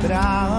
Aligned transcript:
Abraão 0.00 0.49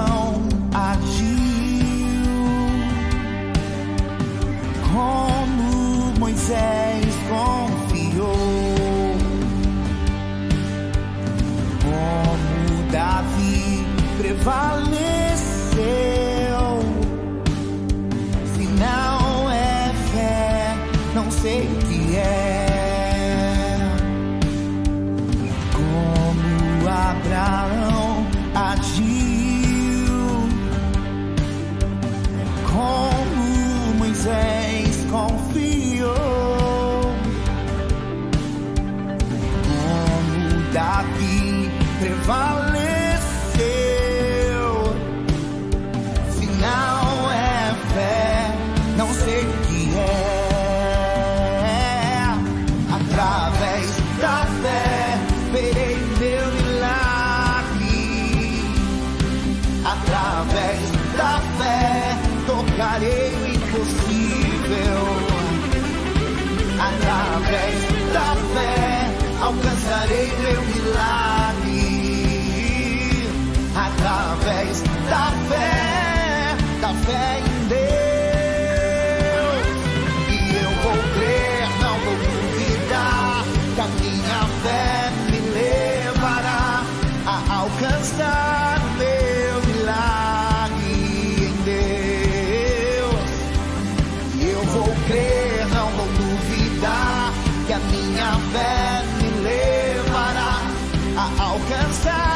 alcançar 101.41 102.30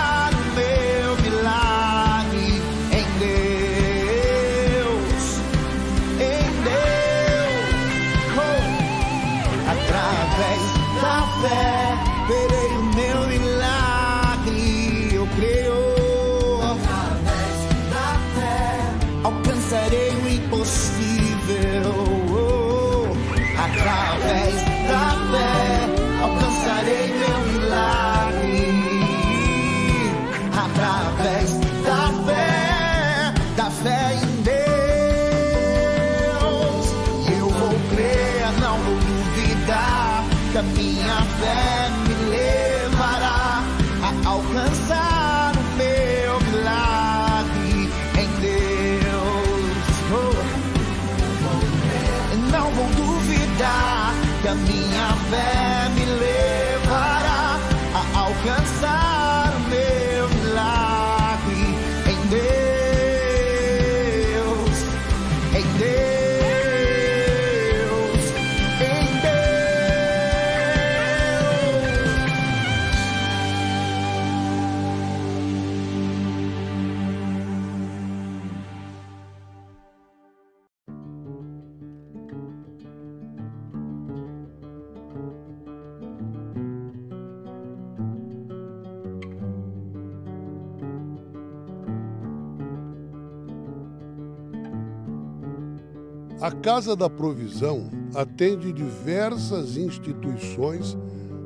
A 96.46 96.52
Casa 96.52 96.96
da 96.96 97.10
Provisão 97.10 97.90
atende 98.14 98.72
diversas 98.72 99.78
instituições 99.78 100.96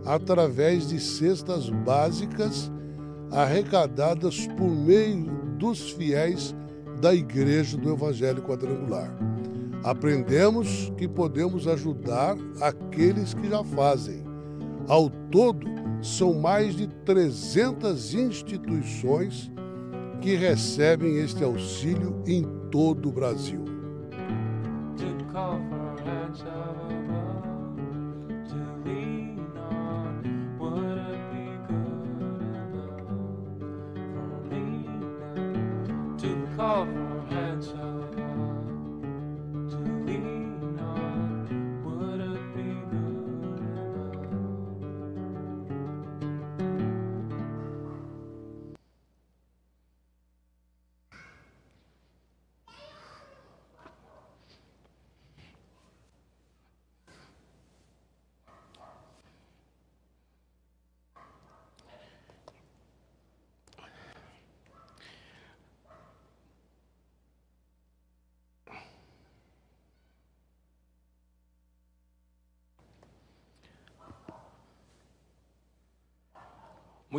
através 0.06 0.90
de 0.90 1.00
cestas 1.00 1.70
básicas 1.70 2.70
arrecadadas 3.32 4.46
por 4.58 4.70
meio 4.70 5.24
dos 5.58 5.92
fiéis 5.92 6.54
da 7.00 7.16
Igreja 7.16 7.78
do 7.78 7.94
Evangelho 7.94 8.42
Quadrangular. 8.42 9.10
Aprendemos 9.86 10.92
que 10.98 11.08
podemos 11.08 11.66
ajudar 11.66 12.36
aqueles 12.60 13.34
que 13.34 13.48
já 13.48 13.64
fazem. 13.64 14.22
Ao 14.86 15.10
todo, 15.10 15.66
são 16.02 16.34
mais 16.34 16.76
de 16.76 16.88
300 17.06 18.16
instituições 18.16 19.50
que 20.20 20.36
recebem 20.36 21.20
este 21.20 21.42
auxílio 21.42 22.22
em 22.28 22.44
todo 22.70 23.08
o 23.08 23.14
Brasil. 23.14 23.79
call 25.32 25.62
for 25.70 26.04
a. 26.04 26.79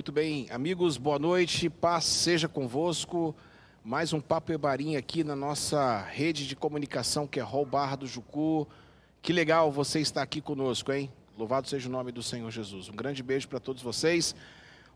Muito 0.00 0.12
bem, 0.12 0.46
amigos, 0.48 0.96
boa 0.96 1.18
noite, 1.18 1.68
paz 1.68 2.04
seja 2.06 2.48
convosco. 2.48 3.36
Mais 3.84 4.14
um 4.14 4.20
Papo 4.20 4.50
Ebarim 4.50 4.96
aqui 4.96 5.22
na 5.22 5.36
nossa 5.36 6.00
rede 6.10 6.48
de 6.48 6.56
comunicação 6.56 7.26
que 7.26 7.38
é 7.38 7.42
Hall 7.42 7.66
Barra 7.66 7.96
do 7.96 8.06
Jucu. 8.06 8.66
Que 9.20 9.30
legal 9.30 9.70
você 9.70 10.00
estar 10.00 10.22
aqui 10.22 10.40
conosco, 10.40 10.90
hein? 10.90 11.12
Louvado 11.36 11.68
seja 11.68 11.86
o 11.86 11.92
nome 11.92 12.12
do 12.12 12.22
Senhor 12.22 12.50
Jesus. 12.50 12.88
Um 12.88 12.96
grande 12.96 13.22
beijo 13.22 13.46
para 13.46 13.60
todos 13.60 13.82
vocês. 13.82 14.34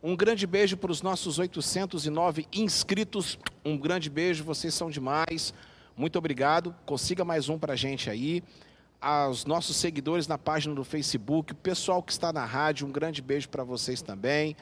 Um 0.02 0.16
grande 0.16 0.46
beijo 0.46 0.74
para 0.74 0.90
os 0.90 1.02
nossos 1.02 1.38
809 1.38 2.48
inscritos. 2.50 3.38
Um 3.62 3.76
grande 3.76 4.08
beijo, 4.08 4.42
vocês 4.42 4.72
são 4.72 4.88
demais. 4.88 5.52
Muito 5.94 6.16
obrigado. 6.16 6.74
Consiga 6.86 7.26
mais 7.26 7.50
um 7.50 7.58
para 7.58 7.74
a 7.74 7.76
gente 7.76 8.08
aí. 8.08 8.42
Aos 9.02 9.44
nossos 9.44 9.76
seguidores 9.76 10.26
na 10.26 10.38
página 10.38 10.74
do 10.74 10.82
Facebook, 10.82 11.52
o 11.52 11.56
pessoal 11.56 12.02
que 12.02 12.10
está 12.10 12.32
na 12.32 12.46
rádio, 12.46 12.86
um 12.86 12.90
grande 12.90 13.20
beijo 13.20 13.50
para 13.50 13.62
vocês 13.62 14.00
também. 14.00 14.56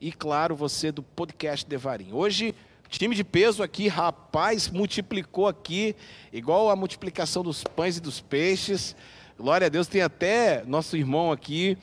E 0.00 0.12
claro, 0.12 0.54
você 0.54 0.92
do 0.92 1.02
podcast 1.02 1.66
Devarim. 1.66 2.12
Hoje, 2.12 2.54
time 2.88 3.16
de 3.16 3.24
peso 3.24 3.64
aqui, 3.64 3.88
rapaz, 3.88 4.68
multiplicou 4.68 5.48
aqui, 5.48 5.96
igual 6.32 6.70
a 6.70 6.76
multiplicação 6.76 7.42
dos 7.42 7.64
pães 7.64 7.96
e 7.96 8.00
dos 8.00 8.20
peixes. 8.20 8.94
Glória 9.36 9.66
a 9.66 9.68
Deus, 9.68 9.88
tem 9.88 10.00
até 10.00 10.62
nosso 10.64 10.96
irmão 10.96 11.32
aqui, 11.32 11.76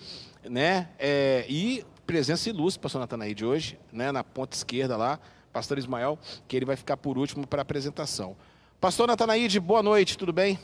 né? 0.50 0.88
É, 0.98 1.46
e 1.50 1.86
presença 2.08 2.50
ilustre, 2.50 2.82
pastor 2.82 3.02
Natanaí, 3.02 3.36
de 3.36 3.46
hoje, 3.46 3.78
né? 3.92 4.14
Na 4.14 4.24
ponta 4.24 4.56
esquerda 4.56 4.96
lá, 4.96 5.20
pastor 5.52 5.78
Ismael, 5.78 6.18
que 6.48 6.56
ele 6.56 6.66
vai 6.66 6.78
ficar 6.78 6.96
por 6.96 7.18
último 7.18 7.46
para 7.46 7.62
a 7.62 7.64
apresentação. 7.64 8.38
Pastor 8.80 9.08
Natanaíde, 9.08 9.60
boa 9.60 9.84
noite, 9.84 10.18
tudo 10.18 10.32
bem? 10.32 10.58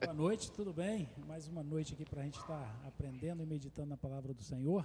Boa 0.00 0.12
noite, 0.12 0.50
tudo 0.50 0.72
bem? 0.72 1.08
Mais 1.26 1.46
uma 1.46 1.62
noite 1.62 1.94
aqui 1.94 2.04
para 2.04 2.20
a 2.22 2.24
gente 2.24 2.38
estar 2.38 2.80
aprendendo 2.86 3.42
e 3.42 3.46
meditando 3.46 3.88
na 3.88 3.96
palavra 3.96 4.34
do 4.34 4.42
Senhor. 4.42 4.84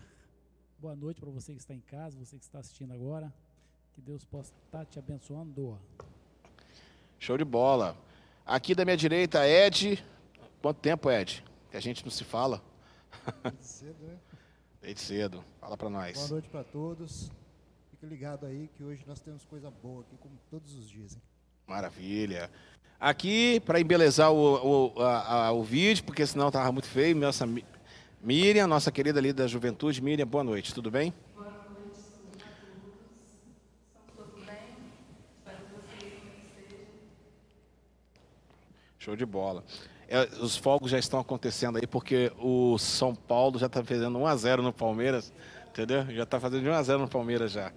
Boa 0.77 0.95
noite 0.95 1.19
para 1.19 1.31
você 1.31 1.53
que 1.53 1.59
está 1.59 1.73
em 1.73 1.79
casa, 1.81 2.17
você 2.17 2.37
que 2.37 2.43
está 2.43 2.59
assistindo 2.59 2.93
agora. 2.93 3.33
Que 3.93 4.01
Deus 4.01 4.23
possa 4.23 4.53
estar 4.65 4.85
te 4.85 4.99
abençoando. 4.99 5.79
Show 7.19 7.37
de 7.37 7.43
bola. 7.45 7.97
Aqui 8.45 8.75
da 8.75 8.85
minha 8.85 8.97
direita, 8.97 9.47
Ed. 9.47 10.03
Quanto 10.61 10.79
tempo, 10.79 11.09
Ed? 11.09 11.43
Que 11.71 11.77
a 11.77 11.79
gente 11.79 12.03
não 12.03 12.11
se 12.11 12.23
fala? 12.23 12.61
Cedo, 13.61 14.03
né? 14.05 14.17
Desde 14.81 15.01
cedo. 15.01 15.43
Fala 15.59 15.75
para 15.77 15.89
Boa 15.89 16.01
nós. 16.01 16.29
noite 16.29 16.49
para 16.49 16.63
todos. 16.63 17.31
Fique 17.89 18.05
ligado 18.05 18.45
aí 18.45 18.67
que 18.75 18.83
hoje 18.83 19.03
nós 19.07 19.19
temos 19.19 19.45
coisa 19.45 19.71
boa 19.71 20.01
aqui, 20.01 20.17
como 20.17 20.37
todos 20.49 20.75
os 20.75 20.89
dias. 20.89 21.15
Hein? 21.15 21.21
Maravilha. 21.67 22.51
Aqui, 22.99 23.59
para 23.65 23.79
embelezar 23.81 24.31
o, 24.31 24.93
o, 24.95 25.01
a- 25.01 25.47
a- 25.47 25.51
o 25.51 25.61
vídeo, 25.63 26.03
porque 26.05 26.25
senão 26.25 26.47
estava 26.47 26.71
muito 26.71 26.87
feio, 26.87 27.15
nossa 27.15 27.45
Mi- 27.45 27.65
Miriam, 28.21 28.65
nossa 28.67 28.91
querida 28.91 29.19
líder 29.19 29.43
da 29.43 29.47
juventude. 29.47 30.01
Miriam, 30.01 30.25
boa 30.25 30.43
noite, 30.43 30.73
tudo 30.73 30.89
bem? 30.89 31.13
Show 38.99 39.15
de 39.15 39.25
bola. 39.25 39.63
É, 40.07 40.21
os 40.41 40.55
fogos 40.55 40.91
já 40.91 40.99
estão 40.99 41.19
acontecendo 41.19 41.77
aí, 41.77 41.87
porque 41.87 42.31
o 42.39 42.77
São 42.77 43.13
Paulo 43.15 43.57
já 43.59 43.65
está 43.67 43.83
fazendo 43.83 44.17
1x0 44.19 44.57
no 44.61 44.71
Palmeiras, 44.71 45.33
entendeu? 45.69 46.05
Já 46.11 46.23
está 46.23 46.39
fazendo 46.39 46.65
1x0 46.69 46.97
no 46.99 47.07
Palmeiras 47.07 47.51
já. 47.51 47.71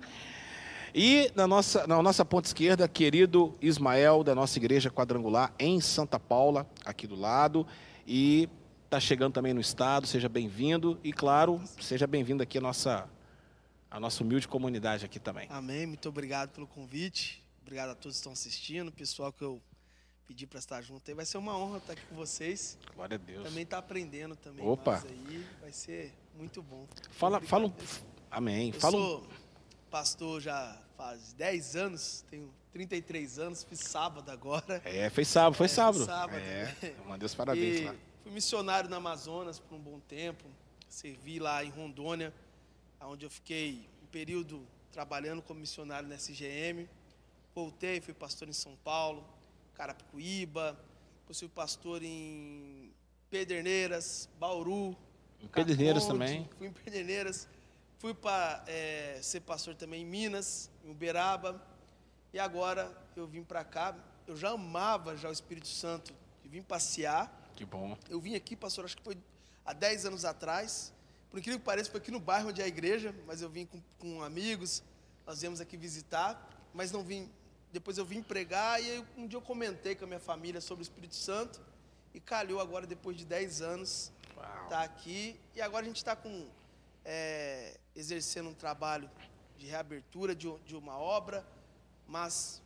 E 0.98 1.31
na 1.34 1.46
nossa, 1.46 1.87
na 1.87 2.02
nossa 2.02 2.25
ponta 2.25 2.48
esquerda, 2.48 2.88
querido 2.88 3.54
Ismael, 3.60 4.25
da 4.25 4.34
nossa 4.34 4.58
igreja 4.58 4.90
quadrangular 4.90 5.52
em 5.58 5.78
Santa 5.78 6.19
Paula, 6.19 6.66
aqui 6.87 7.06
do 7.06 7.14
lado. 7.14 7.66
E 8.06 8.48
está 8.87 8.98
chegando 8.98 9.34
também 9.34 9.52
no 9.52 9.60
estado, 9.60 10.06
seja 10.06 10.26
bem-vindo. 10.26 10.98
E 11.04 11.12
claro, 11.12 11.60
seja 11.78 12.06
bem-vindo 12.06 12.43
aqui 12.43 12.56
à 12.56 12.62
nossa, 12.62 13.06
à 13.90 14.00
nossa 14.00 14.25
humilde 14.25 14.48
comunidade 14.48 15.04
aqui 15.04 15.20
também. 15.20 15.46
Amém. 15.50 15.84
Muito 15.84 16.08
obrigado 16.08 16.48
pelo 16.52 16.66
convite. 16.66 17.44
Obrigado 17.60 17.90
a 17.90 17.94
todos 17.94 18.16
que 18.16 18.20
estão 18.20 18.32
assistindo, 18.32 18.90
pessoal 18.90 19.31
que 19.31 19.44
eu 19.44 19.60
pedi 20.26 20.46
para 20.46 20.60
estar 20.60 20.81
junto 20.81 21.10
aí. 21.10 21.14
Vai 21.14 21.26
ser 21.26 21.37
uma 21.37 21.58
honra 21.58 21.76
estar 21.76 21.93
aqui 21.93 22.06
com 22.08 22.16
vocês. 22.16 22.78
Glória 22.94 23.16
a 23.16 23.19
Deus. 23.19 23.44
Também 23.44 23.64
estar 23.64 23.76
aprendendo 23.76 24.34
também 24.34 24.66
Opa. 24.66 25.04
aí. 25.06 25.46
Vai 25.60 25.72
ser 25.72 26.14
muito 26.38 26.62
bom. 26.62 26.87
Fala, 27.10 27.37
Obrigado 27.37 27.50
fala 27.50 27.66
um. 27.66 27.72
Amém. 28.31 28.70
Eu 28.72 28.81
Fala 28.81 28.93
sou 28.93 29.26
pastor 29.90 30.40
já 30.40 30.85
faz 30.96 31.32
10 31.34 31.76
anos, 31.76 32.25
tenho 32.31 32.52
33 32.72 33.38
anos, 33.38 33.62
fiz 33.64 33.81
sábado 33.81 34.31
agora. 34.31 34.81
É, 34.84 35.08
foi 35.10 35.25
sábado, 35.25 35.54
foi 35.56 35.66
É, 35.66 35.69
sábado. 35.69 36.04
sábado, 36.04 36.37
é, 36.38 36.94
mandei 37.06 37.26
os 37.26 37.34
parabéns 37.34 37.81
E 37.81 37.84
lá. 37.84 37.94
Fui 38.22 38.32
missionário 38.32 38.88
no 38.90 38.96
Amazonas 38.96 39.58
por 39.58 39.76
um 39.76 39.78
bom 39.81 40.00
tempo. 40.00 40.44
Servi 40.88 41.38
lá 41.38 41.62
em 41.64 41.70
Rondônia, 41.70 42.32
onde 43.00 43.26
eu 43.26 43.31
fiquei 43.31 43.88
um 44.02 44.06
período 44.06 44.66
trabalhando 44.90 45.43
como 45.43 45.60
missionário 45.60 46.08
na 46.08 46.14
SGM. 46.16 46.88
Voltei, 47.54 48.00
fui 48.00 48.14
pastor 48.14 48.48
em 48.48 48.52
São 48.52 48.75
Paulo, 48.82 49.25
Carapicuíba, 49.75 50.78
depois 51.20 51.38
fui 51.38 51.48
pastor 51.48 52.02
em 52.02 52.90
Pederneiras, 53.31 54.28
Bauru. 54.38 54.96
Em 55.43 55.46
Pederneiras 55.48 56.04
Caconde, 56.04 56.25
também. 56.25 56.48
Fui 56.56 56.66
em 56.69 56.72
Pederneiras. 56.72 57.48
Fui 57.98 58.12
para 58.14 58.64
ser 59.22 59.40
pastor 59.40 59.75
também 59.75 60.02
em 60.02 60.04
Minas, 60.04 60.70
em 60.86 60.90
Uberaba. 60.90 61.60
E 62.32 62.38
agora 62.38 62.96
eu 63.16 63.26
vim 63.26 63.42
para 63.42 63.64
cá. 63.64 63.94
Eu 64.26 64.36
já 64.36 64.50
amava 64.50 65.16
já 65.16 65.28
o 65.28 65.32
Espírito 65.32 65.68
Santo 65.68 66.14
de 66.42 66.48
vir 66.48 66.62
passear. 66.62 67.30
Que 67.54 67.64
bom. 67.64 67.96
Eu 68.08 68.20
vim 68.20 68.34
aqui, 68.34 68.54
pastor, 68.54 68.84
acho 68.84 68.96
que 68.96 69.02
foi 69.02 69.18
há 69.64 69.72
10 69.72 70.06
anos 70.06 70.24
atrás. 70.24 70.92
Por 71.30 71.38
incrível 71.38 71.58
que 71.58 71.64
pareça, 71.64 71.90
foi 71.90 72.00
aqui 72.00 72.10
no 72.10 72.20
bairro 72.20 72.50
onde 72.50 72.60
é 72.60 72.64
a 72.64 72.68
igreja, 72.68 73.14
mas 73.26 73.42
eu 73.42 73.50
vim 73.50 73.66
com, 73.66 73.80
com 73.98 74.22
amigos, 74.22 74.82
nós 75.26 75.40
viemos 75.40 75.60
aqui 75.60 75.76
visitar, 75.76 76.48
mas 76.72 76.92
não 76.92 77.02
vim. 77.02 77.30
Depois 77.72 77.98
eu 77.98 78.04
vim 78.04 78.22
pregar 78.22 78.80
e 78.82 78.90
aí 78.90 79.04
um 79.16 79.26
dia 79.26 79.36
eu 79.36 79.42
comentei 79.42 79.94
com 79.94 80.04
a 80.04 80.06
minha 80.08 80.20
família 80.20 80.60
sobre 80.60 80.82
o 80.82 80.86
Espírito 80.86 81.16
Santo 81.16 81.60
e 82.14 82.20
calhou 82.20 82.60
agora, 82.60 82.86
depois 82.86 83.16
de 83.16 83.24
10 83.24 83.60
anos, 83.60 84.12
Uau. 84.36 84.68
tá 84.68 84.82
aqui. 84.82 85.38
E 85.54 85.60
agora 85.60 85.84
a 85.84 85.88
gente 85.88 85.96
está 85.96 86.14
com 86.14 86.48
é, 87.04 87.76
exercendo 87.94 88.48
um 88.50 88.54
trabalho 88.54 89.10
de 89.58 89.67
reabertura 89.67 90.35
de, 90.35 90.53
de 90.64 90.76
uma 90.76 90.99
obra, 90.99 91.44
mas 92.06 92.62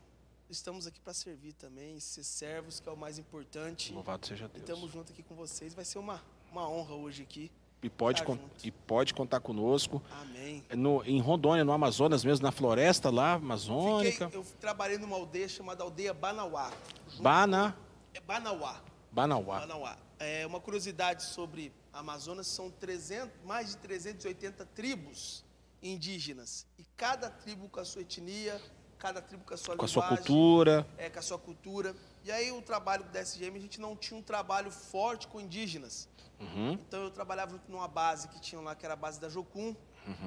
estamos 0.48 0.86
aqui 0.86 1.00
para 1.00 1.14
servir 1.14 1.52
também, 1.54 1.98
ser 2.00 2.24
servos, 2.24 2.80
que 2.80 2.88
é 2.88 2.92
o 2.92 2.96
mais 2.96 3.18
importante. 3.18 3.92
Louvado 3.92 4.26
seja 4.26 4.48
Deus. 4.48 4.60
estamos 4.60 4.90
junto 4.90 5.12
aqui 5.12 5.22
com 5.22 5.34
vocês. 5.34 5.72
Vai 5.74 5.84
ser 5.84 5.98
uma, 5.98 6.22
uma 6.50 6.68
honra 6.68 6.94
hoje 6.94 7.22
aqui. 7.22 7.50
E 7.82 7.88
pode, 7.88 8.22
e 8.62 8.70
pode 8.70 9.14
contar 9.14 9.40
conosco. 9.40 10.02
Amém. 10.20 10.62
No, 10.76 11.02
em 11.04 11.18
Rondônia, 11.18 11.64
no 11.64 11.72
Amazonas 11.72 12.22
mesmo, 12.22 12.42
na 12.44 12.52
floresta 12.52 13.08
lá, 13.08 13.34
Fiquei, 13.34 13.46
amazônica. 13.46 14.30
eu 14.34 14.44
trabalhei 14.60 14.98
numa 14.98 15.16
aldeia 15.16 15.48
chamada 15.48 15.82
Aldeia 15.82 16.12
Banauá. 16.12 16.70
Bana, 17.18 17.74
É 18.12 18.20
Banauá. 18.20 18.82
Banauá. 19.10 19.60
Banauá. 19.60 19.96
É 20.18 20.46
uma 20.46 20.60
curiosidade 20.60 21.22
sobre 21.22 21.72
Amazonas, 21.90 22.46
são 22.48 22.70
300, 22.70 23.30
mais 23.46 23.70
de 23.70 23.78
380 23.78 24.66
tribos 24.66 25.42
indígenas. 25.82 26.66
Cada 27.00 27.30
tribo 27.30 27.66
com 27.70 27.80
a 27.80 27.84
sua 27.86 28.02
etnia, 28.02 28.60
cada 28.98 29.22
tribo 29.22 29.42
com 29.42 29.54
a 29.54 29.56
sua 29.56 29.74
Com 29.74 29.86
a 29.86 29.88
sua 29.88 30.02
linguagem. 30.02 30.26
cultura. 30.26 30.86
é, 30.98 31.08
com 31.08 31.18
a 31.18 31.22
sua 31.22 31.38
cultura. 31.38 31.96
E 32.22 32.30
aí 32.30 32.52
o 32.52 32.60
trabalho 32.60 33.04
do 33.04 33.16
SGM, 33.16 33.56
a 33.56 33.60
gente 33.60 33.80
não 33.80 33.96
tinha 33.96 34.20
um 34.20 34.22
trabalho 34.22 34.70
forte 34.70 35.26
com 35.26 35.40
indígenas. 35.40 36.06
Uhum. 36.38 36.72
Então 36.72 37.04
eu 37.04 37.10
trabalhava 37.10 37.52
junto 37.52 37.72
numa 37.72 37.88
base 37.88 38.28
que 38.28 38.38
tinha 38.38 38.60
lá, 38.60 38.74
que 38.74 38.84
era 38.84 38.92
a 38.92 38.98
base 38.98 39.18
da 39.18 39.30
Jocum, 39.30 39.74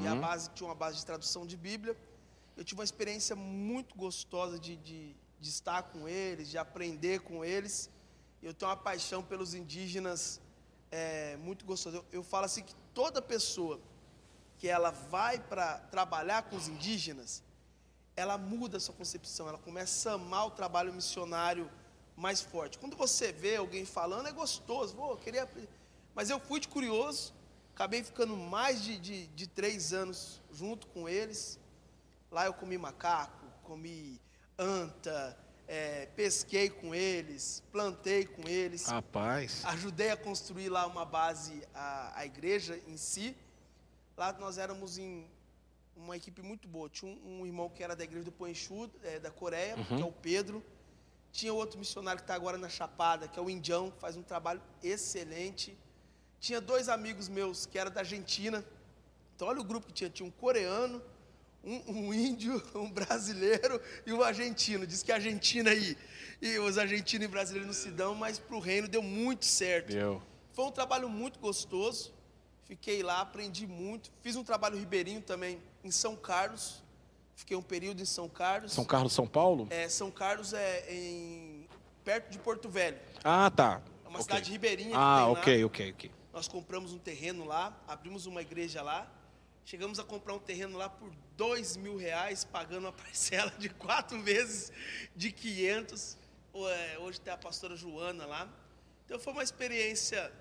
e 0.02 0.08
a 0.08 0.16
base 0.16 0.50
tinha 0.56 0.68
uma 0.68 0.74
base 0.74 0.98
de 0.98 1.06
tradução 1.06 1.46
de 1.46 1.56
Bíblia. 1.56 1.96
Eu 2.58 2.64
tive 2.64 2.80
uma 2.80 2.84
experiência 2.84 3.36
muito 3.36 3.96
gostosa 3.96 4.58
de, 4.58 4.76
de, 4.78 5.16
de 5.40 5.50
estar 5.50 5.84
com 5.84 6.08
eles, 6.08 6.50
de 6.50 6.58
aprender 6.58 7.20
com 7.20 7.46
eles. 7.46 7.88
Eu 8.42 8.52
tenho 8.52 8.72
uma 8.72 8.78
paixão 8.78 9.22
pelos 9.22 9.54
indígenas 9.54 10.42
é, 10.90 11.38
muito 11.38 11.66
gostosa. 11.66 11.98
Eu, 11.98 12.06
eu 12.12 12.24
falo 12.24 12.46
assim 12.46 12.64
que 12.64 12.74
toda 12.96 13.22
pessoa 13.22 13.80
que 14.64 14.70
ela 14.70 14.92
vai 14.92 15.38
para 15.42 15.78
trabalhar 15.92 16.44
com 16.44 16.56
os 16.56 16.70
indígenas, 16.70 17.44
ela 18.16 18.38
muda 18.38 18.78
a 18.78 18.80
sua 18.80 18.96
concepção, 18.96 19.50
ela 19.50 19.58
começa 19.58 20.12
a 20.12 20.14
amar 20.14 20.48
o 20.48 20.52
trabalho 20.52 20.94
missionário 20.94 21.70
mais 22.16 22.40
forte. 22.40 22.80
Quando 22.80 22.96
você 22.96 23.34
vê 23.34 23.58
alguém 23.58 23.84
falando, 23.84 24.30
é 24.30 24.32
gostoso, 24.32 24.96
Pô, 24.96 25.12
eu 25.12 25.18
queria. 25.18 25.50
Mas 26.16 26.30
eu 26.30 26.40
fui 26.40 26.62
de 26.62 26.70
curioso, 26.70 27.34
acabei 27.76 28.06
ficando 28.06 28.38
mais 28.38 28.82
de, 28.82 28.98
de, 28.98 29.28
de 29.28 29.48
três 29.48 29.92
anos 29.92 30.42
junto 30.50 30.88
com 30.88 31.10
eles. 31.10 31.60
Lá 32.32 32.46
eu 32.46 32.54
comi 32.54 32.78
macaco, 32.78 33.46
comi 33.64 34.18
anta, 34.58 35.38
é, 35.68 36.06
pesquei 36.16 36.70
com 36.70 36.96
eles, 36.96 37.62
plantei 37.70 38.26
com 38.26 38.48
eles 38.48 38.86
Rapaz. 38.86 39.66
ajudei 39.66 40.12
a 40.12 40.16
construir 40.16 40.70
lá 40.70 40.88
uma 40.88 41.04
base, 41.04 41.68
a, 41.74 42.18
a 42.18 42.26
igreja 42.26 42.80
em 42.88 42.96
si. 42.96 43.36
Lá 44.16 44.32
nós 44.34 44.58
éramos 44.58 44.98
em 44.98 45.28
uma 45.96 46.16
equipe 46.16 46.42
muito 46.42 46.68
boa. 46.68 46.90
Tinha 46.90 47.12
um, 47.12 47.42
um 47.42 47.46
irmão 47.46 47.70
que 47.70 47.84
era 47.84 47.96
da 47.96 48.04
igreja 48.04 48.26
do 48.26 48.32
Poenchu, 48.32 48.90
é, 49.04 49.20
da 49.20 49.32
Coreia, 49.32 49.76
que 49.76 50.02
é 50.02 50.06
o 50.06 50.12
Pedro. 50.12 50.64
Tinha 51.32 51.54
outro 51.54 51.80
missionário 51.80 52.20
que 52.20 52.24
está 52.24 52.36
agora 52.36 52.58
na 52.58 52.70
Chapada, 52.70 53.28
que 53.28 53.40
é 53.40 53.42
o 53.42 53.50
Indião, 53.50 53.90
que 53.90 54.00
faz 54.00 54.16
um 54.16 54.22
trabalho 54.22 54.62
excelente. 54.84 55.76
Tinha 56.40 56.62
dois 56.62 56.90
amigos 56.90 57.28
meus 57.28 57.66
que 57.66 57.78
eram 57.78 57.90
da 57.90 58.02
Argentina. 58.02 58.64
Então 59.36 59.48
olha 59.48 59.60
o 59.60 59.64
grupo 59.64 59.88
que 59.88 59.94
tinha. 59.94 60.10
Tinha 60.10 60.28
um 60.28 60.32
coreano, 60.32 61.02
um, 61.64 61.92
um 61.92 62.14
índio, 62.14 62.62
um 62.76 62.92
brasileiro 62.92 63.82
e 64.06 64.14
um 64.14 64.22
argentino. 64.22 64.86
Diz 64.86 65.02
que 65.02 65.12
a 65.12 65.16
Argentina 65.16 65.72
aí, 65.72 65.98
e 66.40 66.60
os 66.60 66.78
argentinos 66.78 67.26
e 67.26 67.28
brasileiros 67.28 67.66
não 67.66 67.74
se 67.74 67.90
dão, 67.90 68.14
mas 68.14 68.38
para 68.38 68.56
o 68.56 68.60
reino 68.60 68.88
deu 68.88 69.02
muito 69.02 69.46
certo. 69.46 69.88
Deu. 69.88 70.22
Foi 70.52 70.66
um 70.66 70.72
trabalho 70.72 71.10
muito 71.10 71.40
gostoso. 71.40 72.14
Fiquei 72.66 73.04
lá, 73.04 73.22
aprendi 73.22 73.68
muito. 73.68 74.12
Fiz 74.22 74.36
um 74.36 74.44
trabalho 74.44 74.78
ribeirinho 74.78 75.22
também 75.22 75.62
em 75.84 75.92
São 75.92 76.16
Carlos. 76.16 76.82
Fiquei 77.36 77.58
um 77.58 77.62
período 77.62 78.02
em 78.02 78.06
São 78.06 78.30
Carlos. 78.30 78.72
São 78.72 78.86
Carlos, 78.86 79.14
São 79.14 79.28
Paulo? 79.28 79.68
É, 79.70 79.90
São 79.90 80.10
Carlos 80.10 80.54
é 80.54 80.86
em 80.94 81.68
perto 82.04 82.30
de 82.32 82.40
Porto 82.40 82.70
Velho. 82.70 82.98
Ah, 83.24 83.50
tá. 83.52 83.82
É 84.06 84.08
uma 84.08 84.20
Ok. 84.20 84.24
cidade 84.24 84.52
ribeirinha 84.52 84.96
Ah, 84.98 85.28
ok, 85.28 85.64
ok, 85.66 85.92
ok. 85.92 86.12
Nós 86.32 86.48
compramos 86.48 86.94
um 86.94 86.98
terreno 87.00 87.46
lá, 87.46 87.76
abrimos 87.88 88.26
uma 88.26 88.42
igreja 88.42 88.82
lá. 88.82 89.12
Chegamos 89.66 89.98
a 90.00 90.04
comprar 90.04 90.34
um 90.34 90.40
terreno 90.40 90.78
lá 90.78 90.90
por 90.90 91.10
dois 91.38 91.78
mil 91.78 91.96
reais, 91.98 92.44
pagando 92.44 92.86
uma 92.86 92.92
parcela 92.94 93.52
de 93.58 93.70
quatro 93.70 94.22
vezes 94.22 94.72
de 95.16 95.32
500. 95.32 96.18
O- 96.54 96.68
é, 96.68 97.00
Hoje 97.00 97.20
tem 97.20 97.34
a 97.34 97.38
pastora 97.38 97.76
Joana 97.76 98.26
lá. 98.26 98.48
Então 99.06 99.20
foi 99.20 99.34
uma 99.34 99.44
experiência, 99.44 100.32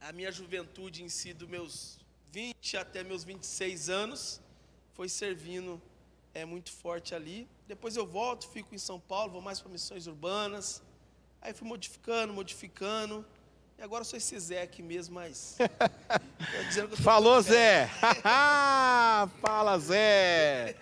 a 0.00 0.12
minha 0.12 0.32
juventude 0.32 1.02
em 1.02 1.08
si, 1.08 1.32
dos 1.32 1.48
meus 1.48 1.98
20 2.32 2.76
até 2.76 3.04
meus 3.04 3.22
26 3.24 3.90
anos, 3.90 4.40
foi 4.94 5.08
servindo 5.08 5.80
é, 6.34 6.44
muito 6.44 6.72
forte 6.72 7.14
ali. 7.14 7.46
Depois 7.66 7.96
eu 7.96 8.06
volto, 8.06 8.48
fico 8.48 8.74
em 8.74 8.78
São 8.78 8.98
Paulo, 8.98 9.32
vou 9.32 9.42
mais 9.42 9.60
para 9.60 9.70
missões 9.70 10.06
urbanas. 10.06 10.82
Aí 11.42 11.52
fui 11.52 11.66
modificando, 11.66 12.32
modificando. 12.32 13.24
E 13.78 13.82
agora 13.82 14.02
eu 14.02 14.04
sou 14.04 14.16
esse 14.16 14.38
Zé 14.38 14.62
aqui 14.62 14.82
mesmo, 14.82 15.14
mas. 15.14 15.56
Falou. 17.02 17.40
Zé! 17.40 17.88
Fala, 19.40 19.78
Zé! 19.78 20.76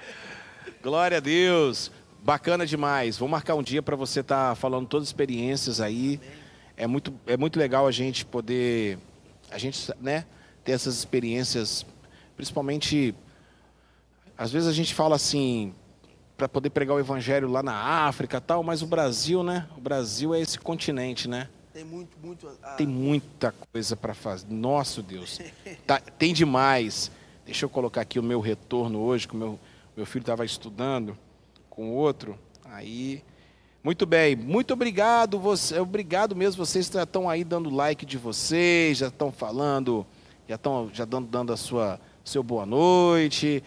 Glória 0.83 1.19
a 1.19 1.21
Deus! 1.21 1.93
Bacana 2.21 2.67
demais. 2.67 3.17
Vou 3.17 3.29
marcar 3.29 3.55
um 3.55 3.63
dia 3.63 3.83
para 3.83 3.95
você 3.95 4.21
estar 4.21 4.57
falando 4.57 4.89
todas 4.89 5.05
as 5.05 5.09
experiências 5.11 5.81
aí. 5.81 6.21
É 6.77 6.87
muito, 6.87 7.15
é 7.27 7.37
muito 7.37 7.59
legal 7.59 7.87
a 7.87 7.93
gente 7.93 8.25
poder, 8.25 8.99
a 9.51 9.59
gente, 9.59 9.93
né, 10.01 10.25
ter 10.65 10.73
essas 10.73 10.97
experiências, 10.97 11.85
principalmente, 12.37 13.15
às 14.37 14.53
vezes 14.53 14.69
a 14.69 14.73
gente 14.73 14.95
fala 14.95 15.17
assim, 15.17 15.75
para 16.37 16.49
poder 16.49 16.71
pregar 16.71 16.97
o 16.97 17.01
evangelho 17.01 17.49
lá 17.51 17.63
na 17.63 17.75
África 18.07 18.37
e 18.37 18.41
tal, 18.41 18.63
mas 18.63 18.83
o 18.83 18.87
Brasil, 18.87 19.43
né? 19.43 19.67
O 19.77 19.81
Brasil 19.81 20.35
é 20.35 20.41
esse 20.41 20.59
continente, 20.59 21.29
né? 21.29 21.49
Tem 21.73 21.85
muito, 21.85 22.17
muito. 22.23 22.49
Tem 22.77 22.87
muita 22.87 23.53
coisa 23.73 23.97
para 23.97 24.15
fazer. 24.15 24.47
Nosso 24.49 25.03
Deus. 25.03 25.41
Tá- 25.87 26.01
tem 26.01 26.33
demais. 26.33 27.11
Deixa 27.45 27.65
eu 27.65 27.69
colocar 27.69 28.01
aqui 28.03 28.19
o 28.19 28.23
meu 28.23 28.41
retorno 28.41 29.01
hoje, 29.01 29.27
que 29.27 29.35
o 29.35 29.39
meu, 29.39 29.59
meu 29.97 30.07
filho 30.07 30.23
estava 30.23 30.45
estudando 30.45 31.17
com 31.71 31.91
outro. 31.93 32.39
Aí. 32.65 33.23
Muito 33.89 34.05
bem, 34.05 34.37
muito 34.37 34.75
obrigado. 34.75 35.39
Você, 35.39 35.81
obrigado 35.81 36.37
mesmo. 36.37 36.63
Vocês 36.63 36.91
já 36.93 37.05
estão 37.05 37.27
aí 37.27 37.43
dando 37.43 37.71
like 37.71 38.05
de 38.05 38.19
vocês, 38.19 38.99
já 38.99 39.07
estão 39.07 39.33
falando, 39.33 40.05
já 40.47 40.57
estão 40.57 40.91
já 40.93 41.07
dando, 41.07 41.27
dando 41.27 41.55
a 41.55 41.57
sua 41.57 41.99
seu 42.23 42.43
boa 42.43 42.67
noite. 42.67 43.65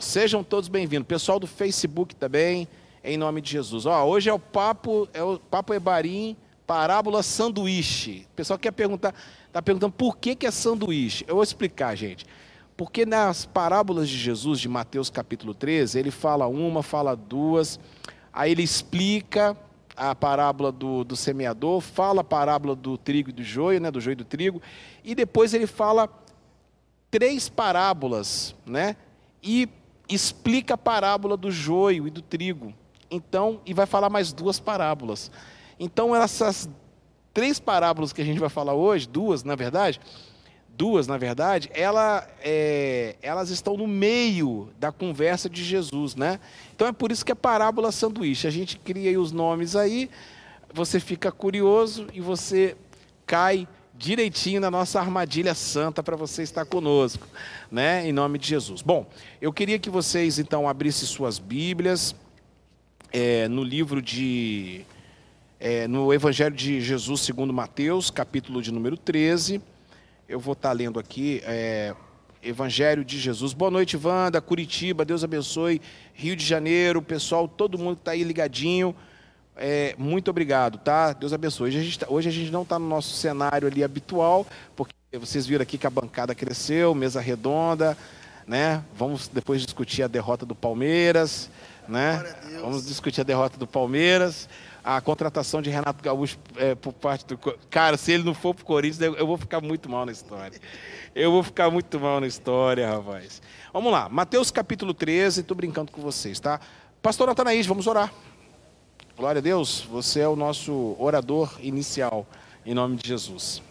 Sejam 0.00 0.42
todos 0.42 0.68
bem-vindos. 0.68 1.06
Pessoal 1.06 1.38
do 1.38 1.46
Facebook 1.46 2.12
também, 2.16 2.66
em 3.04 3.16
nome 3.16 3.40
de 3.40 3.52
Jesus. 3.52 3.86
Ó, 3.86 4.04
hoje 4.04 4.28
é 4.28 4.32
o 4.32 4.38
papo, 4.40 5.08
é 5.14 5.22
o 5.22 5.38
papo 5.38 5.72
Ebarim, 5.72 6.36
parábola 6.66 7.22
sanduíche. 7.22 8.26
O 8.32 8.34
pessoal 8.34 8.58
quer 8.58 8.72
perguntar, 8.72 9.14
está 9.46 9.62
perguntando 9.62 9.92
por 9.92 10.16
que, 10.16 10.34
que 10.34 10.44
é 10.44 10.50
sanduíche. 10.50 11.24
Eu 11.28 11.36
vou 11.36 11.44
explicar, 11.44 11.94
gente. 11.94 12.26
Porque 12.76 13.06
nas 13.06 13.46
parábolas 13.46 14.08
de 14.08 14.18
Jesus, 14.18 14.58
de 14.58 14.68
Mateus 14.68 15.08
capítulo 15.08 15.54
13, 15.54 16.00
ele 16.00 16.10
fala 16.10 16.48
uma, 16.48 16.82
fala 16.82 17.14
duas, 17.14 17.78
aí 18.32 18.52
ele 18.52 18.62
explica 18.62 19.56
a 19.96 20.14
parábola 20.14 20.72
do, 20.72 21.04
do 21.04 21.14
semeador, 21.14 21.80
fala 21.80 22.22
a 22.22 22.24
parábola 22.24 22.74
do 22.74 22.96
trigo 22.96 23.30
e 23.30 23.32
do 23.32 23.42
joio, 23.42 23.80
né, 23.80 23.90
do 23.90 24.00
joio 24.00 24.12
e 24.12 24.16
do 24.16 24.24
trigo, 24.24 24.62
e 25.04 25.14
depois 25.14 25.52
ele 25.52 25.66
fala 25.66 26.08
três 27.10 27.48
parábolas, 27.48 28.54
né? 28.64 28.96
E 29.42 29.68
explica 30.08 30.74
a 30.74 30.78
parábola 30.78 31.36
do 31.36 31.50
joio 31.50 32.06
e 32.06 32.10
do 32.10 32.22
trigo. 32.22 32.72
Então, 33.10 33.60
e 33.66 33.74
vai 33.74 33.84
falar 33.84 34.08
mais 34.08 34.32
duas 34.32 34.58
parábolas. 34.58 35.30
Então, 35.78 36.16
essas 36.16 36.68
três 37.34 37.60
parábolas 37.60 38.12
que 38.12 38.22
a 38.22 38.24
gente 38.24 38.38
vai 38.38 38.48
falar 38.48 38.72
hoje, 38.72 39.06
duas, 39.06 39.44
na 39.44 39.54
verdade, 39.54 40.00
duas, 40.82 41.06
na 41.06 41.16
verdade, 41.16 41.70
ela, 41.74 42.26
é, 42.42 43.14
elas 43.22 43.50
estão 43.50 43.76
no 43.76 43.86
meio 43.86 44.68
da 44.80 44.90
conversa 44.90 45.48
de 45.48 45.62
Jesus, 45.62 46.16
né? 46.16 46.40
Então 46.74 46.88
é 46.88 46.92
por 46.92 47.12
isso 47.12 47.24
que 47.24 47.30
é 47.30 47.36
parábola 47.36 47.92
sanduíche. 47.92 48.48
A 48.48 48.50
gente 48.50 48.76
cria 48.76 49.20
os 49.20 49.30
nomes 49.30 49.76
aí, 49.76 50.10
você 50.74 50.98
fica 50.98 51.30
curioso 51.30 52.08
e 52.12 52.20
você 52.20 52.76
cai 53.24 53.68
direitinho 53.94 54.60
na 54.60 54.72
nossa 54.72 54.98
armadilha 54.98 55.54
santa 55.54 56.02
para 56.02 56.16
você 56.16 56.42
estar 56.42 56.64
conosco, 56.64 57.28
né? 57.70 58.04
Em 58.04 58.12
nome 58.12 58.36
de 58.36 58.48
Jesus. 58.48 58.82
Bom, 58.82 59.06
eu 59.40 59.52
queria 59.52 59.78
que 59.78 59.88
vocês 59.88 60.40
então 60.40 60.68
abrissem 60.68 61.06
suas 61.06 61.38
Bíblias 61.38 62.12
é, 63.12 63.46
no 63.46 63.62
livro 63.62 64.02
de 64.02 64.84
é, 65.60 65.86
no 65.86 66.12
Evangelho 66.12 66.56
de 66.56 66.80
Jesus 66.80 67.20
segundo 67.20 67.52
Mateus, 67.52 68.10
capítulo 68.10 68.60
de 68.60 68.72
número 68.72 68.96
13. 68.96 69.62
Eu 70.32 70.40
vou 70.40 70.54
estar 70.54 70.72
lendo 70.72 70.98
aqui 70.98 71.42
é, 71.44 71.94
Evangelho 72.42 73.04
de 73.04 73.18
Jesus. 73.18 73.52
Boa 73.52 73.70
noite, 73.70 73.98
Wanda, 73.98 74.40
Curitiba, 74.40 75.04
Deus 75.04 75.22
abençoe. 75.22 75.78
Rio 76.14 76.34
de 76.34 76.42
Janeiro, 76.42 77.02
pessoal, 77.02 77.46
todo 77.46 77.76
mundo 77.76 77.96
que 77.96 78.00
está 78.00 78.12
aí 78.12 78.24
ligadinho. 78.24 78.96
É, 79.54 79.94
muito 79.98 80.30
obrigado, 80.30 80.78
tá? 80.78 81.12
Deus 81.12 81.34
abençoe. 81.34 81.68
Hoje 81.68 81.78
a 81.78 81.82
gente, 81.82 81.98
tá- 81.98 82.06
hoje 82.08 82.30
a 82.30 82.32
gente 82.32 82.50
não 82.50 82.62
está 82.62 82.78
no 82.78 82.88
nosso 82.88 83.14
cenário 83.14 83.68
ali 83.68 83.84
habitual, 83.84 84.46
porque 84.74 84.94
vocês 85.20 85.46
viram 85.46 85.64
aqui 85.64 85.76
que 85.76 85.86
a 85.86 85.90
bancada 85.90 86.34
cresceu, 86.34 86.94
mesa 86.94 87.20
redonda, 87.20 87.94
né? 88.46 88.82
Vamos 88.96 89.28
depois 89.28 89.60
discutir 89.60 90.02
a 90.02 90.08
derrota 90.08 90.46
do 90.46 90.54
Palmeiras, 90.54 91.50
né? 91.86 92.24
Vamos 92.62 92.86
discutir 92.86 93.20
a 93.20 93.24
derrota 93.24 93.58
do 93.58 93.66
Palmeiras, 93.66 94.48
a 94.84 95.00
contratação 95.00 95.62
de 95.62 95.70
Renato 95.70 96.02
Gaúcho 96.02 96.38
é, 96.56 96.74
por 96.74 96.92
parte 96.92 97.26
do. 97.26 97.38
Cara, 97.70 97.96
se 97.96 98.12
ele 98.12 98.24
não 98.24 98.34
for 98.34 98.54
pro 98.54 98.64
Corinthians, 98.64 99.00
eu, 99.00 99.14
eu 99.14 99.26
vou 99.26 99.36
ficar 99.36 99.60
muito 99.60 99.88
mal 99.88 100.04
na 100.04 100.12
história. 100.12 100.58
Eu 101.14 101.30
vou 101.30 101.42
ficar 101.42 101.70
muito 101.70 102.00
mal 102.00 102.20
na 102.20 102.26
história, 102.26 102.88
rapaz. 102.88 103.40
Vamos 103.72 103.92
lá, 103.92 104.08
Mateus 104.08 104.50
capítulo 104.50 104.92
13, 104.92 105.42
tô 105.42 105.54
brincando 105.54 105.92
com 105.92 106.00
vocês, 106.00 106.40
tá? 106.40 106.60
Pastor 107.00 107.26
Natanaís, 107.26 107.66
vamos 107.66 107.86
orar. 107.86 108.12
Glória 109.16 109.38
a 109.38 109.42
Deus, 109.42 109.80
você 109.82 110.20
é 110.20 110.28
o 110.28 110.36
nosso 110.36 110.96
orador 110.98 111.58
inicial, 111.60 112.26
em 112.64 112.74
nome 112.74 112.96
de 112.96 113.08
Jesus. 113.08 113.62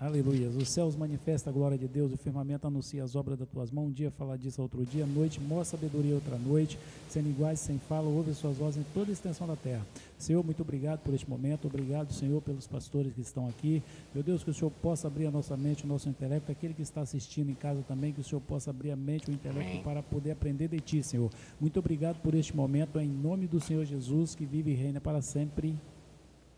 Aleluia. 0.00 0.48
Os 0.50 0.68
céus 0.68 0.94
manifestam 0.94 1.52
a 1.52 1.54
glória 1.54 1.76
de 1.76 1.88
Deus, 1.88 2.12
o 2.12 2.16
firmamento 2.16 2.64
anuncia 2.68 3.02
as 3.02 3.16
obras 3.16 3.36
das 3.36 3.48
tuas 3.48 3.68
mãos. 3.72 3.88
Um 3.88 3.90
dia 3.90 4.12
fala 4.12 4.38
disso 4.38 4.62
outro 4.62 4.86
dia, 4.86 5.04
noite 5.04 5.40
mostra 5.40 5.76
sabedoria 5.76 6.14
outra 6.14 6.38
noite, 6.38 6.78
sendo 7.08 7.28
iguais, 7.28 7.58
sem 7.58 7.80
fala, 7.80 8.08
ouve 8.08 8.30
as 8.30 8.36
suas 8.36 8.56
vozes 8.56 8.80
em 8.80 8.86
toda 8.94 9.10
a 9.10 9.12
extensão 9.12 9.44
da 9.48 9.56
terra. 9.56 9.84
Senhor, 10.16 10.44
muito 10.44 10.62
obrigado 10.62 11.00
por 11.00 11.12
este 11.14 11.28
momento, 11.28 11.66
obrigado, 11.66 12.12
Senhor, 12.12 12.40
pelos 12.40 12.64
pastores 12.64 13.12
que 13.12 13.20
estão 13.20 13.48
aqui. 13.48 13.82
Meu 14.14 14.22
Deus, 14.22 14.44
que 14.44 14.50
o 14.50 14.54
Senhor 14.54 14.70
possa 14.70 15.08
abrir 15.08 15.26
a 15.26 15.32
nossa 15.32 15.56
mente, 15.56 15.84
o 15.84 15.88
nosso 15.88 16.08
intelecto, 16.08 16.52
aquele 16.52 16.74
que 16.74 16.82
está 16.82 17.00
assistindo 17.00 17.50
em 17.50 17.54
casa 17.54 17.82
também, 17.82 18.12
que 18.12 18.20
o 18.20 18.24
Senhor 18.24 18.40
possa 18.42 18.70
abrir 18.70 18.92
a 18.92 18.96
mente, 18.96 19.28
o 19.28 19.32
intelecto 19.32 19.82
para 19.82 20.00
poder 20.00 20.30
aprender 20.30 20.68
de 20.68 20.78
Ti, 20.78 21.02
Senhor. 21.02 21.28
Muito 21.60 21.76
obrigado 21.80 22.20
por 22.22 22.34
este 22.34 22.54
momento, 22.54 23.00
em 23.00 23.08
nome 23.08 23.48
do 23.48 23.60
Senhor 23.60 23.84
Jesus, 23.84 24.36
que 24.36 24.46
vive 24.46 24.70
e 24.70 24.74
reina 24.74 25.00
para 25.00 25.20
sempre. 25.20 25.74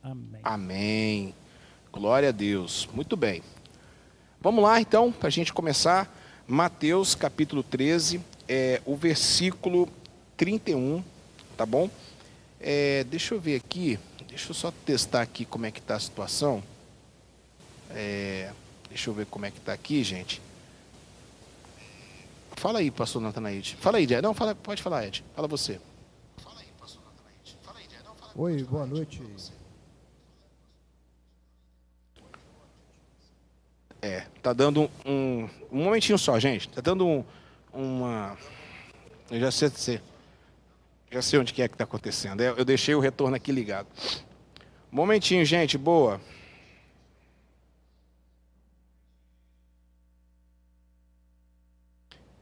Amém. 0.03 0.41
Amém. 0.43 1.35
Glória 1.93 2.29
a 2.29 2.33
Deus. 2.33 2.89
Muito 2.93 3.17
bem. 3.17 3.43
Vamos 4.41 4.63
lá, 4.63 4.81
então, 4.81 5.11
para 5.11 5.29
a 5.29 5.31
gente 5.31 5.53
começar. 5.53 6.17
Mateus 6.47 7.15
capítulo 7.15 7.63
13, 7.63 8.21
é, 8.49 8.83
o 8.85 8.97
versículo 8.97 9.89
31, 10.37 11.01
tá 11.57 11.65
bom? 11.65 11.89
É, 12.59 13.05
deixa 13.05 13.35
eu 13.35 13.41
ver 13.41 13.55
aqui, 13.55 14.01
deixa 14.29 14.51
eu 14.51 14.55
só 14.55 14.73
testar 14.85 15.23
aqui 15.23 15.45
como 15.45 15.67
é 15.67 15.71
que 15.71 15.79
está 15.79 15.95
a 15.95 16.01
situação. 16.01 16.61
É, 17.91 18.51
deixa 18.89 19.11
eu 19.11 19.15
ver 19.15 19.27
como 19.27 19.47
é 19.47 19.51
que 19.53 19.59
está 19.59 19.73
aqui, 19.73 20.03
gente. 20.03 20.43
Fala 22.57 22.81
aí, 22.81 22.91
pastor 22.91 23.23
Natanaide. 23.23 23.77
Fala 23.81 23.99
aí, 23.99 24.05
Ed. 24.05 24.21
Não, 24.21 24.35
fala, 24.35 24.55
pode 24.55 24.83
falar, 24.83 25.07
Ed. 25.07 25.25
Fala 25.37 25.47
você. 25.47 25.81
Oi, 28.35 28.63
boa 28.65 28.87
noite. 28.87 29.23
É, 34.02 34.26
tá 34.42 34.52
dando 34.52 34.90
um, 35.04 35.49
um, 35.71 35.83
momentinho 35.83 36.19
só, 36.19 36.38
gente. 36.38 36.69
Tá 36.69 36.80
dando 36.80 37.07
um, 37.07 37.25
uma. 37.73 38.37
Eu 39.30 39.38
já 39.40 39.50
sei, 39.50 40.00
já 41.11 41.21
sei 41.21 41.38
onde 41.38 41.52
que 41.52 41.61
é 41.61 41.69
que 41.69 41.76
tá 41.76 41.85
acontecendo. 41.85 42.40
Eu, 42.40 42.57
eu 42.57 42.64
deixei 42.64 42.95
o 42.95 43.00
retorno 43.00 43.37
aqui 43.37 43.52
ligado. 43.52 43.88
Momentinho, 44.90 45.45
gente, 45.45 45.76
boa. 45.76 46.21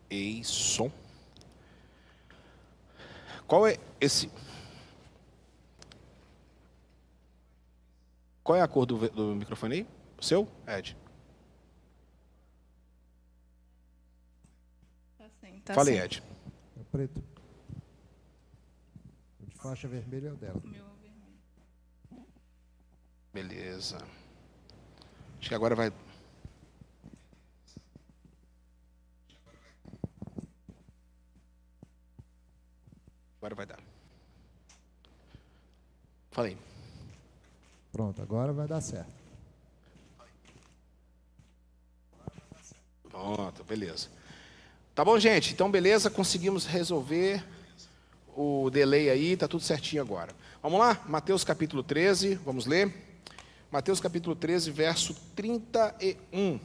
Ei, 0.09 0.43
som. 0.45 0.91
Qual 3.47 3.67
é 3.67 3.77
esse. 4.01 4.31
Qual 8.45 8.57
é 8.57 8.63
a 8.63 8.69
cor 8.69 8.87
do, 8.87 9.09
do 9.11 9.35
microfone 9.35 9.75
aí? 9.75 9.87
O 10.19 10.25
seu? 10.25 10.49
Ed. 10.67 10.97
Tá 15.69 15.75
Falei, 15.75 15.97
sim. 15.97 16.01
Ed. 16.01 16.23
É 16.81 16.83
preto. 16.91 17.23
O 19.39 19.45
de 19.45 19.55
faixa 19.55 19.87
vermelha 19.87 20.29
é 20.29 20.33
o 20.33 20.37
dela. 20.37 20.63
Meu 20.65 20.83
vermelho. 21.03 22.27
Beleza. 23.35 23.99
Acho 25.39 25.49
que 25.51 25.55
agora 25.55 25.75
vai. 25.75 25.93
Agora 33.37 33.55
vai 33.55 33.67
dar. 33.67 33.81
Falei. 36.31 36.57
Pronto, 37.93 38.23
agora 38.23 38.55
vai 38.55 38.67
dar 38.67 38.81
certo. 38.81 39.13
Pronto, 43.11 43.65
beleza. 43.65 44.09
Tá 44.99 45.05
bom, 45.05 45.17
gente? 45.17 45.53
Então, 45.53 45.71
beleza, 45.71 46.11
conseguimos 46.11 46.67
resolver 46.67 47.47
o 48.37 48.69
delay 48.69 49.09
aí, 49.09 49.37
tá 49.37 49.47
tudo 49.47 49.63
certinho 49.63 50.03
agora. 50.03 50.35
Vamos 50.61 50.81
lá? 50.81 51.01
Mateus 51.07 51.45
capítulo 51.45 51.85
13, 51.85 52.35
vamos 52.35 52.67
ler? 52.67 52.93
Mateus 53.71 54.01
capítulo 54.01 54.35
13, 54.35 54.73
verso 54.73 55.15
31. 55.37 56.59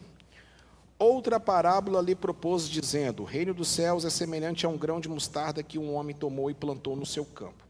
Outra 0.98 1.40
parábola 1.40 2.02
lhe 2.02 2.16
propôs, 2.16 2.68
dizendo: 2.68 3.22
O 3.22 3.24
reino 3.24 3.54
dos 3.54 3.68
céus 3.68 4.04
é 4.04 4.10
semelhante 4.10 4.66
a 4.66 4.70
um 4.70 4.80
grão 4.80 5.00
de 5.00 5.08
mostarda 5.08 5.62
que 5.62 5.78
um 5.78 5.94
homem 5.94 6.16
tomou 6.16 6.50
e 6.50 6.56
plantou 6.56 6.96
no 6.96 7.06
seu 7.06 7.26
campo, 7.26 7.64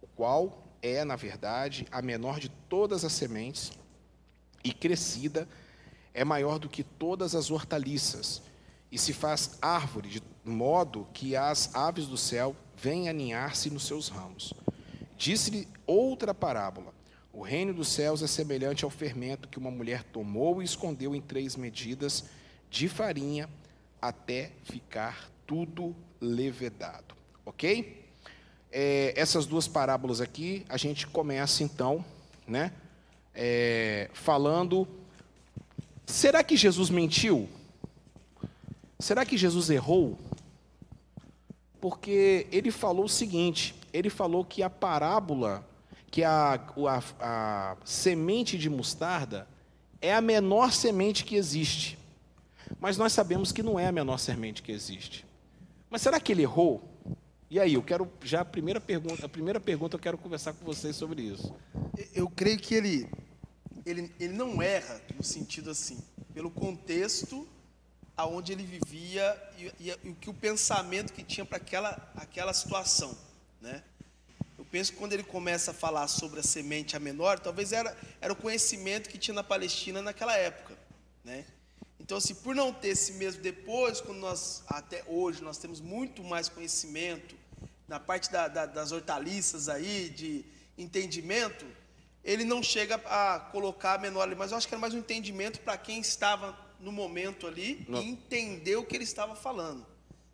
o 0.00 0.06
qual 0.16 0.66
é, 0.80 1.04
na 1.04 1.14
verdade, 1.14 1.86
a 1.92 2.00
menor 2.00 2.40
de 2.40 2.48
todas 2.70 3.04
as 3.04 3.12
sementes, 3.12 3.70
e 4.64 4.72
crescida 4.72 5.46
é 6.14 6.24
maior 6.24 6.58
do 6.58 6.70
que 6.70 6.82
todas 6.82 7.34
as 7.34 7.50
hortaliças, 7.50 8.40
e 8.90 8.98
se 8.98 9.12
faz 9.12 9.58
árvore 9.60 10.08
de 10.08 10.22
modo 10.44 11.06
que 11.12 11.36
as 11.36 11.74
aves 11.74 12.06
do 12.06 12.16
céu 12.16 12.56
vêm 12.76 13.08
aninhar-se 13.08 13.70
nos 13.70 13.86
seus 13.86 14.08
ramos. 14.08 14.52
Disse-lhe 15.16 15.68
outra 15.86 16.34
parábola: 16.34 16.92
O 17.32 17.42
reino 17.42 17.72
dos 17.72 17.88
céus 17.88 18.22
é 18.22 18.26
semelhante 18.26 18.84
ao 18.84 18.90
fermento 18.90 19.48
que 19.48 19.58
uma 19.58 19.70
mulher 19.70 20.02
tomou 20.04 20.60
e 20.60 20.64
escondeu 20.64 21.14
em 21.14 21.20
três 21.20 21.56
medidas 21.56 22.24
de 22.70 22.88
farinha 22.88 23.48
até 24.00 24.52
ficar 24.64 25.30
tudo 25.46 25.94
levedado. 26.20 27.14
Ok? 27.44 28.04
É, 28.72 29.12
essas 29.16 29.46
duas 29.46 29.66
parábolas 29.66 30.20
aqui, 30.20 30.64
a 30.68 30.76
gente 30.76 31.06
começa 31.06 31.62
então, 31.62 32.04
né? 32.46 32.72
é, 33.34 34.10
falando. 34.12 34.86
Será 36.06 36.42
que 36.42 36.56
Jesus 36.56 36.90
mentiu? 36.90 37.48
Será 39.00 39.24
que 39.24 39.36
Jesus 39.36 39.70
errou? 39.70 40.18
Porque 41.80 42.46
ele 42.52 42.70
falou 42.70 43.06
o 43.06 43.08
seguinte: 43.08 43.74
ele 43.92 44.10
falou 44.10 44.44
que 44.44 44.62
a 44.62 44.68
parábola, 44.68 45.66
que 46.10 46.22
a, 46.22 46.54
a, 46.54 47.02
a 47.18 47.76
semente 47.84 48.58
de 48.58 48.68
mostarda 48.68 49.48
é 50.02 50.14
a 50.14 50.20
menor 50.20 50.72
semente 50.72 51.24
que 51.24 51.34
existe. 51.34 51.98
Mas 52.78 52.98
nós 52.98 53.12
sabemos 53.12 53.52
que 53.52 53.62
não 53.62 53.80
é 53.80 53.86
a 53.86 53.92
menor 53.92 54.18
semente 54.18 54.62
que 54.62 54.70
existe. 54.70 55.26
Mas 55.88 56.02
será 56.02 56.20
que 56.20 56.32
ele 56.32 56.42
errou? 56.42 56.84
E 57.50 57.58
aí, 57.58 57.74
eu 57.74 57.82
quero 57.82 58.08
já 58.22 58.42
a 58.42 58.44
primeira 58.44 58.80
pergunta, 58.80 59.26
a 59.26 59.28
primeira 59.28 59.58
pergunta 59.58 59.96
eu 59.96 60.00
quero 60.00 60.16
conversar 60.16 60.52
com 60.52 60.64
vocês 60.64 60.94
sobre 60.94 61.22
isso. 61.22 61.52
Eu 62.14 62.28
creio 62.28 62.58
que 62.58 62.74
ele, 62.74 63.08
ele, 63.84 64.12
ele 64.20 64.34
não 64.34 64.62
erra 64.62 65.00
no 65.16 65.24
sentido 65.24 65.70
assim, 65.70 65.98
pelo 66.32 66.48
contexto 66.48 67.46
aonde 68.20 68.52
ele 68.52 68.62
vivia 68.64 69.36
e, 69.58 69.92
o 70.08 70.14
que 70.14 70.28
o 70.30 70.34
pensamento 70.34 71.12
que 71.12 71.22
tinha 71.22 71.44
para 71.44 71.56
aquela, 71.56 72.12
aquela 72.16 72.52
situação, 72.52 73.16
né? 73.60 73.82
Eu 74.58 74.64
penso 74.66 74.92
que 74.92 74.98
quando 74.98 75.12
ele 75.14 75.22
começa 75.22 75.70
a 75.70 75.74
falar 75.74 76.06
sobre 76.06 76.40
a 76.40 76.42
semente 76.42 76.96
a 76.96 77.00
menor, 77.00 77.38
talvez 77.40 77.72
era, 77.72 77.96
era 78.20 78.32
o 78.32 78.36
conhecimento 78.36 79.08
que 79.08 79.16
tinha 79.18 79.34
na 79.34 79.42
Palestina 79.42 80.02
naquela 80.02 80.36
época, 80.36 80.76
né? 81.24 81.44
Então, 81.98 82.18
assim, 82.18 82.34
por 82.34 82.54
não 82.54 82.72
ter 82.72 82.88
esse 82.88 83.12
mesmo 83.14 83.42
depois, 83.42 84.00
quando 84.00 84.18
nós, 84.18 84.62
até 84.66 85.02
hoje, 85.06 85.42
nós 85.42 85.58
temos 85.58 85.80
muito 85.80 86.22
mais 86.22 86.48
conhecimento 86.48 87.34
na 87.88 87.98
parte 87.98 88.30
da- 88.30 88.48
da- 88.48 88.66
das 88.66 88.92
hortaliças 88.92 89.68
aí, 89.68 90.10
de 90.10 90.44
entendimento, 90.76 91.64
ele 92.22 92.44
não 92.44 92.62
chega 92.62 92.96
a 92.96 93.40
colocar 93.52 93.94
a 93.94 93.98
menor 93.98 94.22
ali, 94.22 94.34
mas 94.34 94.50
eu 94.50 94.58
acho 94.58 94.68
que 94.68 94.74
era 94.74 94.80
mais 94.80 94.92
um 94.94 94.98
entendimento 94.98 95.60
para 95.60 95.76
quem 95.78 96.00
estava 96.00 96.56
no 96.80 96.90
momento 96.90 97.46
ali 97.46 97.84
Não. 97.88 98.00
e 98.00 98.08
entender 98.08 98.76
o 98.76 98.84
que 98.84 98.96
ele 98.96 99.04
estava 99.04 99.36
falando. 99.36 99.86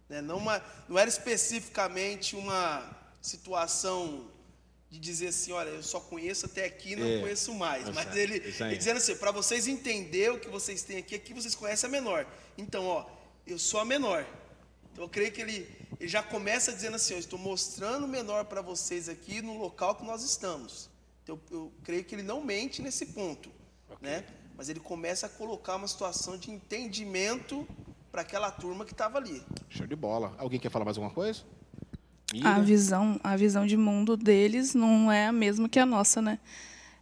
Né? 0.08 0.20
Não, 0.20 0.38
uma, 0.38 0.62
não 0.88 0.98
era 0.98 1.08
especificamente 1.08 2.36
uma 2.36 2.88
situação 3.20 4.30
de 4.88 5.00
dizer 5.00 5.28
assim, 5.28 5.50
olha, 5.52 5.70
eu 5.70 5.82
só 5.82 5.98
conheço 5.98 6.46
até 6.46 6.64
aqui, 6.64 6.94
não 6.94 7.06
É, 7.06 7.20
conheço 7.20 7.52
mais. 7.54 7.88
Mas 7.88 8.14
ele, 8.14 8.36
ele 8.36 8.76
dizendo 8.76 8.98
assim, 8.98 9.16
para 9.16 9.32
vocês 9.32 9.66
entenderem 9.66 10.36
o 10.36 10.40
que 10.40 10.48
vocês 10.48 10.82
têm 10.82 10.98
aqui, 10.98 11.16
aqui 11.16 11.34
vocês 11.34 11.54
conhecem 11.54 11.88
a 11.88 11.90
menor. 11.90 12.26
Então, 12.56 12.86
ó, 12.86 13.04
eu 13.46 13.58
sou 13.58 13.80
a 13.80 13.84
menor. 13.84 14.24
Então, 14.92 15.04
eu 15.04 15.08
creio 15.08 15.32
que 15.32 15.40
ele, 15.40 15.68
ele 15.98 16.08
já 16.08 16.22
começa 16.22 16.72
dizendo 16.72 16.94
assim, 16.94 17.14
eu 17.14 17.18
estou 17.18 17.38
mostrando 17.38 18.04
o 18.04 18.08
menor 18.08 18.44
para 18.44 18.62
vocês 18.62 19.08
aqui 19.08 19.42
no 19.42 19.58
local 19.58 19.96
que 19.96 20.04
nós 20.04 20.22
estamos. 20.22 20.88
Então, 21.24 21.38
eu 21.50 21.72
creio 21.82 22.04
que 22.04 22.14
ele 22.14 22.22
não 22.22 22.40
mente 22.40 22.80
nesse 22.80 23.06
ponto, 23.06 23.50
né? 24.00 24.24
Mas 24.56 24.68
ele 24.68 24.80
começa 24.80 25.26
a 25.26 25.28
colocar 25.28 25.76
uma 25.76 25.86
situação 25.86 26.36
de 26.36 26.50
entendimento 26.50 27.66
para 28.10 28.22
aquela 28.22 28.50
turma 28.50 28.84
que 28.84 28.92
estava 28.92 29.18
ali. 29.18 29.42
Show 29.68 29.86
de 29.86 29.94
bola. 29.94 30.34
Alguém 30.38 30.58
quer 30.58 30.70
falar 30.70 30.84
mais 30.84 30.96
alguma 30.96 31.12
coisa? 31.12 31.42
A 32.30 32.34
Miriam? 32.34 32.64
visão, 32.64 33.20
a 33.22 33.36
visão 33.36 33.66
de 33.66 33.76
mundo 33.76 34.16
deles 34.16 34.74
não 34.74 35.12
é 35.12 35.26
a 35.26 35.32
mesma 35.32 35.68
que 35.68 35.78
a 35.78 35.86
nossa, 35.86 36.22
né? 36.22 36.38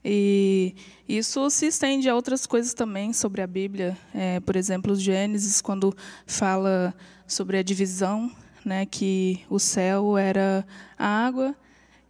E 0.05 0.75
isso 1.09 1.49
se 1.49 1.67
estende 1.67 2.09
a 2.09 2.15
outras 2.15 2.47
coisas 2.47 2.75
também 2.75 3.13
sobre 3.13 3.41
a 3.41 3.47
Bíblia. 3.47 3.97
É, 4.13 4.39
por 4.41 4.55
exemplo, 4.55 4.93
os 4.93 5.01
Gênesis, 5.01 5.63
quando 5.63 5.97
fala 6.27 6.95
sobre 7.27 7.57
a 7.57 7.63
divisão, 7.63 8.31
né, 8.65 8.85
que 8.85 9.41
o 9.49 9.59
céu 9.59 10.19
era 10.19 10.67
a 10.99 11.07
água 11.07 11.55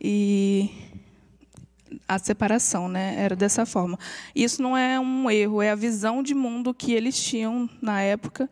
e 0.01 0.71
a 2.09 2.19
separação, 2.19 2.89
né? 2.89 3.15
Era 3.19 3.37
dessa 3.37 3.65
forma. 3.67 3.99
Isso 4.35 4.63
não 4.63 4.77
é 4.77 4.99
um 4.99 5.31
erro, 5.31 5.63
é 5.63 5.71
a 5.71 5.75
visão 5.75 6.23
de 6.23 6.35
mundo 6.35 6.75
que 6.75 6.93
eles 6.93 7.23
tinham 7.23 7.69
na 7.81 8.01
época. 8.01 8.49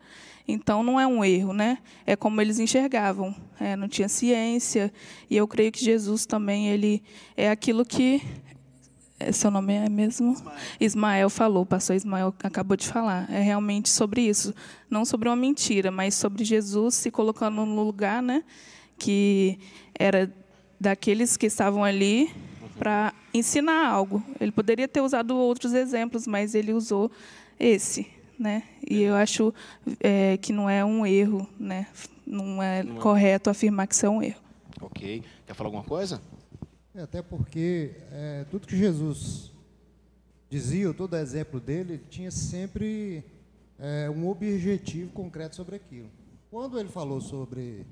Então 0.47 0.83
não 0.83 0.99
é 0.99 1.07
um 1.07 1.23
erro, 1.23 1.53
né? 1.53 1.77
É 2.05 2.15
como 2.15 2.41
eles 2.41 2.59
enxergavam. 2.59 3.33
É, 3.59 3.75
não 3.75 3.87
tinha 3.87 4.09
ciência 4.09 4.91
e 5.29 5.37
eu 5.37 5.47
creio 5.47 5.71
que 5.71 5.83
Jesus 5.83 6.25
também 6.25 6.67
ele 6.67 7.01
é 7.37 7.49
aquilo 7.49 7.85
que 7.85 8.21
é, 9.19 9.31
seu 9.31 9.49
nome 9.49 9.73
é 9.73 9.87
mesmo 9.87 10.35
Ismael. 10.79 11.29
falou, 11.29 11.63
o 11.63 11.65
pastor 11.65 11.95
Ismael 11.95 12.33
acabou 12.43 12.75
de 12.75 12.87
falar. 12.87 13.29
É 13.31 13.41
realmente 13.41 13.89
sobre 13.89 14.21
isso, 14.21 14.53
não 14.89 15.05
sobre 15.05 15.29
uma 15.29 15.35
mentira, 15.35 15.91
mas 15.91 16.15
sobre 16.15 16.43
Jesus 16.43 16.95
se 16.95 17.09
colocando 17.09 17.65
no 17.65 17.83
lugar, 17.83 18.21
né? 18.21 18.43
Que 18.97 19.59
era 19.97 20.31
daqueles 20.79 21.37
que 21.37 21.45
estavam 21.45 21.83
ali 21.83 22.29
para 22.77 23.13
ensinar 23.33 23.87
algo. 23.87 24.23
Ele 24.39 24.51
poderia 24.51 24.87
ter 24.87 25.01
usado 25.01 25.35
outros 25.35 25.73
exemplos, 25.73 26.27
mas 26.27 26.55
ele 26.55 26.73
usou 26.73 27.11
esse, 27.59 28.07
né? 28.37 28.63
E 28.89 29.01
eu 29.01 29.15
acho 29.15 29.53
é, 29.99 30.37
que 30.37 30.51
não 30.51 30.69
é 30.69 30.83
um 30.83 31.05
erro, 31.05 31.47
né? 31.59 31.87
Não 32.25 32.61
é 32.61 32.83
Não 32.83 32.97
é. 32.97 32.99
correto 32.99 33.49
afirmar 33.49 33.87
que 33.87 33.95
isso 33.95 34.05
é 34.05 34.09
um 34.09 34.21
erro. 34.21 34.41
Ok. 34.81 35.23
Quer 35.45 35.53
falar 35.53 35.67
alguma 35.67 35.83
coisa? 35.83 36.21
É, 36.95 37.01
até 37.01 37.21
porque 37.21 37.91
é, 38.11 38.45
tudo 38.51 38.67
que 38.67 38.77
Jesus 38.77 39.51
dizia, 40.49 40.93
todo 40.93 41.15
exemplo 41.17 41.59
dele, 41.59 41.93
ele 41.93 42.03
tinha 42.09 42.29
sempre 42.29 43.23
é, 43.79 44.09
um 44.09 44.27
objetivo 44.27 45.11
concreto 45.11 45.55
sobre 45.55 45.75
aquilo. 45.75 46.09
Quando 46.51 46.79
ele 46.79 46.89
falou 46.89 47.19
sobre 47.19 47.85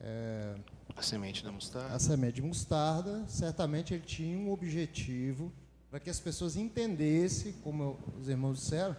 é, 0.00 0.54
A 0.98 1.02
semente 1.02 1.44
da 1.44 1.52
mostarda. 1.52 1.94
a 1.94 1.98
semente 2.00 2.34
de 2.34 2.42
mostarda, 2.42 3.24
certamente 3.28 3.94
ele 3.94 4.02
tinha 4.02 4.36
um 4.36 4.50
objetivo 4.50 5.52
para 5.88 6.00
que 6.00 6.10
as 6.10 6.18
pessoas 6.18 6.56
entendessem, 6.56 7.52
como 7.62 7.96
os 8.20 8.28
irmãos 8.28 8.58
disseram, 8.58 8.96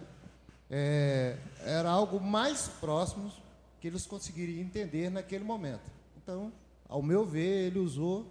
é, 0.70 1.36
era 1.60 1.90
algo 1.90 2.18
mais 2.18 2.68
próximo 2.80 3.30
que 3.78 3.86
eles 3.86 4.06
conseguiriam 4.06 4.62
entender 4.62 5.10
naquele 5.10 5.44
momento. 5.44 5.90
Então, 6.16 6.50
ao 6.88 7.02
meu 7.02 7.26
ver, 7.26 7.66
ele 7.66 7.78
usou 7.78 8.26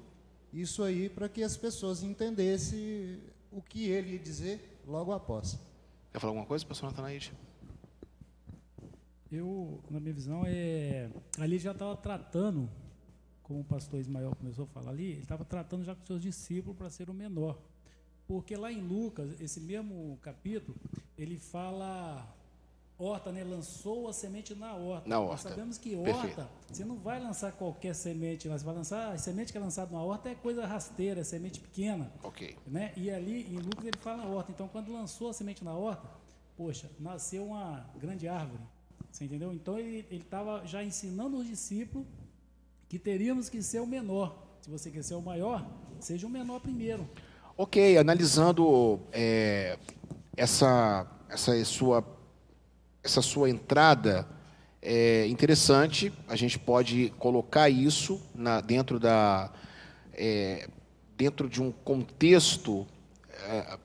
isso 0.51 0.81
aí 0.81 1.07
para 1.07 1.29
que 1.29 1.43
as 1.43 1.55
pessoas 1.55 2.01
entendessem 2.01 3.19
o 3.51 3.61
que 3.61 3.87
ele 3.87 4.13
ia 4.13 4.19
dizer 4.19 4.81
logo 4.87 5.11
após. 5.11 5.59
Quer 6.11 6.19
falar 6.19 6.31
alguma 6.31 6.47
coisa, 6.47 6.65
pastor 6.65 6.89
Natanaide? 6.89 7.31
Eu, 9.31 9.79
na 9.91 9.99
minha 9.99 10.13
visão, 10.13 10.41
é, 10.47 11.07
ali 11.37 11.59
já 11.59 11.71
estava 11.71 11.95
tratando, 11.95 12.67
como 13.49 13.61
o 13.61 13.63
pastor 13.63 13.99
Ismael 13.99 14.31
começou 14.37 14.65
a 14.65 14.67
falar 14.67 14.91
ali, 14.91 15.05
ele 15.13 15.21
estava 15.21 15.43
tratando 15.43 15.83
já 15.83 15.95
com 15.95 16.05
seus 16.05 16.21
discípulos 16.21 16.77
para 16.77 16.87
ser 16.87 17.09
o 17.09 17.13
menor. 17.15 17.57
Porque 18.27 18.55
lá 18.55 18.71
em 18.71 18.79
Lucas, 18.79 19.41
esse 19.41 19.59
mesmo 19.59 20.19
capítulo, 20.21 20.77
ele 21.17 21.35
fala 21.39 22.31
horta, 22.95 23.31
né? 23.31 23.43
Lançou 23.43 24.07
a 24.07 24.13
semente 24.13 24.53
na 24.53 24.75
horta. 24.75 25.09
Na 25.09 25.15
Nós 25.15 25.29
horta. 25.31 25.49
sabemos 25.49 25.79
que 25.79 25.95
Perfeito. 25.95 26.41
horta, 26.41 26.49
você 26.71 26.85
não 26.85 26.97
vai 26.97 27.19
lançar 27.19 27.51
qualquer 27.53 27.95
semente, 27.95 28.47
lá, 28.47 28.55
você 28.55 28.63
vai 28.63 28.75
lançar 28.75 29.13
a 29.13 29.17
semente 29.17 29.51
que 29.51 29.57
é 29.57 29.61
lançada 29.61 29.91
na 29.91 30.03
horta 30.03 30.29
é 30.29 30.35
coisa 30.35 30.67
rasteira, 30.67 31.21
é 31.21 31.23
semente 31.23 31.59
pequena, 31.59 32.11
Ok. 32.21 32.55
né? 32.67 32.93
E 32.95 33.09
ali 33.09 33.51
em 33.51 33.57
Lucas 33.57 33.83
ele 33.83 33.97
fala 33.97 34.17
na 34.25 34.29
horta. 34.29 34.51
Então 34.51 34.67
quando 34.67 34.93
lançou 34.93 35.29
a 35.29 35.33
semente 35.33 35.63
na 35.63 35.73
horta, 35.73 36.07
poxa, 36.55 36.87
nasceu 36.99 37.47
uma 37.47 37.89
grande 37.99 38.27
árvore. 38.27 38.61
Você 39.11 39.25
entendeu? 39.25 39.51
Então 39.51 39.79
ele 39.79 40.05
estava 40.11 40.63
já 40.67 40.83
ensinando 40.83 41.37
os 41.37 41.47
discípulos 41.47 42.05
que 42.89 42.97
teríamos 42.99 43.47
que 43.49 43.61
ser 43.61 43.79
o 43.79 43.87
menor. 43.87 44.35
Se 44.61 44.69
você 44.69 44.89
quer 44.89 45.03
ser 45.03 45.13
o 45.13 45.21
maior, 45.21 45.65
seja 45.99 46.25
o 46.27 46.29
menor 46.29 46.59
primeiro. 46.59 47.07
Ok, 47.55 47.97
analisando 47.97 48.99
é, 49.11 49.77
essa, 50.35 51.05
essa 51.29 51.63
sua, 51.63 52.03
essa 53.03 53.21
sua 53.21 53.49
entrada 53.49 54.27
é 54.81 55.27
interessante. 55.27 56.11
A 56.27 56.35
gente 56.35 56.57
pode 56.57 57.13
colocar 57.19 57.69
isso 57.69 58.19
na- 58.33 58.59
dentro 58.59 58.99
da 58.99 59.51
é, 60.13 60.67
dentro 61.15 61.47
de 61.49 61.61
um 61.61 61.71
contexto 61.71 62.85
é, 63.43 63.77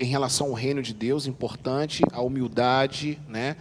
em 0.00 0.06
relação 0.06 0.48
ao 0.48 0.52
reino 0.54 0.80
de 0.82 0.94
Deus 0.94 1.26
importante, 1.26 2.02
a 2.12 2.22
humildade, 2.22 3.20
né? 3.28 3.56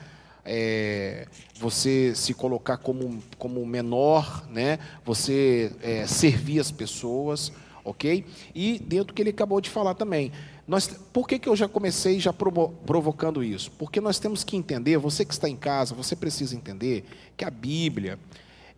É, 0.49 1.27
você 1.59 2.15
se 2.15 2.33
colocar 2.33 2.77
como, 2.77 3.21
como 3.37 3.65
menor, 3.65 4.47
né? 4.49 4.79
Você 5.05 5.71
é, 5.81 6.07
servir 6.07 6.59
as 6.61 6.71
pessoas, 6.71 7.51
ok? 7.83 8.25
E 8.55 8.79
dentro 8.79 9.07
do 9.07 9.13
que 9.13 9.21
ele 9.21 9.31
acabou 9.31 9.59
de 9.59 9.69
falar 9.69 9.93
também. 9.93 10.31
Nós, 10.67 10.87
por 10.87 11.27
que, 11.27 11.39
que 11.39 11.47
eu 11.47 11.55
já 11.55 11.67
comecei 11.67 12.19
já 12.19 12.33
provo- 12.33 12.73
provocando 12.85 13.43
isso? 13.43 13.71
Porque 13.71 14.01
nós 14.01 14.19
temos 14.19 14.43
que 14.43 14.57
entender, 14.57 14.97
você 14.97 15.23
que 15.23 15.33
está 15.33 15.47
em 15.47 15.55
casa, 15.55 15.95
você 15.95 16.15
precisa 16.15 16.55
entender 16.55 17.05
que 17.37 17.45
a 17.45 17.49
Bíblia, 17.49 18.19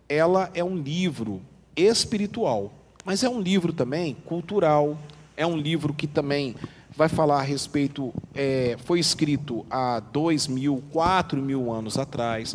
ela 0.08 0.50
é 0.54 0.62
um 0.62 0.76
livro 0.76 1.40
espiritual, 1.74 2.72
mas 3.04 3.24
é 3.24 3.28
um 3.28 3.40
livro 3.40 3.72
também 3.72 4.14
cultural, 4.24 4.98
é 5.36 5.46
um 5.46 5.56
livro 5.56 5.94
que 5.94 6.06
também 6.06 6.54
vai 7.00 7.08
falar 7.08 7.38
a 7.38 7.42
respeito, 7.42 8.12
é, 8.34 8.76
foi 8.84 9.00
escrito 9.00 9.64
há 9.70 10.00
dois 10.00 10.46
mil, 10.46 10.84
quatro 10.92 11.40
mil 11.40 11.72
anos 11.72 11.96
atrás. 11.96 12.54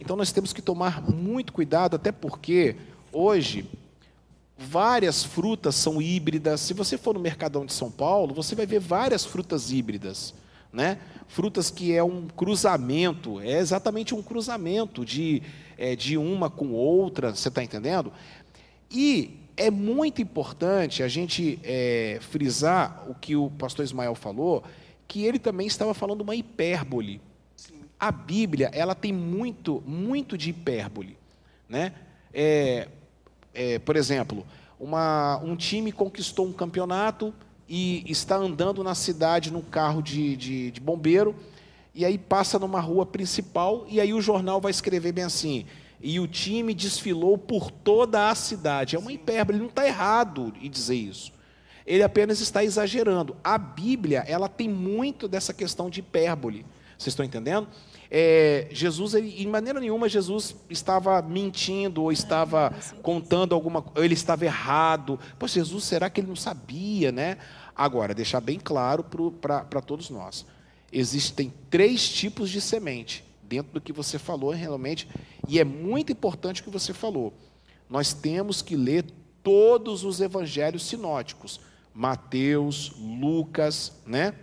Então 0.00 0.16
nós 0.16 0.32
temos 0.32 0.52
que 0.52 0.60
tomar 0.60 1.00
muito 1.00 1.52
cuidado, 1.52 1.94
até 1.94 2.10
porque 2.10 2.74
hoje 3.12 3.64
várias 4.58 5.22
frutas 5.22 5.76
são 5.76 6.02
híbridas. 6.02 6.60
Se 6.60 6.74
você 6.74 6.98
for 6.98 7.14
no 7.14 7.20
Mercadão 7.20 7.64
de 7.64 7.72
São 7.72 7.88
Paulo, 7.88 8.34
você 8.34 8.56
vai 8.56 8.66
ver 8.66 8.80
várias 8.80 9.24
frutas 9.24 9.70
híbridas, 9.70 10.34
né? 10.72 10.98
Frutas 11.28 11.70
que 11.70 11.94
é 11.94 12.02
um 12.02 12.26
cruzamento, 12.26 13.40
é 13.40 13.60
exatamente 13.60 14.12
um 14.12 14.22
cruzamento 14.24 15.04
de, 15.04 15.40
é, 15.78 15.94
de 15.94 16.18
uma 16.18 16.50
com 16.50 16.72
outra, 16.72 17.32
você 17.32 17.46
está 17.46 17.62
entendendo? 17.62 18.12
E 18.90 19.38
é 19.56 19.70
muito 19.70 20.20
importante 20.20 21.02
a 21.02 21.08
gente 21.08 21.58
é, 21.62 22.18
frisar 22.20 23.04
o 23.08 23.14
que 23.14 23.36
o 23.36 23.50
pastor 23.50 23.84
Ismael 23.84 24.14
falou, 24.14 24.64
que 25.06 25.24
ele 25.24 25.38
também 25.38 25.66
estava 25.66 25.94
falando 25.94 26.22
uma 26.22 26.34
hipérbole. 26.34 27.20
A 27.98 28.10
Bíblia, 28.10 28.70
ela 28.72 28.94
tem 28.94 29.12
muito, 29.12 29.82
muito 29.86 30.36
de 30.36 30.50
hipérbole, 30.50 31.16
né? 31.68 31.92
É, 32.32 32.88
é, 33.54 33.78
por 33.78 33.96
exemplo, 33.96 34.44
uma- 34.78 35.38
um 35.38 35.54
time 35.56 35.92
conquistou 35.92 36.46
um 36.46 36.52
campeonato 36.52 37.32
e 37.68 38.04
está 38.06 38.36
andando 38.36 38.82
na 38.82 38.94
cidade 38.94 39.52
num 39.52 39.62
carro 39.62 40.02
de, 40.02 40.36
de, 40.36 40.70
de 40.72 40.80
bombeiro, 40.80 41.34
e 41.94 42.04
aí 42.04 42.18
passa 42.18 42.58
numa 42.58 42.80
rua 42.80 43.06
principal, 43.06 43.86
e 43.88 44.00
aí 44.00 44.12
o 44.12 44.20
jornal 44.20 44.60
vai 44.60 44.70
escrever 44.70 45.12
bem 45.12 45.24
assim: 45.24 45.64
e 46.04 46.20
o 46.20 46.28
time 46.28 46.74
desfilou 46.74 47.38
por 47.38 47.70
toda 47.70 48.28
a 48.28 48.34
cidade. 48.34 48.94
É 48.94 48.98
uma 48.98 49.10
hipérbole, 49.10 49.56
ele 49.56 49.62
não 49.62 49.70
está 49.70 49.86
errado 49.86 50.52
em 50.60 50.68
dizer 50.68 50.96
isso. 50.96 51.32
Ele 51.86 52.02
apenas 52.02 52.40
está 52.40 52.62
exagerando. 52.62 53.34
A 53.42 53.56
Bíblia, 53.56 54.22
ela 54.28 54.46
tem 54.46 54.68
muito 54.68 55.26
dessa 55.26 55.54
questão 55.54 55.88
de 55.88 56.00
hipérbole. 56.00 56.66
Vocês 56.98 57.12
estão 57.12 57.24
entendendo? 57.24 57.66
É, 58.10 58.68
Jesus, 58.70 59.14
ele, 59.14 59.42
em 59.42 59.46
maneira 59.46 59.80
nenhuma, 59.80 60.06
Jesus 60.06 60.54
estava 60.68 61.22
mentindo 61.22 62.02
ou 62.02 62.12
estava 62.12 62.74
contando 63.00 63.54
alguma 63.54 63.80
coisa, 63.80 64.04
ele 64.04 64.12
estava 64.12 64.44
errado. 64.44 65.18
Pô, 65.38 65.48
Jesus, 65.48 65.84
será 65.84 66.10
que 66.10 66.20
ele 66.20 66.28
não 66.28 66.36
sabia, 66.36 67.10
né? 67.10 67.38
Agora, 67.74 68.12
deixar 68.12 68.42
bem 68.42 68.60
claro 68.62 69.02
para 69.40 69.80
todos 69.80 70.10
nós: 70.10 70.44
existem 70.92 71.50
três 71.70 72.06
tipos 72.06 72.50
de 72.50 72.60
semente 72.60 73.24
dentro 73.48 73.72
do 73.72 73.80
que 73.80 73.92
você 73.92 74.18
falou 74.18 74.50
realmente, 74.50 75.08
e 75.48 75.58
é 75.58 75.64
muito 75.64 76.12
importante 76.12 76.60
o 76.60 76.64
que 76.64 76.70
você 76.70 76.92
falou. 76.92 77.32
Nós 77.88 78.12
temos 78.12 78.62
que 78.62 78.76
ler 78.76 79.04
todos 79.42 80.04
os 80.04 80.20
evangelhos 80.20 80.86
sinóticos, 80.86 81.60
Mateus, 81.92 82.92
Lucas, 82.98 83.92
né? 84.06 84.34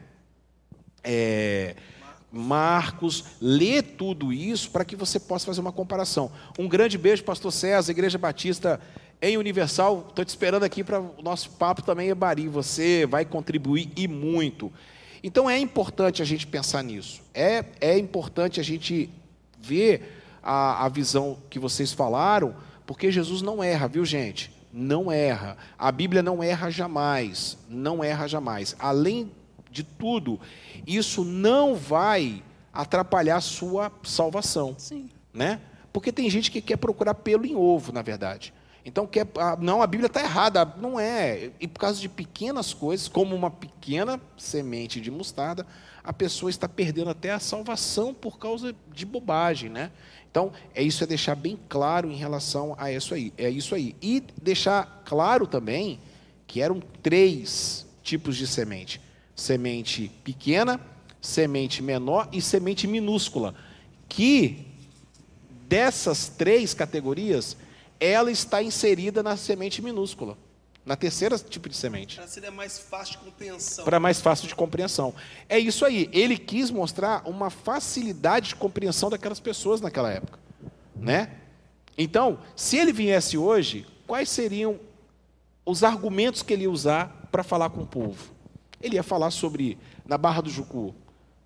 É, 1.03 1.75
Marcos, 2.31 3.25
lê 3.41 3.81
tudo 3.81 4.31
isso 4.31 4.71
para 4.71 4.85
que 4.85 4.95
você 4.95 5.19
possa 5.19 5.45
fazer 5.45 5.59
uma 5.59 5.71
comparação. 5.71 6.31
Um 6.57 6.67
grande 6.67 6.97
beijo, 6.97 7.23
Pastor 7.23 7.51
César, 7.51 7.91
Igreja 7.91 8.17
Batista 8.17 8.79
em 9.21 9.37
Universal. 9.37 10.05
Estou 10.07 10.23
te 10.23 10.29
esperando 10.29 10.63
aqui 10.63 10.83
para 10.83 11.01
o 11.01 11.21
nosso 11.21 11.49
papo 11.51 11.81
também, 11.81 12.07
Ebari. 12.07 12.47
Você 12.47 13.05
vai 13.05 13.25
contribuir 13.25 13.91
e 13.97 14.07
muito. 14.07 14.71
Então 15.23 15.49
é 15.49 15.57
importante 15.59 16.21
a 16.21 16.25
gente 16.25 16.47
pensar 16.47 16.83
nisso. 16.83 17.21
É, 17.33 17.65
é 17.79 17.97
importante 17.97 18.59
a 18.59 18.63
gente 18.63 19.09
ver 19.59 20.21
a, 20.41 20.85
a 20.85 20.89
visão 20.89 21.37
que 21.49 21.59
vocês 21.59 21.91
falaram, 21.91 22.55
porque 22.85 23.11
Jesus 23.11 23.41
não 23.41 23.63
erra, 23.63 23.87
viu, 23.87 24.03
gente? 24.03 24.51
Não 24.73 25.11
erra. 25.11 25.57
A 25.77 25.91
Bíblia 25.91 26.23
não 26.23 26.41
erra 26.41 26.69
jamais. 26.69 27.57
Não 27.69 28.03
erra 28.03 28.27
jamais. 28.27 28.75
Além 28.79 29.31
de 29.69 29.83
tudo, 29.83 30.39
isso 30.87 31.23
não 31.23 31.75
vai 31.75 32.43
atrapalhar 32.73 33.37
a 33.37 33.41
sua 33.41 33.91
salvação. 34.03 34.75
Sim. 34.77 35.09
Né? 35.33 35.61
Porque 35.93 36.11
tem 36.11 36.29
gente 36.29 36.49
que 36.49 36.61
quer 36.61 36.77
procurar 36.77 37.13
pelo 37.13 37.45
em 37.45 37.55
ovo, 37.55 37.91
na 37.91 38.01
verdade. 38.01 38.53
Então, 38.85 39.05
quer, 39.05 39.27
ah, 39.37 39.57
não, 39.59 39.81
a 39.81 39.87
Bíblia 39.87 40.07
está 40.07 40.21
errada. 40.21 40.65
Não 40.77 40.99
é. 40.99 41.51
E 41.59 41.67
por 41.67 41.79
causa 41.79 41.99
de 41.99 42.09
pequenas 42.09 42.73
coisas, 42.73 43.07
como 43.07 43.35
uma 43.35 43.51
pequena 43.51 44.19
semente 44.37 44.99
de 44.99 45.11
mostarda, 45.11 45.65
a 46.03 46.11
pessoa 46.11 46.49
está 46.49 46.67
perdendo 46.67 47.09
até 47.09 47.31
a 47.31 47.39
salvação 47.39 48.13
por 48.13 48.39
causa 48.39 48.75
de 48.93 49.05
bobagem. 49.05 49.69
Né? 49.69 49.91
Então, 50.29 50.51
é 50.73 50.81
isso 50.81 51.03
é 51.03 51.07
deixar 51.07 51.35
bem 51.35 51.59
claro 51.69 52.09
em 52.09 52.15
relação 52.15 52.75
a 52.77 52.91
isso 52.91 53.13
aí. 53.13 53.33
É 53.37 53.49
isso 53.49 53.75
aí. 53.75 53.95
E 54.01 54.23
deixar 54.41 55.03
claro 55.05 55.45
também 55.45 55.99
que 56.47 56.61
eram 56.61 56.81
três 57.03 57.85
tipos 58.01 58.35
de 58.35 58.47
semente: 58.47 58.99
semente 59.35 60.11
pequena, 60.23 60.81
semente 61.21 61.83
menor 61.83 62.27
e 62.31 62.41
semente 62.41 62.87
minúscula. 62.87 63.53
Que 64.09 64.65
dessas 65.67 66.27
três 66.27 66.73
categorias, 66.73 67.55
ela 68.01 68.31
está 68.31 68.63
inserida 68.63 69.21
na 69.21 69.37
semente 69.37 69.79
minúscula, 69.81 70.35
na 70.83 70.95
terceira 70.95 71.37
tipo 71.37 71.69
de 71.69 71.77
semente 71.77 72.15
Para 72.15 72.27
ser 72.27 72.49
mais 72.49 72.79
fácil 72.79 73.19
de 73.19 73.25
compreensão. 73.25 73.85
para 73.85 73.99
mais 73.99 74.19
fácil 74.19 74.47
de 74.47 74.55
compreensão. 74.55 75.13
É 75.47 75.59
isso 75.59 75.85
aí. 75.85 76.09
Ele 76.11 76.35
quis 76.35 76.71
mostrar 76.71 77.21
uma 77.29 77.51
facilidade 77.51 78.49
de 78.49 78.55
compreensão 78.55 79.07
daquelas 79.11 79.39
pessoas 79.39 79.79
naquela 79.79 80.11
época, 80.11 80.39
né? 80.95 81.37
Então, 81.95 82.39
se 82.55 82.77
ele 82.77 82.91
viesse 82.91 83.37
hoje, 83.37 83.85
quais 84.07 84.27
seriam 84.29 84.79
os 85.63 85.83
argumentos 85.83 86.41
que 86.41 86.51
ele 86.53 86.63
ia 86.63 86.71
usar 86.71 87.27
para 87.31 87.43
falar 87.43 87.69
com 87.69 87.81
o 87.83 87.85
povo? 87.85 88.33
Ele 88.81 88.95
ia 88.95 89.03
falar 89.03 89.29
sobre 89.29 89.77
na 90.03 90.17
Barra 90.17 90.41
do 90.41 90.49
Jucu, 90.49 90.95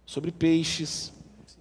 sobre 0.06 0.32
peixes, 0.32 1.12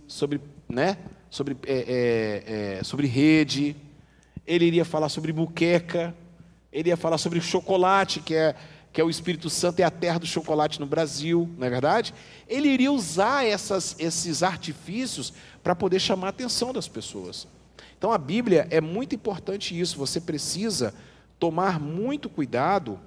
sobre, 0.07 0.40
né? 0.68 0.96
Sobre, 1.28 1.57
é, 1.66 1.74
é, 1.74 2.78
é, 2.78 2.85
sobre 2.85 3.09
rede. 3.09 3.74
Ele 4.46 4.64
iria 4.64 4.85
falar 4.85 5.09
sobre 5.09 5.33
buqueca. 5.33 6.14
Ele 6.72 6.88
ia 6.88 6.96
falar 6.96 7.18
sobre 7.18 7.40
chocolate, 7.40 8.20
que 8.20 8.35
é, 8.35 8.54
que 8.92 9.00
é 9.00 9.04
o 9.04 9.09
Espírito 9.09 9.48
Santo, 9.48 9.78
é 9.80 9.85
a 9.85 9.90
terra 9.90 10.18
do 10.18 10.26
chocolate 10.26 10.80
no 10.80 10.87
Brasil, 10.87 11.48
não 11.57 11.66
é 11.66 11.70
verdade? 11.70 12.12
Ele 12.48 12.68
iria 12.68 12.90
usar 12.90 13.44
essas, 13.44 13.94
esses 13.98 14.42
artifícios 14.42 15.33
para 15.62 15.74
poder 15.74 16.00
chamar 16.00 16.26
a 16.26 16.30
atenção 16.30 16.72
das 16.72 16.88
pessoas. 16.88 17.46
Então 17.96 18.12
a 18.12 18.18
Bíblia 18.18 18.66
é 18.70 18.80
muito 18.80 19.14
importante 19.14 19.78
isso. 19.78 19.96
Você 19.98 20.20
precisa 20.20 20.92
tomar 21.38 21.80
muito 21.80 22.28
cuidado, 22.28 22.98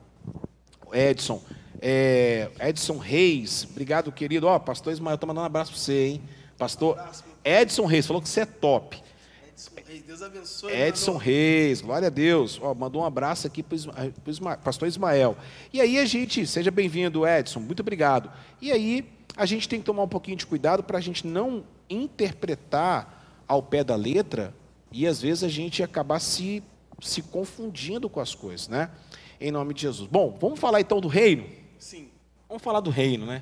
Edson. 0.94 1.42
é, 1.82 2.50
Edson 2.60 2.98
Reis, 2.98 3.68
obrigado, 3.70 4.12
querido. 4.12 4.48
Ó, 4.48 4.58
pastor 4.60 4.94
Ismael 4.94 5.16
está 5.16 5.28
mandando 5.28 5.44
um 5.44 5.46
abraço 5.48 5.72
para 5.72 5.80
você, 5.80 6.08
hein? 6.08 6.22
Pastor 6.58 6.98
Edson 7.44 7.86
Reis 7.86 8.08
falou 8.08 8.22
que 8.22 8.30
você 8.30 8.42
é 8.42 8.46
top. 8.46 9.02
Edson 9.58 9.72
Reis, 9.88 10.04
Deus 10.04 10.22
abençoe. 10.22 10.72
Edson. 10.72 11.18
Reis, 11.18 11.82
glória 11.82 12.08
a 12.08 12.12
Deus. 12.12 12.60
Ó, 12.62 12.76
mandou 12.76 13.02
um 13.02 13.06
abraço 13.06 13.48
aqui 13.48 13.64
para 13.64 13.76
o 13.76 14.58
pastor 14.60 14.88
Ismael. 14.88 15.36
E 15.74 15.82
aí 15.82 15.98
a 15.98 16.06
gente, 16.06 16.46
seja 16.46 16.70
bem-vindo, 16.70 17.26
Edson, 17.26 17.60
muito 17.60 17.80
obrigado. 17.80 18.32
E 18.62 18.72
aí 18.72 19.10
a 19.36 19.48
gente 19.48 19.68
tem 19.68 19.80
que 19.80 19.86
tomar 19.86 20.04
um 20.04 20.08
pouquinho 20.08 20.38
de 20.38 20.46
cuidado 20.46 20.84
para 20.84 21.00
a 21.00 21.02
gente 21.02 21.26
não 21.26 21.64
interpretar 21.90 23.42
ao 23.48 23.64
pé 23.64 23.84
da 23.84 23.96
letra 23.96 24.54
e 24.92 25.08
às 25.08 25.20
vezes 25.24 25.44
a 25.44 25.50
gente 25.50 25.82
acabar 25.82 26.20
se, 26.20 26.62
se 27.02 27.24
confundindo 27.24 28.08
com 28.08 28.20
as 28.20 28.36
coisas, 28.36 28.68
né? 28.68 28.92
Em 29.42 29.50
nome 29.50 29.74
de 29.74 29.82
Jesus. 29.82 30.08
Bom, 30.08 30.38
vamos 30.40 30.60
falar 30.60 30.82
então 30.82 31.02
do 31.02 31.08
reino? 31.08 31.48
Sim. 31.80 32.10
Vamos 32.48 32.62
falar 32.62 32.80
do 32.80 32.92
reino, 32.92 33.26
né? 33.26 33.42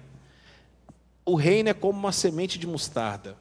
O 1.26 1.36
reino 1.36 1.68
é 1.68 1.74
como 1.74 2.00
uma 2.00 2.14
semente 2.14 2.58
de 2.58 2.66
mostarda. 2.66 3.36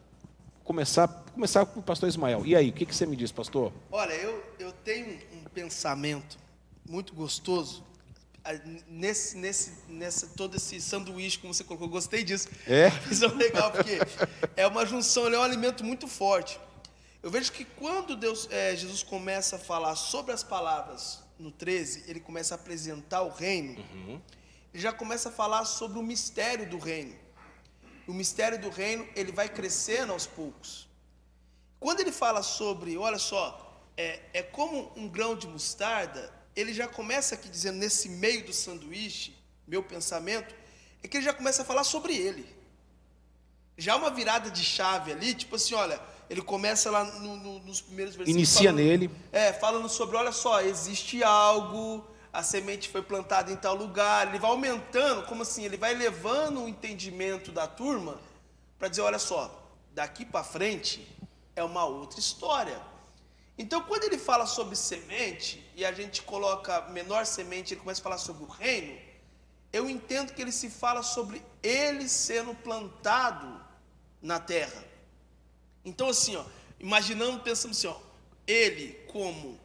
Começar, 0.65 1.07
começar 1.35 1.67
com 1.67 1.81
o 1.81 1.83
pastor 1.83 2.09
Ismael. 2.09 2.43
E 2.47 2.57
aí, 2.57 2.71
o 2.71 2.73
que, 2.73 2.87
que 2.87 2.97
você 2.97 3.05
me 3.05 3.15
diz, 3.15 3.31
pastor? 3.31 3.71
Olha, 3.93 4.15
eu, 4.15 4.43
eu 4.59 4.73
tenho 4.73 5.19
um 5.35 5.45
pensamento 5.45 6.39
muito 6.89 7.13
gostoso 7.13 7.85
nesse, 8.89 9.37
nesse, 9.37 9.73
nessa, 9.87 10.27
todo 10.29 10.57
esse 10.57 10.81
sanduíche, 10.81 11.39
como 11.39 11.53
você 11.53 11.63
colocou. 11.65 11.87
Gostei 11.87 12.25
disso. 12.25 12.49
É? 12.67 12.89
Isso 13.13 13.27
é 13.27 13.29
legal, 13.29 13.71
porque 13.73 13.99
é 14.57 14.67
uma 14.67 14.87
junção, 14.87 15.27
ele 15.27 15.37
é 15.37 15.39
um 15.39 15.43
alimento 15.43 15.85
muito 15.85 16.09
forte. 16.09 16.59
Eu 17.23 17.31
vejo 17.31 17.53
que 17.53 17.67
quando 17.67 18.17
Deus, 18.17 18.49
é, 18.51 18.75
Jesus 18.75 19.03
começa 19.03 19.57
a 19.57 19.59
falar 19.59 19.97
sobre 19.97 20.33
as 20.33 20.43
palavras 20.43 21.23
no 21.39 21.51
13, 21.51 22.05
ele 22.07 22.21
começa 22.21 22.55
a 22.55 22.57
apresentar 22.57 23.21
o 23.21 23.29
reino, 23.29 23.77
ele 24.73 24.83
já 24.83 24.93
começa 24.95 25.29
a 25.29 25.33
falar 25.33 25.67
sobre 25.67 25.99
o 25.99 26.03
mistério 26.03 26.69
do 26.69 26.79
reino. 26.79 27.15
O 28.07 28.13
mistério 28.13 28.61
do 28.61 28.69
reino, 28.71 29.07
ele 29.17 29.33
vai 29.33 29.49
crescendo 29.49 30.13
aos 30.13 30.27
poucos. 30.27 30.87
Quando 31.81 32.01
ele 32.01 32.13
fala 32.13 32.43
sobre, 32.43 32.97
olha 32.97 33.19
só, 33.19 33.83
é, 33.97 34.21
é 34.33 34.43
como 34.43 34.93
um 34.97 35.09
grão 35.09 35.35
de 35.37 35.47
mostarda, 35.47 36.33
ele 36.57 36.73
já 36.73 36.87
começa 36.87 37.35
aqui 37.35 37.49
dizendo, 37.49 37.79
nesse 37.79 38.09
meio 38.09 38.45
do 38.45 38.53
sanduíche, 38.53 39.37
meu 39.67 39.83
pensamento, 39.83 40.55
é 41.03 41.09
que 41.09 41.17
ele 41.17 41.25
já 41.25 41.33
começa 41.33 41.63
a 41.63 41.65
falar 41.65 41.85
sobre 41.85 42.15
ele. 42.17 42.47
Já 43.77 43.97
uma 43.97 44.11
virada 44.11 44.51
de 44.51 44.63
chave 44.65 45.13
ali, 45.13 45.35
tipo 45.35 45.57
assim, 45.57 45.75
olha, 45.75 46.01
ele 46.31 46.41
começa 46.43 46.91
lá 46.91 47.05
no- 47.05 47.37
no- 47.37 47.59
nos 47.61 47.81
primeiros 47.81 48.15
versículos. 48.15 48.37
Inicia 48.49 48.71
falando- 48.71 48.77
nele. 48.85 49.11
É, 49.33 49.53
falando 49.53 49.89
sobre, 49.89 50.17
olha 50.17 50.33
só, 50.33 50.61
existe 50.61 51.23
algo, 51.25 52.07
a 52.35 52.43
semente 52.43 52.89
foi 52.89 53.01
plantada 53.01 53.53
em 53.53 53.57
tal 53.57 53.77
lugar, 53.77 54.27
ele 54.29 54.41
vai 54.41 54.51
aumentando, 54.51 55.25
como 55.27 55.43
assim, 55.43 55.65
ele 55.65 55.77
vai 55.77 55.95
levando 55.95 56.63
o 56.65 56.69
entendimento 56.69 57.53
da 57.53 57.67
turma 57.69 58.19
para 58.79 58.89
dizer, 58.89 59.03
olha 59.03 59.21
só, 59.21 59.71
daqui 59.93 60.25
para 60.25 60.43
frente 60.43 61.07
é 61.55 61.63
uma 61.63 61.85
outra 61.85 62.19
história. 62.19 62.81
Então, 63.57 63.83
quando 63.83 64.03
ele 64.03 64.19
fala 64.19 64.47
sobre 64.47 64.75
semente 64.75 65.65
e 65.77 65.85
a 65.85 65.93
gente 65.93 66.23
coloca 66.23 66.81
menor 66.89 67.25
semente, 67.25 67.73
ele 67.73 67.81
começa 67.81 68.01
a 68.01 68.03
falar 68.03 68.19
sobre 68.19 68.43
o 68.43 68.49
reino, 68.49 68.99
eu 69.73 69.89
entendo 69.89 70.33
que 70.35 70.43
ele 70.43 70.51
se 70.51 70.69
fala 70.69 71.05
sobre 71.05 71.41
ele 71.63 72.09
sendo 72.09 72.53
plantado 72.53 73.65
na 74.21 74.41
terra. 74.41 74.85
Então, 75.85 76.09
assim, 76.09 76.35
ó, 76.35 76.45
imaginando, 76.81 77.41
pensando 77.41 77.71
assim, 77.71 77.87
ó, 77.87 77.97
ele 78.45 78.95
como 79.13 79.61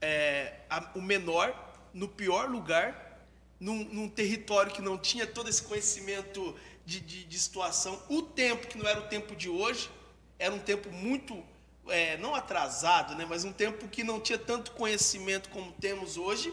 é, 0.00 0.60
a- 0.70 0.90
o 0.94 1.02
menor, 1.02 1.63
no 1.94 2.08
pior 2.08 2.50
lugar, 2.50 3.24
num, 3.58 3.84
num 3.84 4.08
território 4.08 4.70
que 4.72 4.82
não 4.82 4.98
tinha 4.98 5.26
todo 5.26 5.48
esse 5.48 5.62
conhecimento 5.62 6.54
de, 6.84 7.00
de- 7.00 7.24
de 7.24 7.38
situação, 7.38 8.02
o 8.10 8.20
tempo 8.20 8.66
que 8.66 8.76
não 8.76 8.86
era 8.86 9.00
o 9.00 9.08
tempo 9.08 9.34
de 9.34 9.48
hoje, 9.48 9.90
era 10.38 10.52
um 10.52 10.58
tempo 10.58 10.90
muito, 10.90 11.42
é, 11.88 12.16
não 12.18 12.34
atrasado, 12.34 13.14
né, 13.14 13.24
mas 13.26 13.44
um 13.44 13.52
tempo 13.52 13.88
que 13.88 14.04
não 14.04 14.20
tinha 14.20 14.38
tanto 14.38 14.72
conhecimento 14.72 15.48
como 15.48 15.72
temos 15.72 16.16
hoje, 16.18 16.52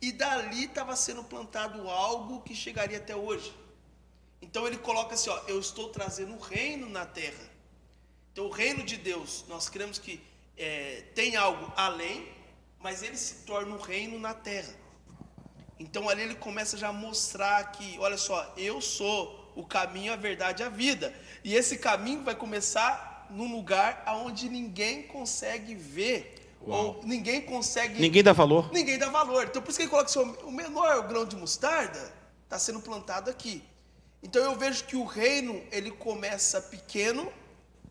e 0.00 0.12
dali 0.12 0.64
estava 0.64 0.94
sendo 0.94 1.24
plantado 1.24 1.88
algo 1.88 2.42
que 2.42 2.54
chegaria 2.54 2.98
até 2.98 3.16
hoje. 3.16 3.52
Então 4.40 4.66
ele 4.66 4.76
coloca 4.76 5.14
assim, 5.14 5.30
ó, 5.30 5.38
eu 5.48 5.58
estou 5.58 5.88
trazendo 5.88 6.34
o 6.34 6.38
reino 6.38 6.88
na 6.88 7.06
terra. 7.06 7.50
Então, 8.32 8.46
o 8.46 8.50
reino 8.50 8.82
de 8.82 8.96
Deus, 8.96 9.44
nós 9.48 9.68
cremos 9.68 9.98
que 9.98 10.20
é, 10.56 11.02
tem 11.14 11.36
algo 11.36 11.72
além, 11.76 12.26
mas 12.80 13.02
ele 13.02 13.16
se 13.16 13.44
torna 13.46 13.74
um 13.74 13.80
reino 13.80 14.18
na 14.18 14.34
terra. 14.34 14.74
Então, 15.78 16.08
ali 16.08 16.22
ele 16.22 16.34
começa 16.34 16.76
já 16.76 16.88
a 16.88 16.92
mostrar 16.92 17.72
que, 17.72 17.98
olha 17.98 18.16
só, 18.16 18.52
eu 18.56 18.80
sou 18.80 19.52
o 19.54 19.64
caminho, 19.64 20.12
a 20.12 20.16
verdade 20.16 20.62
e 20.62 20.66
a 20.66 20.68
vida. 20.68 21.12
E 21.42 21.54
esse 21.54 21.78
caminho 21.78 22.22
vai 22.22 22.34
começar 22.34 23.26
num 23.30 23.50
lugar 23.50 24.02
aonde 24.06 24.48
ninguém 24.48 25.02
consegue 25.04 25.74
ver, 25.74 26.56
Uau. 26.66 26.98
ou 26.98 27.00
ninguém 27.04 27.40
consegue 27.40 28.00
Ninguém 28.00 28.22
dá 28.22 28.32
valor? 28.32 28.70
Ninguém 28.72 28.98
dá 28.98 29.08
valor. 29.08 29.44
Então, 29.44 29.60
por 29.62 29.70
isso 29.70 29.78
que 29.78 29.84
ele 29.84 29.90
coloca 29.90 30.08
assim, 30.08 30.36
o 30.44 30.50
menor 30.50 31.08
grão 31.08 31.24
de 31.24 31.34
mostarda 31.34 32.12
está 32.44 32.58
sendo 32.58 32.80
plantado 32.80 33.30
aqui. 33.30 33.62
Então, 34.22 34.42
eu 34.44 34.56
vejo 34.56 34.84
que 34.84 34.94
o 34.94 35.04
reino, 35.04 35.60
ele 35.72 35.90
começa 35.90 36.60
pequeno 36.60 37.32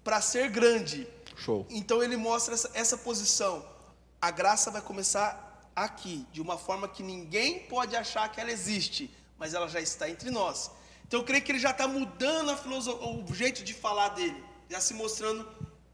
para 0.04 0.22
ser 0.22 0.50
grande. 0.50 1.08
Show. 1.36 1.66
Então, 1.70 2.02
ele 2.02 2.16
mostra 2.16 2.54
essa, 2.54 2.72
essa 2.74 2.98
posição. 2.98 3.66
A 4.22 4.32
graça 4.32 4.72
vai 4.72 4.82
começar 4.82 5.51
aqui, 5.86 6.26
de 6.32 6.42
uma 6.42 6.58
forma 6.58 6.88
que 6.88 7.04
ninguém 7.04 7.60
pode 7.60 7.96
achar 7.96 8.32
que 8.32 8.40
ela 8.40 8.52
existe, 8.52 9.10
mas 9.38 9.54
ela 9.54 9.68
já 9.68 9.80
está 9.82 10.10
entre 10.10 10.30
nós. 10.30 10.72
Então, 11.08 11.20
eu 11.20 11.26
creio 11.26 11.44
que 11.44 11.52
ele 11.52 11.60
já 11.60 11.72
está 11.72 11.88
mudando 11.88 12.52
a 12.52 12.58
filosofia, 12.58 13.08
o 13.08 13.34
jeito 13.34 13.64
de 13.64 13.74
falar 13.74 14.10
dele, 14.10 14.42
já 14.70 14.80
se 14.80 14.94
mostrando, 14.94 15.48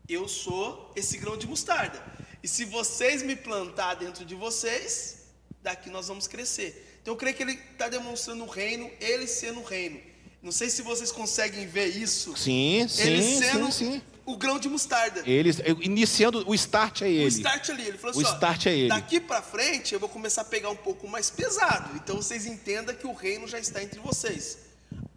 eu 0.07 0.27
sou 0.27 0.91
esse 0.95 1.17
grão 1.17 1.35
de 1.37 1.47
mostarda. 1.47 2.03
E 2.43 2.47
se 2.47 2.65
vocês 2.65 3.23
me 3.23 3.35
plantar 3.35 3.95
dentro 3.95 4.23
de 4.23 4.35
vocês, 4.35 5.25
daqui 5.61 5.89
nós 5.89 6.07
vamos 6.07 6.27
crescer. 6.27 6.99
Então, 7.01 7.13
eu 7.13 7.17
creio 7.17 7.35
que 7.35 7.43
ele 7.43 7.59
está 7.71 7.89
demonstrando 7.89 8.43
o 8.43 8.47
reino, 8.47 8.91
ele 8.99 9.25
sendo 9.27 9.61
o 9.61 9.63
reino. 9.63 9.99
Não 10.41 10.51
sei 10.51 10.69
se 10.69 10.81
vocês 10.81 11.11
conseguem 11.11 11.65
ver 11.65 11.87
isso. 11.87 12.37
Sim, 12.37 12.81
ele 12.99 13.23
sim, 13.23 13.41
sendo 13.41 13.71
sim, 13.71 13.93
sim. 13.93 14.01
O 14.27 14.37
grão 14.37 14.59
de 14.59 14.69
mostarda. 14.69 15.23
Eles, 15.25 15.59
iniciando, 15.81 16.43
o 16.47 16.53
start 16.53 17.01
é 17.01 17.09
ele. 17.09 17.25
O 17.25 17.27
start 17.29 17.69
ali, 17.69 17.83
ele 17.87 17.97
falou 17.97 18.15
O 18.15 18.19
assim, 18.19 18.29
ó, 18.29 18.33
start 18.33 18.65
é 18.67 18.75
ele. 18.77 18.89
daqui 18.89 19.19
pra 19.19 19.41
frente 19.41 19.93
eu 19.93 19.99
vou 19.99 20.09
começar 20.09 20.41
a 20.41 20.45
pegar 20.45 20.69
um 20.69 20.75
pouco 20.75 21.07
mais 21.07 21.29
pesado. 21.31 21.89
Então 21.95 22.17
vocês 22.17 22.45
entendam 22.45 22.93
que 22.93 23.07
o 23.07 23.13
reino 23.13 23.47
já 23.47 23.57
está 23.57 23.81
entre 23.81 23.99
vocês. 23.99 24.59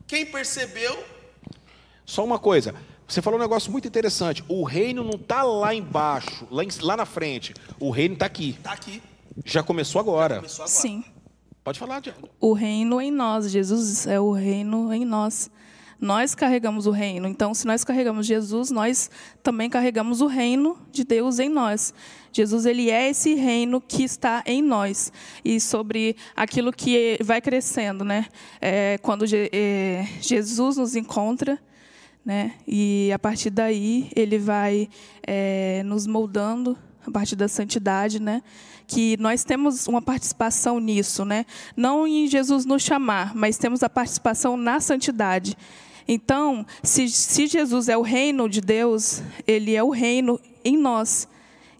Quem 0.07 0.25
percebeu, 0.25 1.05
Só 2.07 2.25
uma 2.25 2.39
coisa, 2.39 2.75
você 3.07 3.21
falou 3.23 3.39
um 3.39 3.43
negócio 3.43 3.71
muito 3.71 3.87
interessante. 3.87 4.43
O 4.49 4.65
reino 4.65 5.03
não 5.05 5.15
está 5.21 5.43
lá 5.43 5.75
embaixo, 5.75 6.47
lá, 6.51 6.65
em- 6.65 6.69
lá 6.81 6.97
na 6.97 7.05
frente. 7.07 7.55
O 7.79 7.91
reino 7.91 8.15
está 8.15 8.27
aqui. 8.27 8.59
tá 8.63 8.73
aqui. 8.73 9.03
Já 9.45 9.63
começou 9.63 10.01
agora. 10.01 10.37
Começou 10.37 10.65
agora. 10.65 10.81
Sim. 10.81 11.05
Pode 11.63 11.79
falar, 11.79 12.01
Diana. 12.01 12.19
O 12.41 12.53
reino 12.53 13.01
em 13.01 13.11
nós. 13.11 13.51
Jesus 13.51 14.07
é 14.07 14.19
o 14.19 14.33
reino 14.33 14.93
em 14.93 15.05
nós. 15.05 15.51
Nós 16.01 16.35
carregamos 16.35 16.87
o 16.87 16.91
reino. 16.91 17.29
Então, 17.29 17.53
se 17.53 17.67
nós 17.67 17.85
carregamos 17.85 18.27
Jesus, 18.27 18.71
nós 18.71 19.11
também 19.43 19.69
carregamos 19.69 20.23
o 20.23 20.27
reino 20.27 20.79
de 20.91 21.05
Deus 21.05 21.39
em 21.39 21.49
nós. 21.49 21.93
Jesus, 22.33 22.65
ele 22.65 22.91
é 22.91 23.11
esse 23.11 23.35
reino 23.35 23.81
que 23.81 24.03
está 24.03 24.43
em 24.47 24.63
nós. 24.63 25.13
E 25.45 25.61
sobre 25.61 26.17
aquilo 26.35 26.73
que 26.73 27.19
vai 27.23 27.41
crescendo, 27.41 28.03
né? 28.05 28.27
É, 28.61 28.99
quando 29.03 29.27
é, 29.53 30.09
Jesus 30.21 30.79
nos 30.79 30.97
encontra, 30.97 31.61
né? 32.25 32.55
E 32.67 33.11
a 33.13 33.19
partir 33.19 33.51
daí 33.51 34.11
ele 34.17 34.39
vai 34.39 34.89
é, 35.23 35.83
nos 35.85 36.07
moldando 36.07 36.79
a 37.07 37.11
partir 37.11 37.37
da 37.37 37.49
santidade, 37.49 38.21
né? 38.21 38.43
Que 38.87 39.17
nós 39.19 39.45
temos 39.45 39.87
uma 39.87 40.01
participação 40.01 40.81
nisso, 40.81 41.25
né? 41.25 41.45
Não 41.77 42.07
em 42.07 42.27
Jesus 42.27 42.65
nos 42.65 42.83
chamar, 42.83 43.35
mas 43.35 43.59
temos 43.59 43.83
a 43.83 43.89
participação 43.89 44.57
na 44.57 44.81
santidade. 44.81 45.57
Então, 46.13 46.67
se, 46.83 47.09
se 47.09 47.47
Jesus 47.47 47.89
é 47.89 47.97
o 47.97 48.03
reino 48.03 48.49
de 48.49 48.61
Deus, 48.61 49.23
ele 49.47 49.77
é 49.77 49.83
o 49.83 49.91
reino 49.91 50.41
em 50.65 50.77
nós. 50.77 51.29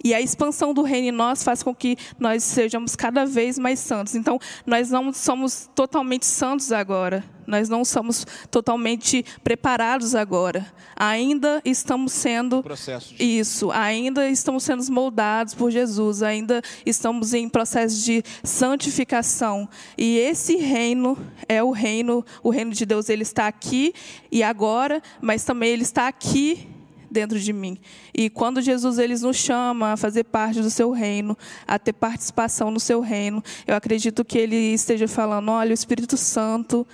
E 0.03 0.15
a 0.15 0.21
expansão 0.21 0.73
do 0.73 0.83
reino 0.83 1.09
em 1.09 1.13
nós 1.13 1.43
faz 1.43 1.63
com 1.63 1.75
que 1.75 1.97
nós 2.19 2.43
sejamos 2.43 2.97
cada 2.97 3.27
vez 3.27 3.59
mais 3.59 3.79
santos. 3.79 4.15
Então, 4.15 4.39
nós 4.65 4.91
não 4.91 5.13
somos 5.13 5.69
totalmente 5.75 6.27
santos 6.27 6.73
agora. 6.73 7.25
Nós 7.47 7.69
não 7.69 7.85
somos 7.85 8.25
totalmente 8.49 9.25
preparados 9.43 10.15
agora. 10.15 10.73
Ainda 10.95 11.61
estamos 11.65 12.13
sendo 12.13 12.63
Processo 12.63 13.15
de... 13.15 13.25
isso, 13.25 13.73
ainda 13.73 14.29
estamos 14.29 14.63
sendo 14.63 14.81
moldados 14.93 15.53
por 15.53 15.71
Jesus, 15.71 16.23
ainda 16.23 16.63
estamos 16.87 17.35
em 17.35 17.49
processo 17.49 18.05
de 18.05 18.23
santificação. 18.45 19.69
E 19.99 20.17
esse 20.19 20.57
reino 20.57 21.19
é 21.49 21.61
o 21.63 21.73
reino, 21.73 22.25
o 22.43 22.51
reino 22.51 22.71
de 22.71 22.87
Deus, 22.87 23.09
ele 23.09 23.23
está 23.23 23.49
aqui 23.49 23.93
e 24.31 24.45
agora, 24.45 25.03
mas 25.21 25.43
também 25.43 25.71
ele 25.71 25.83
está 25.83 26.07
aqui 26.07 26.69
dentro 27.11 27.39
de 27.39 27.53
mim. 27.53 27.79
E 28.15 28.31
quando 28.31 28.63
Jesus 28.63 28.99
ele 28.99 29.19
nos 29.19 29.37
chama 29.37 29.93
a 29.93 29.97
fazer 29.97 30.25
parte 30.25 30.61
do 30.61 30.71
seu 30.71 30.91
reino, 30.91 31.37
a 31.67 31.79
ter 31.79 31.93
participação 31.93 32.71
no 32.71 32.81
seu 32.81 33.01
reino, 33.01 33.43
eu 33.67 33.75
acredito 33.75 34.25
que 34.25 34.39
ele 34.39 34.57
esteja 34.57 35.09
falando, 35.09 35.51
olha, 35.51 35.71
o 35.71 35.75
Espírito 35.75 36.17
Santo 36.17 36.87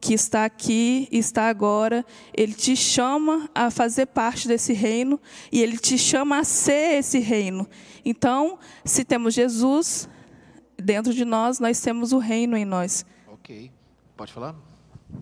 que 0.00 0.14
está 0.14 0.44
aqui, 0.44 1.08
está 1.10 1.48
agora, 1.48 2.04
ele 2.36 2.52
te 2.52 2.76
chama 2.76 3.48
a 3.54 3.70
fazer 3.70 4.06
parte 4.06 4.46
desse 4.46 4.72
reino 4.72 5.18
e 5.50 5.62
ele 5.62 5.78
te 5.78 5.96
chama 5.96 6.38
a 6.38 6.44
ser 6.44 6.98
esse 6.98 7.18
reino. 7.18 7.66
Então, 8.04 8.58
se 8.84 9.04
temos 9.04 9.34
Jesus 9.34 10.08
dentro 10.76 11.12
de 11.12 11.24
nós, 11.24 11.58
nós 11.58 11.80
temos 11.80 12.12
o 12.12 12.18
reino 12.18 12.56
em 12.56 12.64
nós. 12.64 13.04
Ok. 13.26 13.72
Pode 14.16 14.32
falar? 14.32 14.54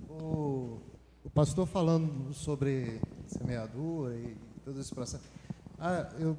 O, 0.09 0.81
o 1.23 1.31
pastor 1.31 1.67
falando 1.67 2.33
sobre 2.33 3.01
semeadura 3.35 4.15
e 4.17 4.37
todo 4.65 4.81
esse 4.81 4.95
processo. 4.95 5.25
Ah, 5.79 6.09
eu, 6.19 6.37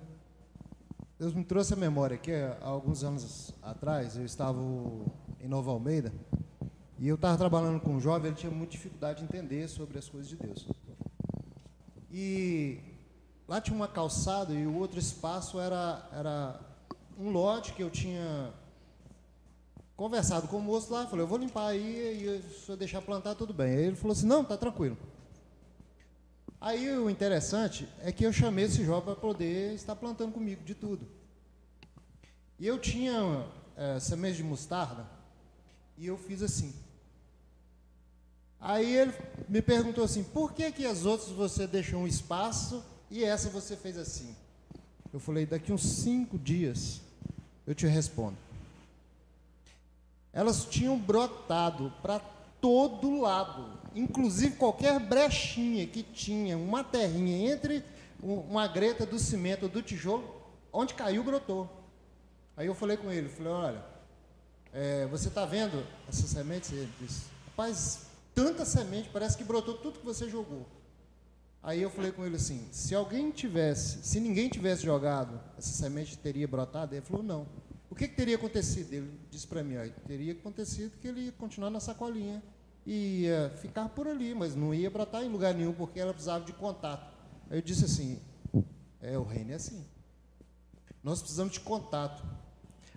Deus 1.19 1.33
me 1.33 1.43
trouxe 1.43 1.73
a 1.73 1.77
memória 1.77 2.17
que 2.17 2.31
há 2.31 2.57
alguns 2.61 3.03
anos 3.03 3.53
atrás 3.61 4.17
eu 4.17 4.25
estava 4.25 4.59
em 5.39 5.47
Nova 5.47 5.71
Almeida 5.71 6.11
e 6.97 7.07
eu 7.07 7.15
estava 7.15 7.37
trabalhando 7.37 7.79
com 7.79 7.91
um 7.91 7.99
jovem, 7.99 8.31
ele 8.31 8.37
tinha 8.37 8.51
muita 8.51 8.71
dificuldade 8.71 9.19
de 9.19 9.25
entender 9.25 9.67
sobre 9.67 9.97
as 9.97 10.07
coisas 10.07 10.29
de 10.29 10.37
Deus. 10.37 10.67
E 12.09 12.79
lá 13.47 13.59
tinha 13.59 13.75
uma 13.75 13.87
calçada 13.87 14.53
e 14.53 14.65
o 14.65 14.75
outro 14.75 14.97
espaço 14.97 15.59
era, 15.59 16.07
era 16.13 16.59
um 17.19 17.29
lote 17.29 17.73
que 17.73 17.83
eu 17.83 17.89
tinha 17.89 18.53
conversado 19.95 20.47
com 20.47 20.57
o 20.57 20.61
moço 20.61 20.91
lá, 20.91 21.05
falei, 21.07 21.23
eu 21.23 21.27
vou 21.27 21.37
limpar 21.37 21.67
aí 21.67 22.25
e 22.25 22.41
se 22.53 22.69
eu 22.69 22.77
deixar 22.77 23.01
plantar, 23.01 23.35
tudo 23.35 23.53
bem. 23.53 23.75
Aí 23.75 23.83
ele 23.85 23.95
falou 23.95 24.13
assim, 24.13 24.27
não, 24.27 24.43
tá 24.43 24.57
tranquilo. 24.57 24.97
Aí 26.65 26.89
o 26.97 27.11
interessante 27.11 27.87
é 28.01 28.11
que 28.11 28.25
eu 28.25 28.33
chamei 28.33 28.65
esse 28.65 28.83
jovem 28.83 29.03
para 29.03 29.15
poder 29.21 29.75
estar 29.75 29.95
plantando 29.95 30.31
comigo 30.31 30.63
de 30.63 30.73
tudo. 30.73 31.07
E 32.57 32.65
eu 32.65 32.79
tinha 32.79 33.45
é, 33.77 33.99
semente 33.99 34.37
de 34.37 34.43
mostarda 34.43 35.05
e 35.95 36.07
eu 36.07 36.17
fiz 36.17 36.41
assim. 36.41 36.73
Aí 38.59 38.97
ele 38.97 39.13
me 39.47 39.61
perguntou 39.61 40.03
assim, 40.03 40.23
por 40.23 40.53
que 40.53 40.71
que 40.71 40.87
as 40.87 41.05
outras 41.05 41.29
você 41.29 41.67
deixou 41.67 41.99
um 41.99 42.07
espaço 42.07 42.83
e 43.11 43.23
essa 43.23 43.47
você 43.47 43.77
fez 43.77 43.95
assim? 43.95 44.35
Eu 45.13 45.19
falei, 45.19 45.45
daqui 45.45 45.71
uns 45.71 45.83
cinco 45.83 46.35
dias 46.35 46.99
eu 47.67 47.75
te 47.75 47.85
respondo. 47.85 48.37
Elas 50.33 50.65
tinham 50.65 50.97
brotado 50.97 51.93
para 52.01 52.17
todo 52.59 53.21
lado, 53.21 53.84
inclusive 53.95 54.55
qualquer 54.57 54.99
brechinha 54.99 55.87
que 55.87 56.03
tinha, 56.03 56.57
uma 56.57 56.83
terrinha 56.83 57.51
entre 57.53 57.83
um- 58.21 58.39
uma 58.41 58.67
greta 58.67 59.05
do 59.05 59.17
cimento, 59.17 59.67
do 59.67 59.81
tijolo, 59.81 60.35
onde 60.71 60.93
caiu, 60.93 61.23
brotou. 61.23 61.69
Aí 62.57 62.67
eu 62.67 62.75
falei 62.75 62.97
com 62.97 63.11
ele, 63.11 63.29
falei, 63.29 63.51
olha, 63.51 63.85
é, 64.73 65.05
você 65.07 65.29
está 65.29 65.45
vendo 65.45 65.85
essa 66.07 66.27
semente? 66.27 66.73
Ele 66.73 66.91
disse, 66.99 67.23
rapaz, 67.47 68.07
tanta 68.33 68.65
semente, 68.65 69.09
parece 69.11 69.37
que 69.37 69.43
brotou 69.43 69.75
tudo 69.75 69.99
que 69.99 70.05
você 70.05 70.29
jogou. 70.29 70.65
Aí 71.63 71.81
eu 71.81 71.89
falei 71.89 72.11
com 72.11 72.23
ele 72.25 72.35
assim, 72.35 72.67
se 72.71 72.93
alguém 72.93 73.31
tivesse, 73.31 74.03
se 74.03 74.19
ninguém 74.19 74.49
tivesse 74.49 74.83
jogado, 74.83 75.39
essa 75.57 75.71
semente 75.71 76.17
teria 76.17 76.47
brotado? 76.47 76.93
Ele 76.93 77.01
falou, 77.01 77.23
não. 77.23 77.47
O 77.89 77.95
que, 77.95 78.07
que 78.07 78.15
teria 78.15 78.35
acontecido? 78.35 78.93
Ele 78.93 79.11
disse 79.31 79.47
para 79.47 79.63
mim, 79.63 79.77
ó, 79.77 79.87
teria 80.07 80.33
acontecido 80.33 80.91
que 81.01 81.07
ele 81.07 81.21
ia 81.21 81.31
continuar 81.31 81.69
na 81.69 81.79
sacolinha 81.79 82.43
ia 82.85 83.51
ficar 83.61 83.89
por 83.89 84.07
ali, 84.07 84.35
mas 84.35 84.55
não 84.55 84.73
ia 84.73 84.89
brotar 84.89 85.23
em 85.23 85.29
lugar 85.29 85.53
nenhum, 85.53 85.73
porque 85.73 85.99
ela 85.99 86.13
precisava 86.13 86.45
de 86.45 86.53
contato. 86.53 87.11
Aí 87.49 87.57
eu 87.57 87.61
disse 87.61 87.85
assim, 87.85 88.19
é, 89.01 89.17
o 89.17 89.23
reino 89.23 89.51
é 89.51 89.55
assim. 89.55 89.85
Nós 91.03 91.19
precisamos 91.19 91.53
de 91.53 91.59
contato. 91.59 92.23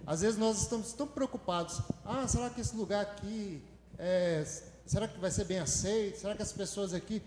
Às 0.06 0.20
vezes 0.20 0.38
nós 0.38 0.60
estamos 0.62 0.92
tão 0.92 1.06
preocupados. 1.06 1.80
Ah, 2.04 2.26
será 2.26 2.48
que 2.50 2.60
esse 2.60 2.74
lugar 2.76 3.02
aqui, 3.02 3.62
é, 3.98 4.44
será 4.86 5.06
que 5.06 5.18
vai 5.18 5.30
ser 5.30 5.44
bem 5.44 5.58
aceito? 5.58 6.18
Será 6.18 6.34
que 6.34 6.42
as 6.42 6.52
pessoas 6.52 6.94
aqui... 6.94 7.22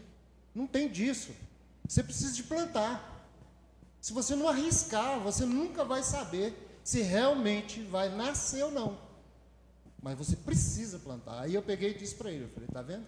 Não 0.54 0.67
tem 0.67 0.89
disso. 0.89 1.32
Você 1.88 2.04
precisa 2.04 2.34
de 2.34 2.43
plantar. 2.43 3.30
Se 4.02 4.12
você 4.12 4.36
não 4.36 4.47
arriscar, 4.47 5.19
você 5.19 5.45
nunca 5.45 5.86
vai 5.86 6.04
saber 6.04 6.80
se 6.84 7.02
realmente 7.02 7.82
vai 7.84 8.10
nascer 8.10 8.63
ou 8.63 8.71
não. 8.71 8.97
Mas 10.01 10.17
você 10.17 10.35
precisa 10.35 10.97
plantar. 10.99 11.41
Aí 11.41 11.53
eu 11.53 11.61
peguei 11.61 11.91
e 11.91 11.93
disse 11.97 12.15
para 12.15 12.31
ele, 12.31 12.45
eu 12.45 12.49
falei, 12.49 12.67
tá 12.71 12.81
vendo? 12.81 13.05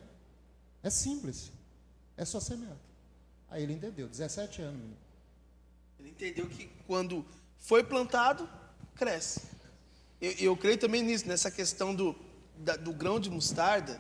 É 0.84 0.90
simples. 0.90 1.52
É 2.16 2.24
só 2.26 2.40
semear. 2.40 2.78
Aí 3.50 3.64
ele 3.64 3.74
entendeu, 3.74 4.08
17 4.08 4.62
anos. 4.62 4.76
menino. 4.80 4.98
Ele 6.00 6.10
entendeu 6.10 6.48
que 6.48 6.70
quando 6.86 7.26
foi 7.60 7.84
plantado, 7.84 8.48
cresce. 8.96 9.42
Eu, 10.22 10.32
eu 10.34 10.58
creio 10.58 10.78
também 10.78 11.02
nisso, 11.02 11.28
nessa 11.28 11.50
questão 11.50 11.96
do, 11.96 12.16
da- 12.58 12.76
do 12.76 12.94
grão 12.94 13.20
de 13.20 13.30
mostarda. 13.30 14.00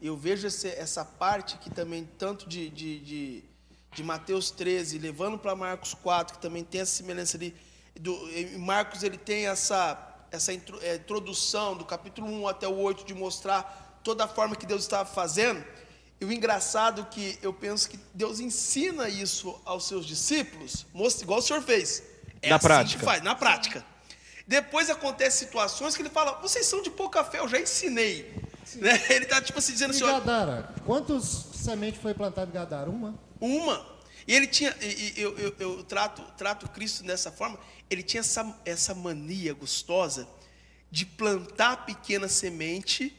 Eu 0.00 0.16
vejo 0.16 0.46
esse- 0.48 0.68
essa 0.68 1.04
parte 1.04 1.58
que 1.58 1.70
também, 1.70 2.08
tanto 2.18 2.48
de, 2.48 2.68
de, 2.70 2.98
de, 3.00 3.44
de 3.94 4.02
Mateus 4.02 4.50
13, 4.50 4.98
levando 4.98 5.38
para 5.38 5.54
Marcos 5.54 5.94
4, 5.94 6.36
que 6.36 6.42
também 6.42 6.64
tem 6.64 6.80
essa 6.80 6.92
semelhança 6.92 7.36
ali. 7.36 7.54
Do, 8.00 8.18
Marcos 8.58 9.02
ele 9.02 9.18
tem 9.18 9.46
essa, 9.46 10.11
essa 10.32 10.52
eh, 10.52 10.96
introdução 10.96 11.76
do 11.76 11.84
capítulo 11.84 12.26
1 12.26 12.48
até 12.48 12.66
o 12.66 12.76
8 12.76 13.04
de 13.04 13.14
mostrar 13.14 14.00
toda 14.02 14.24
a 14.24 14.28
forma 14.28 14.56
que 14.56 14.66
Deus 14.66 14.82
estava 14.82 15.08
fazendo. 15.08 15.62
E 16.20 16.24
o 16.24 16.32
engraçado 16.32 17.02
é 17.02 17.04
que 17.04 17.38
eu 17.42 17.52
penso 17.52 17.88
que 17.90 17.98
Deus 18.14 18.40
ensina 18.40 19.08
isso 19.08 19.60
aos 19.64 19.86
seus 19.86 20.06
discípulos, 20.06 20.86
igual 21.20 21.38
o 21.38 21.42
senhor 21.42 21.62
fez. 21.62 22.02
É 22.40 22.48
Na 22.48 22.56
assim 22.56 22.66
prática. 22.66 22.98
que 22.98 23.04
faz, 23.04 23.22
na 23.22 23.34
prática. 23.34 23.84
Depois 24.46 24.88
acontecem 24.90 25.46
situações 25.46 25.94
que 25.94 26.02
ele 26.02 26.10
fala, 26.10 26.40
vocês 26.40 26.66
são 26.66 26.82
de 26.82 26.90
pouca 26.90 27.22
fé, 27.22 27.38
eu 27.38 27.48
já 27.48 27.60
ensinei. 27.60 28.34
Né? 28.76 29.00
Ele 29.10 29.24
está 29.24 29.40
tipo 29.40 29.58
assim, 29.58 29.72
dizendo 29.72 29.92
E 29.92 29.96
assim, 29.96 30.04
ó, 30.04 30.20
Gadara? 30.20 30.74
Quantos 30.86 31.46
sementes 31.54 32.00
foi 32.00 32.14
plantada 32.14 32.48
em 32.50 32.54
Gadara? 32.54 32.88
Uma? 32.88 33.14
uma. 33.40 33.91
E 34.26 34.34
ele 34.34 34.46
tinha, 34.46 34.74
e, 34.80 35.14
eu, 35.16 35.36
eu, 35.38 35.54
eu 35.58 35.84
trato, 35.84 36.22
trato 36.36 36.68
Cristo 36.70 37.02
dessa 37.02 37.30
forma, 37.32 37.58
ele 37.90 38.02
tinha 38.02 38.20
essa, 38.20 38.60
essa 38.64 38.94
mania 38.94 39.52
gostosa 39.52 40.28
de 40.90 41.04
plantar 41.06 41.84
pequena 41.86 42.28
semente 42.28 43.16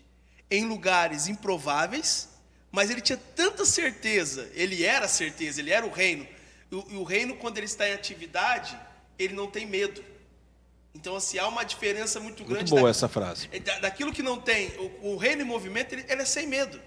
em 0.50 0.66
lugares 0.66 1.28
improváveis, 1.28 2.30
mas 2.72 2.89
ele 2.89 3.02
tinha 3.02 3.18
tanta 3.36 3.66
certeza, 3.66 4.50
ele 4.54 4.84
era 4.84 5.06
a 5.06 5.10
certeza, 5.10 5.60
ele 5.60 5.72
era 5.72 5.86
o 5.86 5.92
reino. 5.92 6.28
E 6.72 6.76
o, 6.76 7.00
o 7.02 7.04
reino, 7.04 7.36
quando 7.36 7.58
ele 7.58 7.66
está 7.66 7.88
em 7.88 7.94
atividade, 7.94 8.78
ele 9.20 9.34
não 9.34 9.48
tem 9.48 9.66
medo. 9.66 10.04
Então, 10.96 11.16
assim, 11.16 11.39
há 11.39 11.48
uma 11.48 11.63
diferença 11.63 12.20
muito 12.20 12.44
grande. 12.44 12.60
Muito 12.63 12.70
boa 12.72 12.84
da- 12.84 12.89
essa 12.89 13.10
frase. 13.10 13.50
é 13.52 13.60
da- 13.60 13.80
daquilo 13.80 14.13
que 14.13 14.22
não 14.22 14.39
tem, 14.39 14.70
o, 15.02 15.13
o 15.13 15.18
reino 15.18 15.42
em 15.42 15.46
movimento, 15.46 15.94
ele, 15.94 16.06
ele 16.08 16.22
é 16.22 16.26
sem 16.26 16.48
medo. 16.48 16.80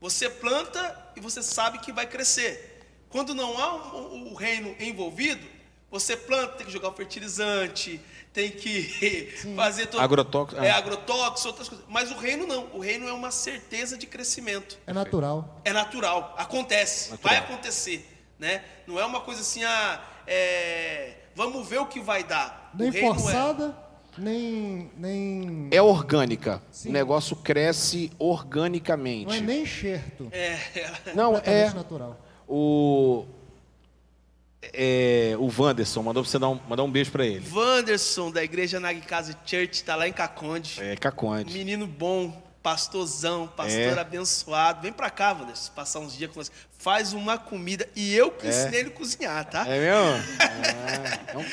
Você 0.00 0.28
planta 0.30 1.10
e 1.16 1.20
você 1.20 1.42
sabe 1.42 1.78
que 1.80 1.90
vai 1.92 2.06
crescer. 2.06 2.77
Quando 3.10 3.34
não 3.34 3.58
há 3.58 3.74
o, 3.94 4.32
o 4.32 4.34
reino 4.34 4.74
envolvido, 4.78 5.46
você 5.90 6.16
planta, 6.16 6.56
tem 6.56 6.66
que 6.66 6.72
jogar 6.72 6.88
o 6.88 6.92
fertilizante, 6.92 8.00
tem 8.32 8.50
que 8.50 9.32
fazer 9.56 9.86
todo 9.86 10.00
Agrotóxico, 10.00 10.62
é, 10.62 10.70
ah. 10.70 10.76
agrotóxico, 10.76 11.48
outras 11.48 11.68
coisas. 11.68 11.86
Mas 11.88 12.10
o 12.10 12.16
reino 12.18 12.46
não. 12.46 12.68
O 12.74 12.80
reino 12.80 13.08
é 13.08 13.12
uma 13.12 13.30
certeza 13.30 13.96
de 13.96 14.06
crescimento. 14.06 14.78
É 14.86 14.92
natural. 14.92 15.60
É 15.64 15.72
natural, 15.72 16.34
acontece, 16.36 17.10
Natural. 17.10 17.34
vai 17.34 17.42
acontecer, 17.42 18.06
né? 18.38 18.62
Não 18.86 18.98
é 19.00 19.04
uma 19.04 19.20
coisa 19.20 19.40
assim, 19.40 19.64
ah, 19.64 20.02
é, 20.26 21.14
vamos 21.34 21.66
ver 21.66 21.78
o 21.78 21.86
que 21.86 22.00
vai 22.00 22.22
dar. 22.22 22.70
Nem 22.74 22.90
reino 22.90 23.14
forçada, 23.14 23.74
nem, 24.18 24.90
nem. 24.96 25.68
É 25.70 25.80
orgânica. 25.80 26.62
Sim. 26.70 26.90
O 26.90 26.92
negócio 26.92 27.34
cresce 27.36 28.12
organicamente. 28.18 29.26
Não 29.26 29.34
é 29.34 29.40
nem 29.40 29.62
enxerto. 29.62 30.28
É, 30.30 30.58
é, 31.06 31.14
Não, 31.14 31.36
é 31.38 31.72
natural. 31.72 32.27
O 32.48 33.26
é, 34.62 35.34
o 35.38 35.50
Wanderson 35.56 36.02
mandou 36.02 36.24
você 36.24 36.38
dar 36.38 36.48
um, 36.48 36.60
mandar 36.68 36.82
um 36.82 36.90
beijo 36.90 37.10
pra 37.10 37.24
ele. 37.24 37.44
Wanderson, 37.52 38.30
da 38.30 38.42
igreja 38.42 38.80
Nagikaze 38.80 39.36
Church, 39.44 39.84
tá 39.84 39.94
lá 39.94 40.08
em 40.08 40.12
Caconde. 40.12 40.78
É 40.80 40.96
Caconde. 40.96 41.52
Menino 41.52 41.86
bom, 41.86 42.42
pastorzão, 42.72 43.46
pastor 43.56 43.80
É. 43.96 43.98
abençoado. 44.00 44.82
Vem 44.82 44.92
pra 44.92 45.08
cá, 45.08 45.32
Wanderson, 45.32 45.72
passar 45.74 46.00
uns 46.00 46.14
dias 46.16 46.30
com 46.30 46.38
nós. 46.38 46.50
Faz 46.78 47.12
uma 47.12 47.36
comida. 47.38 47.88
E 47.96 48.14
eu 48.14 48.30
que 48.30 48.46
É. 48.46 48.50
ensinei 48.50 48.80
ele 48.80 48.90
a 48.90 48.92
cozinhar, 48.92 49.44
tá? 49.46 49.66
É 49.66 49.80
mesmo? 49.80 50.38
É, 50.38 51.32
é 51.32 51.36
um, 51.38 51.44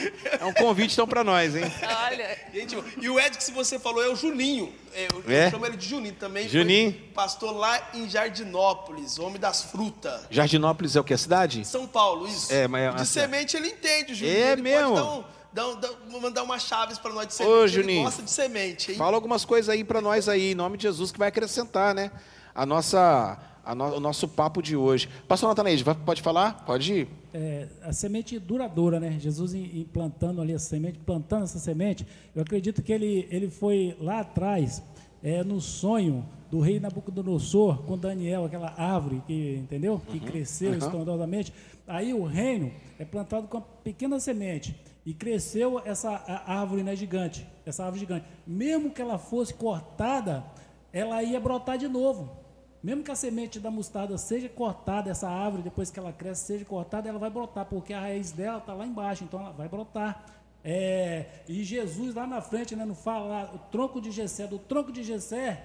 é 0.42 0.46
um 0.46 0.54
convite 0.54 0.94
então 0.94 1.08
pra 1.08 1.24
nós, 1.24 1.56
hein? 1.56 1.64
Olha, 2.08 2.38
Gente, 2.54 2.78
e 3.02 3.10
o 3.10 3.20
Ed 3.20 3.36
que 3.38 3.44
se 3.44 3.52
você 3.52 3.80
falou 3.80 4.04
é 4.04 4.10
o 4.10 4.16
Juninho. 4.16 4.72
É, 4.94 5.08
eu 5.12 5.24
É? 5.34 5.50
chamo 5.50 5.66
ele 5.66 5.78
de 5.78 5.88
Juninho 5.88 6.14
também. 6.16 6.48
Juninho. 6.48 6.94
Pastor 7.14 7.56
lá 7.56 7.90
em 7.94 8.08
Jardinópolis, 8.10 9.18
homem 9.18 9.40
das 9.40 9.64
frutas. 9.64 10.22
Jardinópolis 10.30 10.96
é 10.96 11.00
o 11.00 11.04
que? 11.04 11.14
A 11.14 11.18
cidade? 11.18 11.66
São 11.66 11.88
Paulo, 11.88 12.28
isso. 12.28 12.54
É, 12.54 12.68
mas 12.68 12.82
é 12.84 12.92
de 12.98 13.06
semente 13.08 13.58
ele 13.58 13.70
entende, 13.70 14.14
o 14.14 14.16
Juninho. 14.16 14.38
É 14.38 14.52
ele 14.52 14.62
mesmo? 14.62 15.26
Um- 15.64 16.20
mandar 16.22 16.44
umas 16.44 16.64
chaves 16.64 16.98
pra 16.98 17.14
nós 17.14 17.28
de 17.28 17.34
semente. 17.34 17.54
Ô, 17.54 17.60
ele 17.64 17.68
Juninho. 17.70 18.04
gosta 18.04 18.24
de 18.24 18.32
semente, 18.32 18.92
hein? 18.92 18.98
Fala 18.98 19.16
algumas 19.16 19.46
coisas 19.46 19.70
aí 19.70 19.84
pra 19.84 20.02
nós 20.02 20.28
aí, 20.28 20.52
em 20.52 20.56
nome 20.56 20.78
de 20.78 20.84
Jesus, 20.84 21.12
que 21.12 21.20
vai 21.20 21.28
acrescentar, 21.30 21.94
né? 21.94 22.12
A 22.54 22.66
nossa, 22.66 23.38
a 23.64 23.76
no- 23.76 23.96
o 23.98 24.00
nosso 24.00 24.28
papo 24.28 24.62
de 24.62 24.76
hoje. 24.76 25.10
Pastor 25.28 25.54
vai- 25.84 25.96
pode 25.96 26.22
falar? 26.22 26.66
Pode 26.66 26.94
ir. 26.94 27.08
É, 27.34 27.68
a 27.84 27.92
semente 27.92 28.40
duradoura, 28.40 29.00
né? 29.00 29.18
Jesus 29.20 29.54
im- 29.54 29.82
implantando 29.82 30.42
ali 30.42 30.54
a 30.54 30.60
semente, 30.60 31.00
plantando 31.00 31.44
essa 31.44 31.60
semente. 31.60 32.08
Eu 32.34 32.42
acredito 32.42 32.82
que 32.82 32.94
ele, 32.94 33.28
ele 33.30 33.50
foi 33.50 33.96
lá 34.00 34.22
atrás 34.22 34.82
é, 35.24 35.44
no 35.44 35.60
sonho 35.60 36.26
do 36.52 36.60
rei 36.60 36.80
Nabucodonosor 36.80 37.80
com 37.84 37.98
Daniel, 37.98 38.46
aquela 38.46 38.74
árvore 38.78 39.22
que, 39.26 39.56
entendeu? 39.56 40.02
Que 40.08 40.20
cresceu 40.20 40.72
uhum. 40.72 40.78
estrondosamente. 40.78 41.52
Aí 41.88 42.14
o 42.14 42.24
reino 42.24 42.72
é 43.00 43.04
plantado 43.06 43.48
com 43.48 43.58
uma 43.58 43.66
pequena 43.84 44.20
semente 44.20 44.76
e 45.06 45.14
cresceu 45.14 45.80
essa 45.86 46.10
árvore 46.48 46.82
né, 46.82 46.96
gigante, 46.96 47.48
essa 47.66 47.84
árvore 47.84 48.00
gigante. 48.00 48.26
Mesmo 48.46 48.90
que 48.90 49.02
ela 49.02 49.20
fosse 49.20 49.54
cortada, 49.54 50.44
ela 50.92 51.22
ia 51.22 51.40
brotar 51.40 51.78
de 51.78 51.88
novo. 51.88 52.44
Mesmo 52.82 53.04
que 53.04 53.12
a 53.12 53.16
semente 53.16 53.60
da 53.60 53.70
mostarda 53.70 54.18
seja 54.18 54.50
cortada, 54.50 55.10
essa 55.10 55.30
árvore, 55.30 55.64
depois 55.64 55.92
que 55.92 56.00
ela 56.00 56.12
cresce, 56.12 56.46
seja 56.46 56.66
cortada, 56.66 57.08
ela 57.08 57.20
vai 57.20 57.30
brotar, 57.30 57.66
porque 57.66 57.94
a 57.94 58.00
raiz 58.00 58.32
dela 58.32 58.58
está 58.58 58.74
lá 58.74 58.86
embaixo, 58.86 59.24
então 59.24 59.40
ela 59.40 59.52
vai 59.52 59.68
brotar. 59.68 60.26
É, 60.64 61.44
e 61.48 61.64
Jesus 61.64 62.16
lá 62.16 62.26
na 62.26 62.42
frente, 62.42 62.76
né, 62.76 62.86
não 62.86 62.96
fala 62.96 63.26
lá, 63.28 63.52
o 63.54 63.60
tronco 63.70 64.02
de 64.02 64.10
Jessé, 64.10 64.48
do 64.48 64.58
tronco 64.58 64.92
de 64.92 65.04
Jessé, 65.04 65.64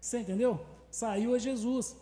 você 0.00 0.20
entendeu? 0.20 0.60
Saiu 0.90 1.34
a 1.34 1.38
Jesus. 1.38 1.96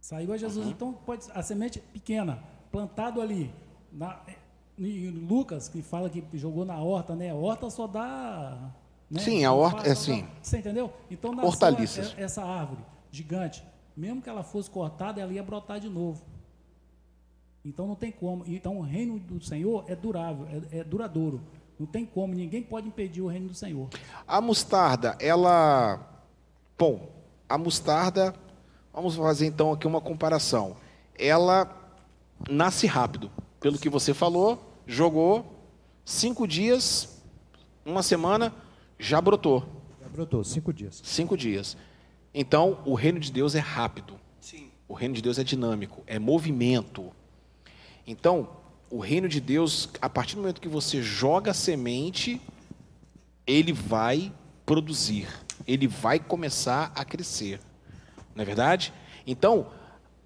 Saiu 0.00 0.32
a 0.32 0.36
Jesus. 0.36 0.66
Então, 0.68 0.92
pode 0.92 1.26
a 1.32 1.42
semente 1.42 1.78
pequena, 1.78 2.42
plantado 2.70 3.20
ali. 3.20 3.52
Na, 3.92 4.20
em 4.80 5.10
Lucas, 5.10 5.68
que 5.68 5.82
fala 5.82 6.08
que 6.08 6.24
jogou 6.34 6.64
na 6.64 6.78
horta, 6.78 7.14
né? 7.14 7.30
A 7.30 7.34
horta 7.34 7.68
só 7.70 7.86
dá. 7.86 8.70
né? 9.10 9.20
Sim, 9.20 9.44
a 9.44 9.52
horta- 9.52 9.88
é 9.88 9.94
sim. 9.94 10.22
dá- 10.22 10.28
Você 10.42 10.58
entendeu? 10.58 10.92
Então, 11.10 11.32
nasceu 11.32 11.48
Hortaliças. 11.48 12.14
essa 12.16 12.42
árvore 12.44 12.80
gigante, 13.10 13.62
mesmo 13.96 14.22
que 14.22 14.28
ela 14.30 14.42
fosse 14.42 14.70
cortada, 14.70 15.20
ela 15.20 15.32
ia 15.32 15.42
brotar 15.42 15.78
de 15.80 15.88
novo. 15.88 16.22
Então 17.64 17.86
não 17.86 17.94
tem 17.94 18.10
como. 18.10 18.42
Então 18.46 18.78
o 18.78 18.80
reino 18.80 19.18
do 19.18 19.42
Senhor 19.44 19.84
é 19.86 19.94
durável, 19.94 20.46
é, 20.72 20.78
é 20.78 20.84
duradouro. 20.84 21.40
Não 21.78 21.86
tem 21.86 22.06
como, 22.06 22.32
ninguém 22.34 22.62
pode 22.62 22.88
impedir 22.88 23.20
o 23.20 23.26
reino 23.26 23.48
do 23.48 23.54
Senhor. 23.54 23.88
A 24.26 24.40
mostarda, 24.40 25.16
ela. 25.20 26.00
Bom, 26.78 27.08
a 27.48 27.58
mostarda, 27.58 28.34
vamos 28.92 29.16
fazer 29.16 29.46
então 29.46 29.72
aqui 29.72 29.86
uma 29.86 30.00
comparação. 30.00 30.76
Ela 31.18 31.68
nasce 32.48 32.86
rápido. 32.86 33.30
Pelo 33.60 33.78
que 33.78 33.90
você 33.90 34.14
falou, 34.14 34.58
jogou, 34.90 35.64
cinco 36.04 36.46
dias, 36.46 37.22
uma 37.84 38.02
semana, 38.02 38.52
já 38.98 39.20
brotou. 39.20 39.64
Já 40.02 40.08
brotou, 40.08 40.42
cinco 40.42 40.72
dias. 40.72 41.00
Cinco 41.04 41.36
dias. 41.36 41.76
Então, 42.34 42.78
o 42.84 42.94
reino 42.94 43.20
de 43.20 43.30
Deus 43.30 43.54
é 43.54 43.60
rápido. 43.60 44.18
Sim. 44.40 44.70
O 44.88 44.94
reino 44.94 45.14
de 45.14 45.22
Deus 45.22 45.38
é 45.38 45.44
dinâmico, 45.44 46.02
é 46.06 46.18
movimento. 46.18 47.12
Então, 48.06 48.48
o 48.90 48.98
reino 48.98 49.28
de 49.28 49.40
Deus, 49.40 49.88
a 50.02 50.08
partir 50.08 50.34
do 50.34 50.42
momento 50.42 50.60
que 50.60 50.68
você 50.68 51.00
joga 51.00 51.52
a 51.52 51.54
semente, 51.54 52.40
ele 53.46 53.72
vai 53.72 54.32
produzir, 54.66 55.28
ele 55.66 55.86
vai 55.86 56.18
começar 56.18 56.92
a 56.96 57.04
crescer. 57.04 57.60
Não 58.34 58.42
é 58.42 58.44
verdade? 58.44 58.92
Então, 59.24 59.68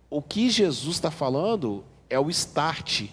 o 0.08 0.22
que 0.22 0.48
Jesus 0.48 0.96
está 0.96 1.10
falando 1.10 1.84
é 2.08 2.18
o 2.18 2.30
start. 2.30 3.08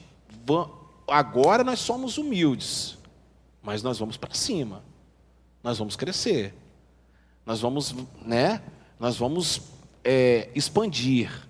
Agora 1.12 1.64
nós 1.64 1.80
somos 1.80 2.18
humildes, 2.18 2.98
mas 3.62 3.84
nós 3.84 4.00
vamos 4.00 4.16
para 4.18 4.34
cima. 4.34 4.84
Nós 5.64 5.78
vamos 5.78 5.96
crescer. 5.96 6.54
Nós 7.46 7.60
vamos, 7.60 7.94
né? 8.26 8.62
Nós 9.00 9.18
vamos 9.18 9.62
é, 10.04 10.50
expandir. 10.56 11.48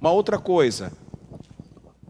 Uma 0.00 0.10
outra 0.10 0.38
coisa, 0.38 0.92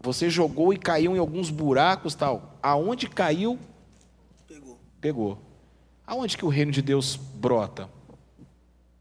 você 0.01 0.29
jogou 0.29 0.71
e 0.73 0.77
caiu 0.77 1.15
em 1.15 1.19
alguns 1.19 1.49
buracos, 1.49 2.15
tal. 2.15 2.57
Aonde 2.63 3.07
caiu, 3.09 3.59
Pegou. 4.47 4.79
pegou. 5.01 5.37
Aonde 6.07 6.37
que 6.37 6.45
o 6.45 6.49
reino 6.49 6.71
de 6.71 6.81
Deus 6.81 7.15
brota? 7.17 7.89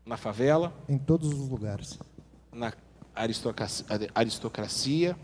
Na 0.05 0.17
favela, 0.17 0.75
Em 0.89 0.99
todos 0.99 1.29
os 1.33 1.49
lugares. 1.49 1.99
na 2.53 2.73
aristocracia, 3.15 3.87
aristocracia, 4.15 5.17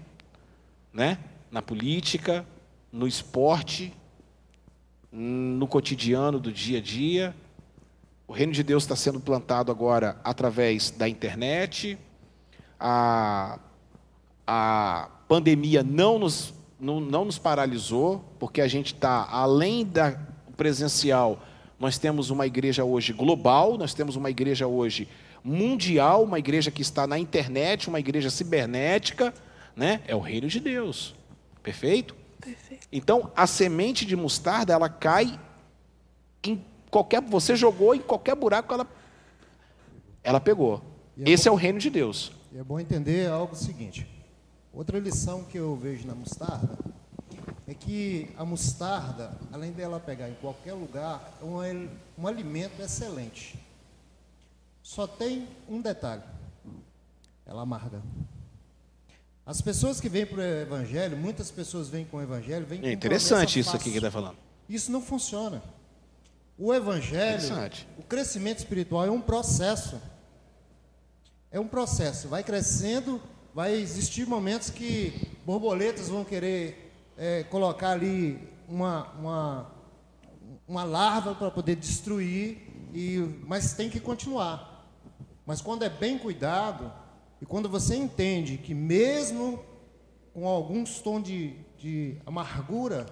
né? 0.92 1.18
Na 1.51 1.62
política, 1.62 2.47
no 2.92 3.07
esporte, 3.07 3.92
no 5.12 5.66
cotidiano 5.66 6.38
do 6.38 6.53
dia 6.53 6.78
a 6.78 6.80
dia. 6.80 7.34
O 8.28 8.32
reino 8.32 8.53
de 8.53 8.62
Deus 8.62 8.82
está 8.82 8.97
sendo 8.97 9.20
plantado 9.20 9.70
agora 9.70 10.20
através 10.24 10.90
da 10.90 11.09
internet. 11.09 11.99
A, 12.78 13.59
a 14.47 15.09
pandemia 15.28 15.82
não 15.82 16.18
nos, 16.18 16.53
não, 16.78 17.01
não 17.01 17.24
nos 17.24 17.38
paralisou, 17.38 18.24
porque 18.38 18.61
a 18.61 18.68
gente 18.68 18.94
está 18.94 19.26
além 19.30 19.84
da 19.84 20.18
presencial. 20.57 21.40
Nós 21.78 21.99
temos 21.99 22.30
uma 22.30 22.47
igreja 22.47 22.84
hoje 22.84 23.12
global, 23.12 23.76
nós 23.76 23.94
temos 23.94 24.16
uma 24.16 24.30
igreja 24.30 24.66
hoje 24.66 25.09
mundial, 25.44 26.24
uma 26.24 26.38
igreja 26.38 26.70
que 26.70 26.82
está 26.82 27.07
na 27.07 27.18
internet, 27.18 27.88
uma 27.88 28.01
igreja 28.01 28.30
cibernética, 28.30 29.32
né? 29.76 30.01
É 30.09 30.16
o 30.16 30.20
reino 30.20 30.49
de 30.49 30.59
Deus. 30.59 31.14
Perfeito? 31.66 32.14
Perfeito. 32.40 32.86
Então, 32.92 33.32
a 33.34 33.44
semente 33.44 34.06
de 34.06 34.14
mostarda, 34.14 34.72
ela 34.72 34.88
cai 34.88 35.36
em 36.44 36.64
qualquer. 36.92 37.20
Você 37.22 37.56
jogou 37.56 37.92
em 37.92 37.98
qualquer 37.98 38.36
buraco, 38.36 38.72
ela, 38.72 38.86
ela 40.22 40.40
pegou. 40.40 40.80
É 41.18 41.28
Esse 41.28 41.48
é 41.48 41.50
o 41.50 41.56
reino 41.56 41.80
de 41.80 41.90
Deus. 41.90 42.30
E 42.52 42.58
é 42.58 42.62
bom 42.62 42.78
entender 42.78 43.28
algo 43.28 43.56
seguinte. 43.56 44.06
Outra 44.72 45.00
lição 45.00 45.42
que 45.42 45.58
eu 45.58 45.74
vejo 45.74 46.06
na 46.06 46.14
mostarda 46.14 46.78
é 47.66 47.74
que 47.74 48.30
a 48.38 48.44
mostarda, 48.44 49.36
além 49.52 49.72
dela 49.72 49.98
pegar 49.98 50.28
em 50.28 50.34
qualquer 50.34 50.74
lugar, 50.74 51.36
é 51.42 51.44
um, 51.44 51.88
um 52.16 52.26
alimento 52.28 52.80
excelente. 52.80 53.58
Só 54.84 55.04
tem 55.04 55.48
um 55.68 55.80
detalhe: 55.80 56.22
ela 57.44 57.62
amarga. 57.62 58.00
As 59.47 59.61
pessoas 59.61 60.01
que 60.01 60.09
vêm 60.09 60.26
para 60.26 60.38
o 60.38 60.42
Evangelho, 60.42 61.16
muitas 61.16 61.53
pessoas 61.53 61.88
vêm 61.88 62.05
com 62.05 62.16
o 62.16 62.22
Evangelho, 62.22 62.66
vêm 62.66 62.80
com 62.80 62.86
É 62.86 62.92
interessante 62.92 63.61
isso 63.61 63.70
aqui 63.70 63.84
que 63.84 63.90
fácil. 63.90 64.07
está 64.09 64.11
falando. 64.11 64.36
Isso 64.68 64.90
não 64.90 65.01
funciona. 65.01 65.62
O 66.59 66.74
Evangelho, 66.74 67.40
o 67.97 68.03
crescimento 68.03 68.59
espiritual 68.59 69.07
é 69.07 69.11
um 69.11 69.20
processo. 69.20 70.01
É 71.49 71.61
um 71.61 71.68
processo. 71.68 72.26
Vai 72.26 72.42
crescendo, 72.42 73.22
vai 73.55 73.74
existir 73.74 74.26
momentos 74.26 74.68
que 74.68 75.30
borboletas 75.47 76.09
vão 76.09 76.24
querer 76.24 76.92
eh, 77.16 77.44
colocar 77.44 77.90
ali 77.90 78.40
uma, 78.68 79.12
uma, 79.12 79.70
uma 80.66 80.82
larva 80.82 81.36
para 81.36 81.53
poder 81.53 81.76
destruir, 81.76 82.66
e, 82.92 83.18
mas 83.47 83.74
tem 83.74 83.88
que 83.88 84.01
continuar. 84.01 84.90
Mas 85.47 85.61
quando 85.61 85.84
é 85.84 85.88
bem 85.88 86.18
cuidado, 86.18 86.92
e 87.41 87.47
quando 87.47 87.68
você 87.68 87.95
entende 87.95 88.57
que 88.57 88.74
mesmo 88.74 89.62
com 90.32 90.47
alguns 90.47 91.01
tons 91.01 91.22
de, 91.22 91.55
de 91.78 92.16
amargura, 92.26 93.07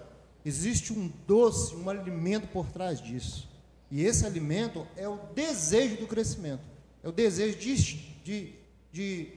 existe 0.44 0.92
um 0.92 1.10
doce, 1.26 1.74
um 1.74 1.88
alimento 1.88 2.48
por 2.48 2.66
trás 2.66 3.00
disso. 3.00 3.48
E 3.90 4.04
esse 4.04 4.26
alimento 4.26 4.86
é 4.96 5.08
o 5.08 5.18
desejo 5.34 5.96
do 5.96 6.06
crescimento. 6.06 6.62
É 7.02 7.08
o 7.08 7.12
desejo 7.12 7.58
de, 7.58 7.76
de, 8.22 8.52
de 8.92 9.28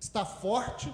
estar 0.00 0.24
forte, 0.24 0.92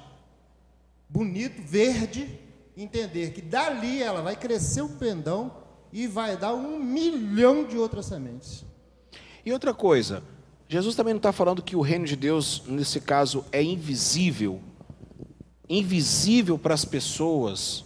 bonito, 1.08 1.62
verde, 1.62 2.38
entender 2.76 3.32
que 3.32 3.40
dali 3.40 4.02
ela 4.02 4.20
vai 4.20 4.36
crescer 4.36 4.82
o 4.82 4.88
pendão 4.88 5.56
e 5.92 6.06
vai 6.06 6.36
dar 6.36 6.54
um 6.54 6.78
milhão 6.78 7.64
de 7.64 7.78
outras 7.78 8.06
sementes. 8.06 8.64
E 9.44 9.52
outra 9.52 9.72
coisa, 9.72 10.22
Jesus 10.68 10.96
também 10.96 11.14
não 11.14 11.18
está 11.18 11.32
falando 11.32 11.62
que 11.62 11.76
o 11.76 11.80
reino 11.80 12.04
de 12.04 12.16
Deus, 12.16 12.62
nesse 12.66 13.00
caso, 13.00 13.44
é 13.52 13.62
invisível. 13.62 14.60
Invisível 15.68 16.58
para 16.58 16.74
as 16.74 16.84
pessoas, 16.84 17.84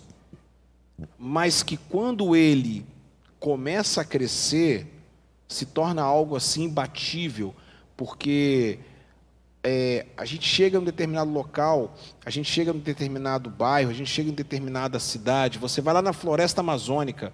mas 1.18 1.62
que 1.62 1.76
quando 1.76 2.34
ele 2.34 2.86
começa 3.38 4.02
a 4.02 4.04
crescer, 4.04 4.86
se 5.48 5.66
torna 5.66 6.02
algo 6.02 6.36
assim 6.36 6.64
imbatível, 6.64 7.54
porque 7.96 8.78
é, 9.62 10.06
a 10.16 10.24
gente 10.24 10.46
chega 10.46 10.76
em 10.76 10.80
um 10.80 10.84
determinado 10.84 11.30
local, 11.30 11.94
a 12.24 12.30
gente 12.30 12.50
chega 12.50 12.70
em 12.70 12.74
um 12.74 12.78
determinado 12.78 13.50
bairro, 13.50 13.90
a 13.90 13.94
gente 13.94 14.10
chega 14.10 14.30
em 14.30 14.34
determinada 14.34 14.98
cidade, 14.98 15.58
você 15.58 15.80
vai 15.80 15.92
lá 15.92 16.00
na 16.00 16.12
floresta 16.12 16.60
amazônica, 16.60 17.32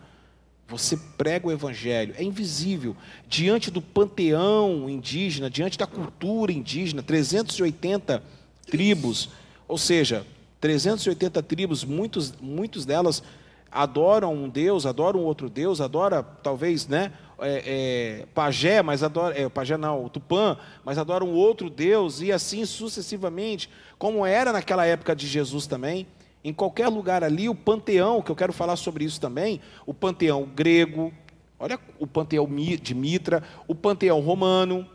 você 0.68 0.96
prega 1.16 1.46
o 1.46 1.52
evangelho, 1.52 2.14
é 2.18 2.22
invisível. 2.22 2.96
Diante 3.28 3.70
do 3.70 3.80
panteão 3.80 4.90
indígena, 4.90 5.48
diante 5.48 5.78
da 5.78 5.86
cultura 5.86 6.52
indígena, 6.52 7.02
380 7.02 8.22
tribos, 8.66 9.28
ou 9.68 9.78
seja, 9.78 10.26
380 10.60 11.42
tribos, 11.42 11.84
muitos, 11.84 12.34
muitos 12.40 12.84
delas 12.84 13.22
adoram 13.70 14.34
um 14.34 14.48
Deus, 14.48 14.86
adoram 14.86 15.20
outro 15.20 15.48
Deus, 15.48 15.80
adora 15.80 16.22
talvez, 16.22 16.88
né, 16.88 17.12
é, 17.38 18.22
é, 18.22 18.26
pajé, 18.34 18.82
mas 18.82 19.02
adora, 19.02 19.38
é, 19.38 19.48
pajé 19.48 19.76
não, 19.76 20.08
tupã, 20.08 20.56
mas 20.84 20.98
adora 20.98 21.24
um 21.24 21.34
outro 21.34 21.68
Deus 21.68 22.20
e 22.20 22.32
assim 22.32 22.64
sucessivamente, 22.64 23.68
como 23.98 24.24
era 24.24 24.52
naquela 24.52 24.86
época 24.86 25.14
de 25.14 25.26
Jesus 25.26 25.66
também. 25.66 26.06
Em 26.46 26.52
qualquer 26.52 26.88
lugar 26.88 27.24
ali, 27.24 27.48
o 27.48 27.54
panteão, 27.54 28.22
que 28.22 28.30
eu 28.30 28.36
quero 28.36 28.52
falar 28.52 28.76
sobre 28.76 29.04
isso 29.04 29.20
também, 29.20 29.60
o 29.84 29.92
panteão 29.92 30.44
grego, 30.44 31.12
Olha 31.58 31.80
o 31.98 32.06
panteão 32.06 32.46
de 32.80 32.94
Mitra, 32.94 33.42
o 33.66 33.74
panteão 33.74 34.20
romano, 34.20 34.86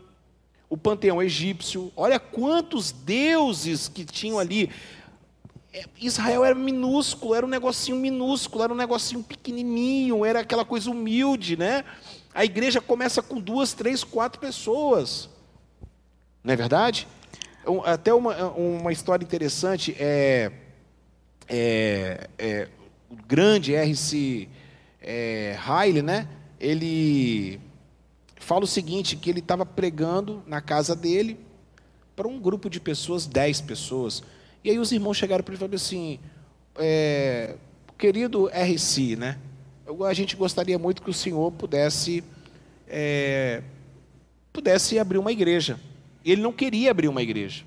o 0.70 0.76
panteão 0.76 1.20
egípcio. 1.20 1.92
Olha 1.96 2.20
quantos 2.20 2.92
deuses 2.92 3.88
que 3.88 4.04
tinham 4.04 4.38
ali. 4.38 4.70
É, 5.72 5.84
Israel 6.00 6.44
era 6.44 6.54
minúsculo, 6.54 7.34
era 7.34 7.44
um 7.44 7.48
negocinho 7.48 7.96
minúsculo, 7.96 8.62
era 8.62 8.72
um 8.72 8.76
negocinho 8.76 9.22
pequenininho, 9.24 10.24
era 10.24 10.40
aquela 10.40 10.64
coisa 10.64 10.90
humilde, 10.90 11.56
né? 11.56 11.84
A 12.32 12.44
igreja 12.44 12.80
começa 12.80 13.20
com 13.20 13.40
duas, 13.40 13.72
três, 13.72 14.04
quatro 14.04 14.40
pessoas. 14.40 15.28
Não 16.44 16.54
é 16.54 16.56
verdade? 16.56 17.08
Até 17.84 18.14
uma, 18.14 18.50
uma 18.52 18.92
história 18.92 19.24
interessante 19.24 19.96
é, 19.98 20.52
é, 21.48 22.28
é, 22.38 22.68
o 23.10 23.16
grande 23.16 23.74
R.C. 23.74 24.48
É, 25.00 25.56
Riley, 25.60 26.02
né? 26.02 26.28
Ele 26.60 27.60
fala 28.36 28.64
o 28.64 28.66
seguinte, 28.66 29.16
que 29.16 29.30
ele 29.30 29.40
estava 29.40 29.64
pregando 29.64 30.42
na 30.46 30.60
casa 30.60 30.94
dele 30.94 31.38
para 32.14 32.28
um 32.28 32.38
grupo 32.38 32.68
de 32.68 32.80
pessoas, 32.80 33.26
dez 33.26 33.60
pessoas. 33.60 34.22
E 34.64 34.70
aí 34.70 34.78
os 34.78 34.92
irmãos 34.92 35.16
chegaram 35.16 35.42
para 35.42 35.52
ele 35.52 35.58
e 35.58 35.60
falaram 35.60 35.76
assim, 35.76 36.18
é, 36.76 37.56
querido 37.98 38.48
RC, 38.48 39.16
né? 39.16 39.38
A 40.06 40.14
gente 40.14 40.36
gostaria 40.36 40.78
muito 40.78 41.02
que 41.02 41.10
o 41.10 41.14
senhor 41.14 41.50
pudesse 41.52 42.24
é, 42.88 43.62
pudesse 44.52 44.98
abrir 44.98 45.18
uma 45.18 45.32
igreja. 45.32 45.78
Ele 46.24 46.42
não 46.42 46.52
queria 46.52 46.90
abrir 46.90 47.08
uma 47.08 47.22
igreja. 47.22 47.64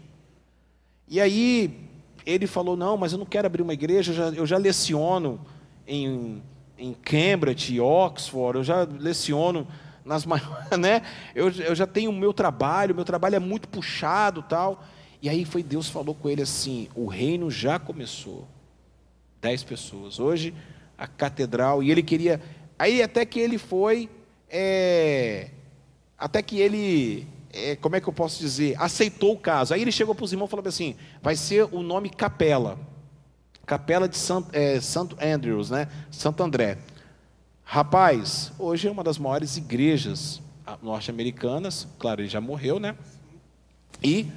E 1.07 1.19
aí 1.19 1.84
ele 2.25 2.47
falou: 2.47 2.75
não, 2.75 2.97
mas 2.97 3.11
eu 3.11 3.19
não 3.19 3.25
quero 3.25 3.45
abrir 3.45 3.61
uma 3.61 3.73
igreja, 3.73 4.11
eu 4.11 4.15
já, 4.15 4.29
eu 4.29 4.45
já 4.45 4.57
leciono 4.57 5.39
em, 5.87 6.41
em 6.77 6.93
Cambridge, 6.93 7.79
Oxford, 7.79 8.57
eu 8.57 8.63
já 8.63 8.83
leciono 8.83 9.67
nas 10.03 10.25
maiores, 10.27 10.77
né? 10.79 11.01
Eu, 11.33 11.49
eu 11.51 11.75
já 11.75 11.85
tenho 11.85 12.11
o 12.11 12.15
meu 12.15 12.33
trabalho, 12.33 12.95
meu 12.95 13.05
trabalho 13.05 13.35
é 13.35 13.39
muito 13.39 13.67
puxado 13.67 14.41
tal. 14.41 14.83
E 15.21 15.29
aí 15.29 15.45
foi 15.45 15.63
Deus 15.63 15.89
falou 15.89 16.15
com 16.15 16.29
ele 16.29 16.41
assim: 16.41 16.87
o 16.95 17.07
reino 17.07 17.49
já 17.49 17.79
começou. 17.79 18.47
Dez 19.41 19.63
pessoas. 19.63 20.19
Hoje, 20.19 20.53
a 20.97 21.07
catedral, 21.07 21.83
e 21.83 21.91
ele 21.91 22.03
queria. 22.03 22.41
Aí 22.77 23.01
até 23.01 23.25
que 23.25 23.39
ele 23.39 23.57
foi. 23.57 24.09
é, 24.49 25.49
até 26.17 26.41
que 26.41 26.59
ele. 26.59 27.27
É, 27.55 27.75
como 27.75 27.95
é 27.95 28.01
que 28.01 28.07
eu 28.07 28.13
posso 28.13 28.39
dizer? 28.39 28.75
Aceitou 28.79 29.33
o 29.33 29.37
caso. 29.39 29.73
Aí 29.73 29.81
ele 29.81 29.91
chegou 29.91 30.13
para 30.13 30.25
os 30.25 30.31
irmãos 30.31 30.47
e 30.47 30.51
falou 30.51 30.67
assim: 30.67 30.95
vai 31.21 31.35
ser 31.35 31.63
o 31.71 31.81
nome 31.81 32.09
Capela. 32.09 32.77
Capela 33.65 34.07
de 34.07 34.17
Sant, 34.17 34.45
é, 34.53 34.79
Santo 34.79 35.17
Andrews, 35.19 35.69
né? 35.71 35.87
Santo 36.11 36.43
André. 36.43 36.77
Rapaz, 37.63 38.51
hoje 38.59 38.87
é 38.87 38.91
uma 38.91 39.03
das 39.03 39.17
maiores 39.17 39.57
igrejas 39.57 40.41
ah, 40.67 40.77
norte-americanas. 40.83 41.87
Claro, 41.97 42.21
ele 42.21 42.29
já 42.29 42.39
morreu, 42.39 42.79
né? 42.79 42.95
E 44.03 44.27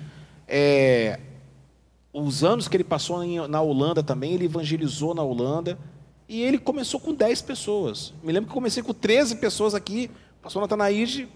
é, 0.47 1.21
os 2.13 2.43
anos 2.43 2.69
que 2.69 2.77
ele 2.77 2.85
passou 2.85 3.23
em- 3.23 3.47
na 3.49 3.61
Holanda 3.61 4.03
também, 4.03 4.33
ele 4.33 4.47
evangelizou 4.47 5.15
na 5.15 5.23
Holanda. 5.23 5.79
E 6.29 6.43
ele 6.43 6.59
começou 6.59 7.01
com 7.01 7.13
10 7.15 7.43
pessoas. 7.43 8.13
Me 8.23 8.33
lembro 8.33 8.49
que 8.49 8.55
comecei 8.55 8.83
com 8.83 8.95
13 8.95 9.37
pessoas 9.37 9.75
aqui. 9.75 10.11
O 10.41 10.43
pastor 10.43 10.61
Natanaíde 10.63 11.29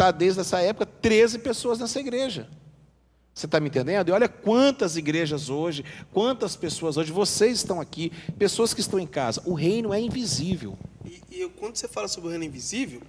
está 0.00 0.10
desde 0.10 0.40
essa 0.40 0.58
época, 0.62 0.86
13 0.86 1.40
pessoas 1.40 1.78
nessa 1.78 2.00
igreja. 2.00 2.48
Você 3.34 3.44
está 3.44 3.60
me 3.60 3.68
entendendo? 3.68 4.08
E 4.08 4.12
olha 4.12 4.28
quantas 4.28 4.96
igrejas 4.96 5.50
hoje, 5.50 5.84
quantas 6.10 6.56
pessoas 6.56 6.96
hoje, 6.96 7.12
vocês 7.12 7.58
estão 7.58 7.80
aqui, 7.80 8.10
pessoas 8.38 8.72
que 8.72 8.80
estão 8.80 8.98
em 8.98 9.06
casa. 9.06 9.42
O 9.44 9.52
reino 9.52 9.92
é 9.92 10.00
invisível. 10.00 10.76
E, 11.04 11.22
e 11.30 11.48
quando 11.50 11.76
você 11.76 11.86
fala 11.86 12.08
sobre 12.08 12.28
o 12.28 12.30
reino 12.30 12.44
invisível, 12.44 13.02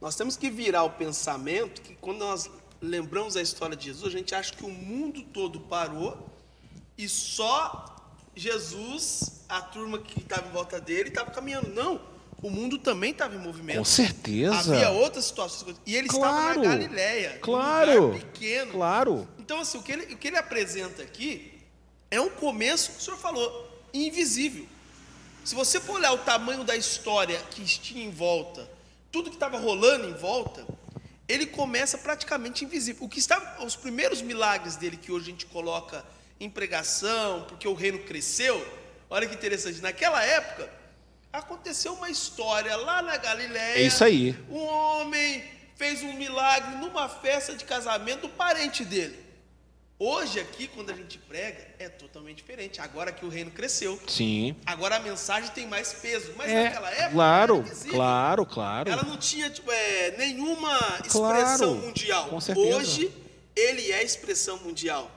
nós 0.00 0.14
temos 0.14 0.36
que 0.36 0.50
virar 0.50 0.84
o 0.84 0.90
pensamento 0.90 1.80
que 1.80 1.94
quando 1.94 2.18
nós 2.18 2.50
lembramos 2.80 3.36
a 3.36 3.42
história 3.42 3.74
de 3.74 3.86
Jesus, 3.86 4.14
a 4.14 4.18
gente 4.18 4.34
acha 4.34 4.52
que 4.52 4.64
o 4.64 4.70
mundo 4.70 5.22
todo 5.22 5.60
parou 5.60 6.28
e 6.96 7.08
só 7.08 7.96
Jesus, 8.36 9.44
a 9.48 9.62
turma 9.62 9.98
que 9.98 10.20
estava 10.20 10.46
em 10.48 10.52
volta 10.52 10.80
dele, 10.80 11.08
estava 11.08 11.30
caminhando. 11.30 11.68
Não, 11.70 12.00
o 12.42 12.50
mundo 12.50 12.76
também 12.78 13.12
estava 13.12 13.34
em 13.36 13.38
movimento. 13.38 13.78
Com 13.78 13.84
certeza. 13.84 14.74
Havia 14.74 14.90
outras 14.90 15.24
situações. 15.26 15.76
E 15.86 15.94
ele 15.94 16.08
estava 16.08 16.28
Claro. 16.54 16.62
na 16.62 16.68
Galileia, 16.68 17.38
Claro. 17.40 18.02
lugar 18.08 18.20
pequeno. 18.20 18.72
Claro. 18.72 19.28
Então, 19.38 19.60
assim, 19.60 19.78
o 19.78 19.82
que, 19.82 19.92
ele, 19.92 20.14
o 20.14 20.18
que 20.18 20.28
ele 20.28 20.36
apresenta 20.36 21.02
aqui 21.02 21.52
é 22.10 22.20
um 22.20 22.28
começo, 22.28 22.92
que 22.92 22.98
o 22.98 23.00
senhor 23.00 23.16
falou, 23.16 23.70
invisível. 23.94 24.66
Se 25.44 25.54
você 25.54 25.80
for 25.80 25.94
olhar 25.96 26.12
o 26.12 26.18
tamanho 26.18 26.64
da 26.64 26.76
história 26.76 27.38
que 27.50 27.64
tinha 27.64 28.04
em 28.04 28.10
volta, 28.10 28.68
tudo 29.10 29.30
que 29.30 29.36
estava 29.36 29.58
rolando 29.58 30.08
em 30.08 30.14
volta, 30.14 30.66
ele 31.28 31.46
começa 31.46 31.96
praticamente 31.98 32.64
invisível. 32.64 33.04
O 33.04 33.08
que 33.08 33.18
estava, 33.18 33.64
os 33.64 33.76
primeiros 33.76 34.20
milagres 34.20 34.76
dele 34.76 34.96
que 34.96 35.10
hoje 35.12 35.28
a 35.28 35.30
gente 35.30 35.46
coloca 35.46 36.04
em 36.40 36.50
pregação, 36.50 37.44
porque 37.48 37.66
o 37.68 37.74
reino 37.74 38.00
cresceu. 38.00 38.64
Olha 39.08 39.26
que 39.28 39.34
interessante. 39.34 39.80
Naquela 39.80 40.22
época 40.24 40.68
aconteceu 41.32 41.94
uma 41.94 42.10
história 42.10 42.76
lá 42.76 43.00
na 43.02 43.16
Galiléia. 43.16 43.78
É 43.78 43.82
isso 43.82 44.04
aí. 44.04 44.36
Um 44.50 44.58
homem 44.64 45.42
fez 45.76 46.02
um 46.02 46.12
milagre 46.12 46.76
numa 46.76 47.08
festa 47.08 47.54
de 47.54 47.64
casamento 47.64 48.22
do 48.22 48.28
parente 48.28 48.84
dele. 48.84 49.20
Hoje 49.98 50.40
aqui, 50.40 50.66
quando 50.66 50.90
a 50.90 50.94
gente 50.94 51.16
prega, 51.16 51.64
é 51.78 51.88
totalmente 51.88 52.38
diferente. 52.38 52.80
Agora 52.80 53.12
que 53.12 53.24
o 53.24 53.28
reino 53.28 53.52
cresceu, 53.52 54.00
Sim. 54.08 54.56
agora 54.66 54.96
a 54.96 55.00
mensagem 55.00 55.48
tem 55.52 55.66
mais 55.66 55.92
peso. 55.92 56.32
Mas 56.36 56.50
É, 56.50 56.64
naquela 56.64 56.90
época, 56.90 57.10
claro, 57.12 57.64
claro, 57.88 58.46
claro. 58.46 58.90
Ela 58.90 59.04
não 59.04 59.16
tinha 59.16 59.48
tipo, 59.48 59.70
é, 59.70 60.10
nenhuma 60.18 60.76
expressão 61.04 61.20
Claro, 61.20 61.74
mundial. 61.76 62.28
com 62.28 62.40
certeza. 62.40 62.76
Hoje, 62.76 63.12
ele 63.54 63.92
é 63.92 64.02
expressão 64.02 64.58
mundial. 64.58 65.08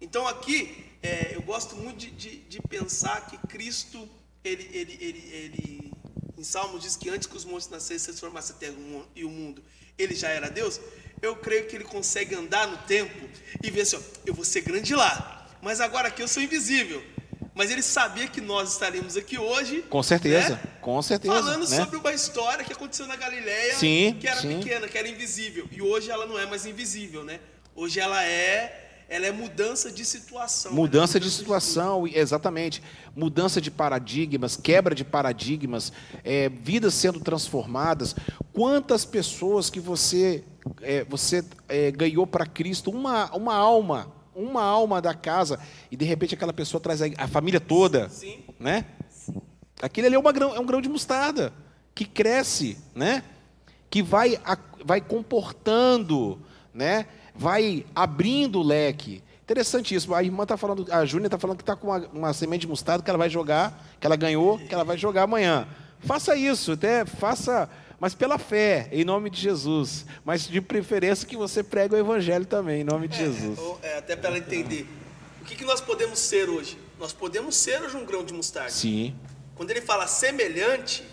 Então 0.00 0.26
aqui, 0.26 0.86
é, 1.02 1.32
eu 1.34 1.42
gosto 1.42 1.76
muito 1.76 1.98
de, 1.98 2.10
de- 2.10 2.36
de 2.38 2.60
pensar 2.62 3.26
que 3.26 3.36
Cristo, 3.46 4.08
ele, 4.46 4.70
ele, 4.72 4.98
ele, 5.00 5.30
ele, 5.32 5.92
em 6.36 6.44
Salmos 6.44 6.82
diz 6.82 6.96
que 6.96 7.08
antes 7.08 7.26
que 7.26 7.36
os 7.36 7.44
montes 7.44 7.68
nascessem, 7.68 7.98
se 7.98 8.06
transformasse 8.06 8.52
a 8.52 8.54
terra 8.54 8.74
e 9.14 9.24
o 9.24 9.30
mundo, 9.30 9.62
ele 9.98 10.14
já 10.14 10.28
era 10.28 10.48
Deus. 10.48 10.80
Eu 11.20 11.36
creio 11.36 11.66
que 11.66 11.76
ele 11.76 11.84
consegue 11.84 12.34
andar 12.34 12.68
no 12.68 12.76
tempo 12.78 13.28
e 13.62 13.70
ver 13.70 13.82
assim, 13.82 13.96
ó, 13.96 14.00
eu 14.24 14.34
vou 14.34 14.44
ser 14.44 14.60
grande 14.60 14.94
lá, 14.94 15.48
mas 15.62 15.80
agora 15.80 16.08
aqui 16.08 16.22
eu 16.22 16.28
sou 16.28 16.42
invisível. 16.42 17.02
Mas 17.54 17.70
ele 17.70 17.82
sabia 17.82 18.28
que 18.28 18.38
nós 18.38 18.72
estaríamos 18.72 19.16
aqui 19.16 19.38
hoje. 19.38 19.80
Com 19.88 20.02
certeza, 20.02 20.56
né? 20.56 20.60
com 20.82 21.00
certeza. 21.00 21.32
Falando 21.32 21.66
né? 21.66 21.76
sobre 21.76 21.96
uma 21.96 22.12
história 22.12 22.62
que 22.62 22.72
aconteceu 22.72 23.06
na 23.06 23.16
Galileia, 23.16 23.74
Sim, 23.74 24.14
que 24.20 24.28
era 24.28 24.42
sim. 24.42 24.58
pequena, 24.58 24.86
que 24.86 24.98
era 24.98 25.08
invisível. 25.08 25.66
E 25.72 25.80
hoje 25.80 26.10
ela 26.10 26.26
não 26.26 26.38
é 26.38 26.44
mais 26.44 26.66
invisível, 26.66 27.24
né? 27.24 27.40
Hoje 27.74 27.98
ela 27.98 28.22
é, 28.22 28.85
ela 29.08 29.26
é 29.26 29.30
mudança 29.32 29.90
de 29.90 30.04
situação. 30.04 30.72
Mudança 30.72 31.18
né? 31.18 31.24
de 31.24 31.30
situação, 31.30 32.06
exatamente. 32.06 32.82
Mudança 33.14 33.60
de 33.60 33.70
paradigmas, 33.70 34.56
quebra 34.56 34.94
de 34.94 35.04
paradigmas, 35.04 35.92
é, 36.24 36.48
vidas 36.48 36.94
sendo 36.94 37.20
transformadas. 37.20 38.16
Quantas 38.52 39.04
pessoas 39.04 39.70
que 39.70 39.78
você, 39.78 40.42
é, 40.82 41.04
você 41.04 41.44
é, 41.68 41.90
ganhou 41.92 42.26
para 42.26 42.44
Cristo? 42.46 42.90
Uma, 42.90 43.30
uma 43.34 43.54
alma, 43.54 44.12
uma 44.34 44.62
alma 44.62 45.00
da 45.00 45.14
casa, 45.14 45.60
e 45.90 45.96
de 45.96 46.04
repente 46.04 46.34
aquela 46.34 46.52
pessoa 46.52 46.80
traz 46.80 47.00
a, 47.00 47.06
a 47.16 47.28
família 47.28 47.60
toda. 47.60 48.08
Sim. 48.08 48.40
Né? 48.58 48.86
Aquele 49.80 50.08
ali 50.08 50.16
é, 50.16 50.18
uma 50.18 50.32
grão, 50.32 50.54
é 50.54 50.58
um 50.58 50.66
grão 50.66 50.80
de 50.80 50.88
mostarda, 50.88 51.52
que 51.94 52.04
cresce, 52.04 52.76
né? 52.94 53.22
que 53.88 54.02
vai, 54.02 54.38
a- 54.44 54.58
vai 54.84 55.00
comportando, 55.00 56.40
né? 56.76 57.06
vai 57.38 57.84
abrindo 57.94 58.60
o 58.60 58.62
leque. 58.62 59.22
Interessantíssimo. 59.44 60.14
A 60.14 60.22
irmã 60.22 60.42
está 60.42 60.56
falando, 60.56 60.86
a 60.90 61.04
Júnia 61.04 61.26
está 61.26 61.38
falando 61.38 61.58
que 61.58 61.62
está 61.62 61.76
com 61.76 61.88
uma, 61.88 61.98
uma 62.12 62.32
semente 62.32 62.62
de 62.62 62.68
mostarda 62.68 63.04
que 63.04 63.10
ela 63.10 63.18
vai 63.18 63.30
jogar, 63.30 63.86
que 64.00 64.06
ela 64.06 64.16
ganhou, 64.16 64.58
que 64.58 64.74
ela 64.74 64.84
vai 64.84 64.98
jogar 64.98 65.22
amanhã. 65.22 65.68
Faça 66.00 66.34
isso, 66.34 66.72
até 66.72 67.04
faça, 67.04 67.68
mas 68.00 68.14
pela 68.14 68.38
fé, 68.38 68.88
em 68.90 69.04
nome 69.04 69.30
de 69.30 69.40
Jesus. 69.40 70.04
Mas 70.24 70.48
de 70.48 70.60
preferência 70.60 71.26
que 71.26 71.36
você 71.36 71.62
pregue 71.62 71.94
o 71.94 71.98
evangelho 71.98 72.44
também, 72.44 72.80
em 72.80 72.84
nome 72.84 73.06
de 73.06 73.18
Jesus. 73.18 73.58
Ou, 73.58 73.78
é, 73.82 73.98
até 73.98 74.16
para 74.16 74.30
ela 74.30 74.38
entender. 74.38 74.86
O 75.40 75.44
que, 75.44 75.54
que 75.54 75.64
nós 75.64 75.80
podemos 75.80 76.18
ser 76.18 76.48
hoje? 76.48 76.76
Nós 76.98 77.12
podemos 77.12 77.54
ser 77.54 77.80
hoje 77.82 77.96
um 77.96 78.04
grão 78.04 78.24
de 78.24 78.34
mostarda. 78.34 78.70
Sim. 78.70 79.14
Quando 79.54 79.70
ele 79.70 79.80
fala 79.80 80.06
semelhante, 80.08 81.04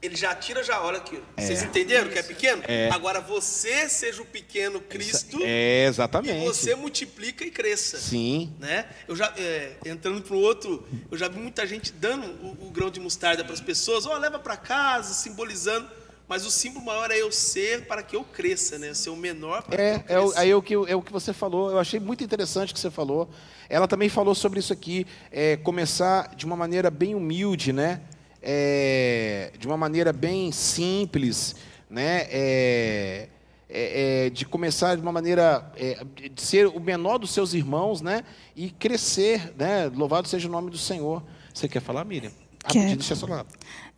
ele 0.00 0.14
já 0.16 0.34
tira, 0.34 0.62
já 0.62 0.80
olha 0.82 0.98
aqui. 0.98 1.20
Vocês 1.36 1.62
entenderam 1.62 2.08
que 2.08 2.18
é 2.18 2.22
pequeno? 2.22 2.62
É. 2.68 2.88
Agora 2.90 3.20
você 3.20 3.88
seja 3.88 4.22
o 4.22 4.24
pequeno 4.24 4.80
Cristo 4.80 5.38
É, 5.42 5.84
e 5.84 5.88
exatamente. 5.88 6.44
você 6.44 6.74
multiplica 6.74 7.44
e 7.44 7.50
cresça. 7.50 7.98
Sim. 7.98 8.52
né? 8.60 8.86
Eu 9.08 9.16
já 9.16 9.32
é, 9.36 9.72
entrando 9.86 10.22
para 10.22 10.36
o 10.36 10.40
outro, 10.40 10.86
eu 11.10 11.18
já 11.18 11.26
vi 11.28 11.38
muita 11.40 11.66
gente 11.66 11.92
dando 11.92 12.26
o, 12.26 12.66
o 12.66 12.70
grão 12.70 12.90
de 12.90 13.00
mostarda 13.00 13.44
para 13.44 13.52
as 13.54 13.60
pessoas, 13.60 14.06
ó, 14.06 14.16
leva 14.16 14.38
para 14.38 14.56
casa, 14.56 15.12
simbolizando. 15.14 15.88
Mas 16.28 16.44
o 16.44 16.50
símbolo 16.50 16.84
maior 16.84 17.10
é 17.10 17.16
eu 17.16 17.32
ser 17.32 17.86
para 17.86 18.02
que 18.02 18.14
eu 18.14 18.22
cresça, 18.22 18.78
né? 18.78 18.90
Eu 18.90 18.94
ser 18.94 19.08
o 19.08 19.16
menor 19.16 19.62
para 19.62 19.82
É, 19.82 19.98
que 19.98 20.12
eu 20.12 20.16
é, 20.16 20.20
o, 20.20 20.24
cresça. 20.26 20.40
aí 20.42 20.50
é 20.50 20.54
o, 20.54 20.60
que, 20.60 20.74
é 20.74 20.94
o 20.94 21.00
que 21.00 21.10
você 21.10 21.32
falou. 21.32 21.70
Eu 21.70 21.78
achei 21.78 21.98
muito 21.98 22.22
interessante 22.22 22.70
o 22.70 22.74
que 22.74 22.80
você 22.80 22.90
falou. 22.90 23.30
Ela 23.66 23.88
também 23.88 24.10
falou 24.10 24.34
sobre 24.34 24.60
isso 24.60 24.70
aqui, 24.72 25.06
é, 25.32 25.56
começar 25.56 26.34
de 26.36 26.44
uma 26.44 26.54
maneira 26.54 26.90
bem 26.90 27.14
humilde, 27.14 27.72
né? 27.72 28.02
É, 28.42 29.52
de 29.58 29.66
uma 29.66 29.76
maneira 29.76 30.12
bem 30.12 30.52
simples, 30.52 31.56
né? 31.90 32.26
É, 32.30 33.28
é, 33.70 34.26
é, 34.26 34.30
de 34.30 34.46
começar 34.46 34.96
de 34.96 35.02
uma 35.02 35.12
maneira 35.12 35.70
é, 35.76 36.02
de 36.32 36.40
ser 36.40 36.66
o 36.66 36.80
menor 36.80 37.18
dos 37.18 37.30
seus 37.30 37.52
irmãos, 37.52 38.00
né? 38.00 38.24
E 38.56 38.70
crescer, 38.70 39.52
né? 39.58 39.90
Louvado 39.94 40.26
seja 40.26 40.48
o 40.48 40.50
nome 40.50 40.70
do 40.70 40.78
Senhor. 40.78 41.22
Você 41.52 41.68
quer 41.68 41.80
falar, 41.80 42.04
Miriam? 42.04 42.30
Quero. 42.66 42.86
Rapidinho, 42.86 42.96
deixa. 42.96 43.46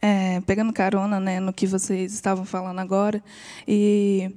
É, 0.03 0.41
pegando 0.41 0.73
carona 0.73 1.21
né, 1.21 1.41
no 1.41 1.53
que 1.53 1.67
vocês 1.67 2.15
estavam 2.15 2.45
falando 2.45 2.79
agora, 2.79 3.23
e 3.69 4.31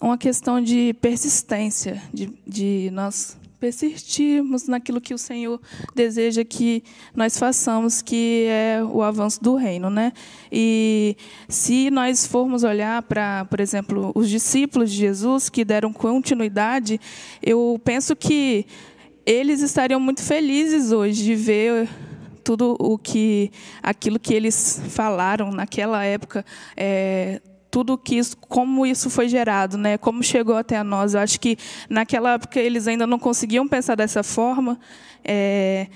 uma 0.00 0.16
questão 0.16 0.60
de 0.60 0.94
persistência, 0.94 2.00
de, 2.12 2.32
de 2.46 2.90
nós 2.92 3.36
persistirmos 3.62 4.66
naquilo 4.66 5.00
que 5.00 5.14
o 5.14 5.18
Senhor 5.18 5.60
deseja 5.94 6.44
que 6.44 6.82
nós 7.14 7.38
façamos, 7.38 8.02
que 8.02 8.46
é 8.48 8.82
o 8.82 9.00
avanço 9.02 9.40
do 9.40 9.54
reino, 9.54 9.88
né? 9.88 10.12
E 10.50 11.16
se 11.48 11.88
nós 11.88 12.26
formos 12.26 12.64
olhar 12.64 13.00
para, 13.02 13.44
por 13.44 13.60
exemplo, 13.60 14.10
os 14.16 14.28
discípulos 14.28 14.90
de 14.90 14.96
Jesus 14.96 15.48
que 15.48 15.64
deram 15.64 15.92
continuidade, 15.92 17.00
eu 17.40 17.80
penso 17.84 18.16
que 18.16 18.66
eles 19.24 19.60
estariam 19.60 20.00
muito 20.00 20.22
felizes 20.22 20.90
hoje 20.90 21.22
de 21.22 21.36
ver 21.36 21.88
tudo 22.42 22.74
o 22.80 22.98
que 22.98 23.52
aquilo 23.80 24.18
que 24.18 24.34
eles 24.34 24.82
falaram 24.88 25.52
naquela 25.52 26.02
época 26.02 26.44
é, 26.76 27.40
tudo 27.72 27.96
que 27.96 28.16
isso, 28.16 28.36
como 28.36 28.84
isso 28.84 29.08
foi 29.08 29.30
gerado, 29.30 29.78
né? 29.78 29.96
Como 29.96 30.22
chegou 30.22 30.54
até 30.56 30.82
nós. 30.82 31.14
Eu 31.14 31.20
acho 31.20 31.40
que 31.40 31.56
naquela 31.88 32.34
época 32.34 32.60
eles 32.60 32.86
ainda 32.86 33.06
não 33.06 33.18
conseguiam 33.18 33.66
pensar 33.66 33.94
dessa 33.94 34.22
forma, 34.22 34.78
é, 35.24 35.86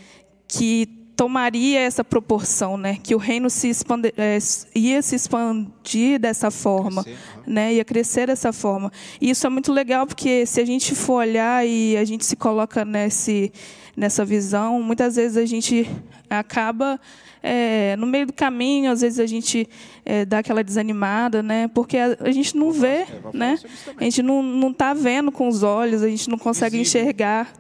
que 0.49 0.87
tomaria 1.15 1.81
essa 1.81 2.03
proporção, 2.03 2.79
né? 2.79 2.97
Que 3.03 3.15
o 3.15 3.19
reino 3.19 3.51
se 3.51 3.69
expande, 3.69 4.11
é, 4.17 4.39
ia 4.75 5.03
se 5.03 5.17
expandir 5.17 6.19
dessa 6.19 6.51
forma, 6.51 7.05
Crescer, 7.05 7.21
né? 7.47 7.75
Ia 7.75 7.85
crescer 7.85 8.27
dessa 8.27 8.55
forma. 8.55 8.91
E 9.21 9.29
isso 9.29 9.47
é 9.47 9.51
muito 9.51 9.71
legal 9.71 10.07
porque 10.07 10.47
se 10.47 10.63
a 10.63 10.65
gente 10.65 10.95
for 10.95 11.17
olhar 11.17 11.67
e 11.67 11.95
a 11.99 12.05
gente 12.07 12.25
se 12.25 12.37
coloca 12.37 12.87
nesse 12.87 13.53
nessa 13.97 14.25
visão, 14.25 14.83
muitas 14.83 15.17
vezes 15.17 15.37
a 15.37 15.47
gente 15.47 15.89
acaba 16.29 17.01
é, 17.43 17.97
no 17.97 18.07
meio 18.07 18.27
do 18.27 18.33
caminho, 18.33 18.91
às 18.91 19.01
vezes 19.01 19.21
a 19.21 19.27
gente 19.27 19.69
é, 20.05 20.25
dá 20.25 20.41
aquela 20.41 20.63
desanimada, 20.63 21.43
né? 21.43 21.69
Porque 21.69 21.97
a, 21.97 22.17
a 22.21 22.33
gente 22.33 22.57
não 22.57 22.73
vê, 22.73 23.07
falar 23.07 23.33
né? 23.33 23.59
também. 23.85 23.97
A 24.01 24.05
gente 24.05 24.23
não 24.23 24.43
não 24.43 24.71
está 24.71 24.93
vendo 24.93 25.31
com 25.31 25.49
os 25.49 25.63
olhos, 25.63 26.03
a 26.03 26.09
gente 26.09 26.29
não 26.29 26.39
consegue 26.39 26.77
Visível. 26.77 27.03
enxergar 27.03 27.53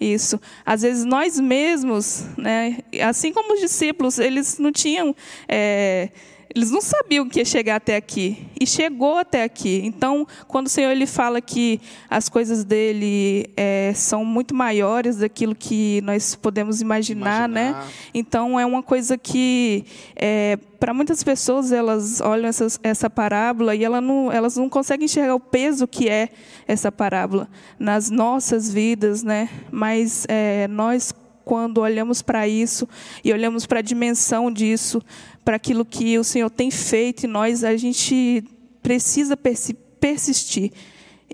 isso. 0.00 0.40
Às 0.64 0.82
vezes 0.82 1.04
nós 1.04 1.38
mesmos, 1.40 2.26
né? 2.36 2.78
Assim 3.02 3.32
como 3.32 3.54
os 3.54 3.60
discípulos, 3.60 4.18
eles 4.18 4.58
não 4.58 4.72
tinham 4.72 5.14
é, 5.48 6.10
eles 6.54 6.70
não 6.70 6.80
sabiam 6.80 7.28
que 7.28 7.38
ia 7.38 7.44
chegar 7.44 7.76
até 7.76 7.94
aqui 7.94 8.44
e 8.60 8.66
chegou 8.66 9.18
até 9.18 9.44
aqui. 9.44 9.82
Então, 9.84 10.26
quando 10.48 10.66
o 10.66 10.70
Senhor 10.70 10.90
ele 10.90 11.06
fala 11.06 11.40
que 11.40 11.80
as 12.08 12.28
coisas 12.28 12.64
dele 12.64 13.48
é, 13.56 13.92
são 13.94 14.24
muito 14.24 14.52
maiores 14.52 15.18
daquilo 15.18 15.54
que 15.54 16.00
nós 16.02 16.34
podemos 16.34 16.80
imaginar, 16.80 17.48
né? 17.48 17.70
Imaginar. 17.70 17.92
Então, 18.12 18.58
é 18.58 18.66
uma 18.66 18.82
coisa 18.82 19.16
que 19.16 19.84
é, 20.16 20.58
para 20.80 20.92
muitas 20.92 21.22
pessoas 21.22 21.70
elas 21.70 22.20
olham 22.20 22.48
essa, 22.48 22.66
essa 22.82 23.08
parábola 23.08 23.74
e 23.76 23.84
ela 23.84 24.00
não, 24.00 24.32
elas 24.32 24.56
não 24.56 24.68
conseguem 24.68 25.04
enxergar 25.04 25.36
o 25.36 25.40
peso 25.40 25.86
que 25.86 26.08
é 26.08 26.30
essa 26.66 26.90
parábola 26.90 27.48
nas 27.78 28.10
nossas 28.10 28.72
vidas, 28.72 29.22
né? 29.22 29.48
Mas 29.70 30.26
é, 30.28 30.66
nós 30.66 31.14
quando 31.50 31.78
olhamos 31.78 32.22
para 32.22 32.46
isso 32.46 32.88
e 33.24 33.32
olhamos 33.32 33.66
para 33.66 33.80
a 33.80 33.82
dimensão 33.82 34.52
disso, 34.52 35.02
para 35.44 35.56
aquilo 35.56 35.84
que 35.84 36.18
o 36.18 36.24
Senhor 36.24 36.50
tem 36.50 36.70
feito 36.70 37.24
em 37.24 37.28
nós, 37.28 37.64
a 37.64 37.76
gente 37.76 38.44
precisa 38.82 39.36
persi- 39.36 39.76
persistir. 39.98 40.72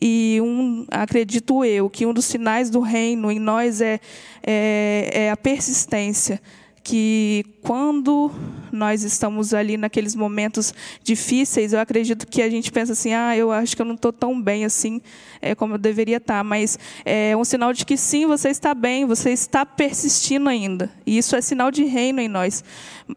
E 0.01 0.39
um, 0.43 0.87
acredito 0.91 1.65
eu 1.65 1.89
que 1.89 2.05
um 2.05 2.13
dos 2.13 2.27
sinais 2.27 2.69
do 2.69 2.81
reino 2.81 3.31
em 3.31 3.39
nós 3.39 3.81
é, 3.81 3.99
é, 4.43 5.11
é 5.13 5.31
a 5.31 5.37
persistência. 5.37 6.41
Que 6.83 7.45
quando 7.63 8.31
nós 8.77 9.03
estamos 9.03 9.53
ali 9.53 9.77
naqueles 9.77 10.15
momentos 10.15 10.73
difíceis, 11.03 11.73
eu 11.73 11.81
acredito 11.81 12.27
que 12.27 12.43
a 12.43 12.49
gente 12.49 12.71
pensa 12.71 12.93
assim: 12.93 13.13
ah, 13.13 13.37
eu 13.37 13.51
acho 13.51 13.75
que 13.75 13.83
eu 13.83 13.87
não 13.87 13.95
estou 13.95 14.13
tão 14.13 14.41
bem 14.41 14.65
assim 14.65 15.01
é, 15.41 15.55
como 15.55 15.75
eu 15.75 15.79
deveria 15.79 16.19
estar. 16.19 16.45
Mas 16.45 16.79
é 17.05 17.37
um 17.37 17.45
sinal 17.45 17.73
de 17.73 17.85
que 17.85 17.97
sim, 17.97 18.27
você 18.27 18.51
está 18.51 18.75
bem, 18.75 19.05
você 19.05 19.31
está 19.31 19.67
persistindo 19.67 20.49
ainda. 20.49 20.91
E 21.05 21.19
isso 21.19 21.35
é 21.35 21.41
sinal 21.41 21.71
de 21.71 21.85
reino 21.85 22.21
em 22.21 22.29
nós. 22.29 22.63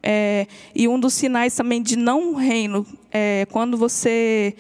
É, 0.02 0.48
e 0.74 0.88
um 0.88 1.00
dos 1.00 1.14
sinais 1.14 1.56
também 1.56 1.82
de 1.82 1.96
não 1.96 2.34
reino 2.34 2.86
é 3.12 3.46
quando 3.52 3.78
você 3.78 4.56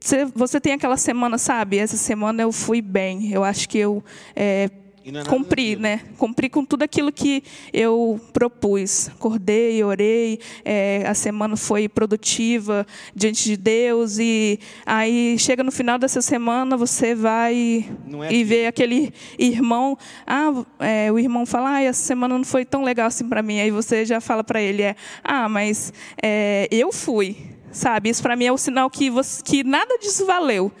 você, 0.00 0.24
você 0.24 0.60
tem 0.60 0.72
aquela 0.72 0.96
semana, 0.96 1.36
sabe? 1.36 1.76
Essa 1.76 1.96
semana 1.96 2.42
eu 2.42 2.50
fui 2.50 2.80
bem. 2.80 3.30
Eu 3.32 3.44
acho 3.44 3.68
que 3.68 3.78
eu 3.78 4.02
é, 4.34 4.70
É 5.16 5.24
cumpri, 5.24 5.76
né? 5.76 6.00
Cumpri 6.16 6.48
com 6.48 6.64
tudo 6.64 6.82
aquilo 6.82 7.10
que 7.10 7.42
eu 7.72 8.20
propus. 8.32 9.08
Acordei, 9.08 9.82
orei. 9.82 10.38
é, 10.64 11.04
a 11.06 11.14
semana 11.14 11.56
foi 11.56 11.88
produtiva 11.88 12.86
diante 13.14 13.44
de 13.44 13.56
Deus. 13.56 14.18
E 14.18 14.58
aí 14.84 15.38
chega 15.38 15.62
no 15.62 15.72
final 15.72 15.98
dessa 15.98 16.20
semana, 16.20 16.76
você 16.76 17.14
vai 17.14 17.88
é 18.28 18.32
e 18.32 18.44
vê 18.44 18.66
aquele 18.66 19.12
irmão. 19.38 19.96
Ah, 20.26 20.64
é, 20.80 21.10
o 21.10 21.18
irmão 21.18 21.46
fala: 21.46 21.76
ah, 21.76 21.82
essa 21.82 22.02
semana 22.02 22.36
não 22.36 22.44
foi 22.44 22.64
tão 22.64 22.82
legal 22.82 23.06
assim 23.06 23.28
para 23.28 23.42
mim. 23.42 23.60
Aí 23.60 23.70
você 23.70 24.04
já 24.04 24.20
fala 24.20 24.44
para 24.44 24.60
ele: 24.60 24.82
é, 24.82 24.96
ah, 25.24 25.48
mas 25.48 25.92
é, 26.22 26.68
eu 26.70 26.92
fui. 26.92 27.36
Sabe? 27.70 28.08
Isso 28.08 28.22
para 28.22 28.34
mim 28.34 28.46
é 28.46 28.52
o 28.52 28.56
sinal 28.56 28.88
que, 28.88 29.10
você, 29.10 29.42
que 29.42 29.62
nada 29.62 29.98
disso 29.98 30.24
valeu. 30.24 30.72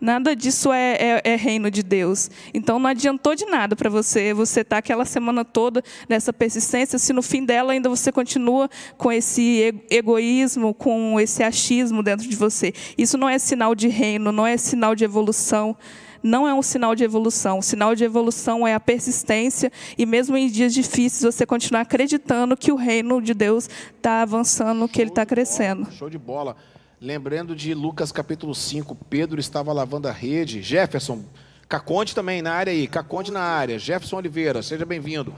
Nada 0.00 0.34
disso 0.36 0.72
é, 0.72 0.92
é- 0.94 1.22
é 1.24 1.36
reino 1.36 1.70
de 1.70 1.82
Deus. 1.82 2.30
Então 2.52 2.78
não 2.78 2.88
adiantou 2.90 3.34
de 3.34 3.44
nada 3.46 3.74
para 3.74 3.88
você. 3.88 4.32
Você 4.34 4.60
estar 4.60 4.78
aquela 4.78 5.04
semana 5.04 5.44
toda 5.44 5.82
nessa 6.08 6.32
persistência, 6.32 6.98
se 6.98 7.12
no 7.12 7.22
fim 7.22 7.44
dela 7.44 7.72
ainda 7.72 7.88
você 7.88 8.12
continua 8.12 8.68
com 8.96 9.10
esse 9.10 9.74
egoísmo, 9.90 10.74
com 10.74 11.18
esse 11.18 11.42
achismo 11.42 12.02
dentro 12.02 12.28
de 12.28 12.36
você. 12.36 12.72
Isso 12.96 13.16
não 13.16 13.28
é 13.28 13.38
sinal 13.38 13.74
de 13.74 13.88
reino, 13.88 14.30
não 14.32 14.46
é 14.46 14.56
sinal 14.56 14.94
de 14.94 15.04
evolução. 15.04 15.76
Não 16.22 16.48
é 16.48 16.52
um 16.52 16.62
sinal 16.62 16.94
de 16.96 17.04
evolução. 17.04 17.58
O 17.58 17.62
sinal 17.62 17.94
de 17.94 18.02
evolução 18.02 18.66
é 18.66 18.74
a 18.74 18.80
persistência 18.80 19.70
e 19.96 20.04
mesmo 20.04 20.36
em 20.36 20.48
dias 20.48 20.74
difíceis 20.74 21.22
você 21.34 21.46
continuar 21.46 21.82
acreditando 21.82 22.56
que 22.56 22.72
o 22.72 22.74
reino 22.74 23.22
de 23.22 23.32
Deus 23.32 23.68
está 23.96 24.22
avançando, 24.22 24.88
que 24.88 25.00
ele 25.00 25.10
está 25.10 25.22
Show 25.22 25.26
crescendo. 25.28 25.82
bola, 25.84 25.92
Show 25.96 26.10
de 26.10 26.18
bola. 26.18 26.56
Lembrando 26.98 27.54
de 27.54 27.74
Lucas 27.74 28.10
capítulo 28.10 28.54
5, 28.54 28.94
Pedro 29.10 29.38
estava 29.38 29.70
lavando 29.70 30.08
a 30.08 30.12
rede. 30.12 30.62
Jefferson, 30.62 31.26
Caconde 31.68 32.14
também 32.14 32.40
na 32.40 32.54
área 32.54 32.72
aí, 32.72 32.86
Caconde 32.86 33.30
na 33.30 33.42
área. 33.42 33.78
Jefferson 33.78 34.16
Oliveira, 34.16 34.62
seja 34.62 34.86
bem-vindo. 34.86 35.34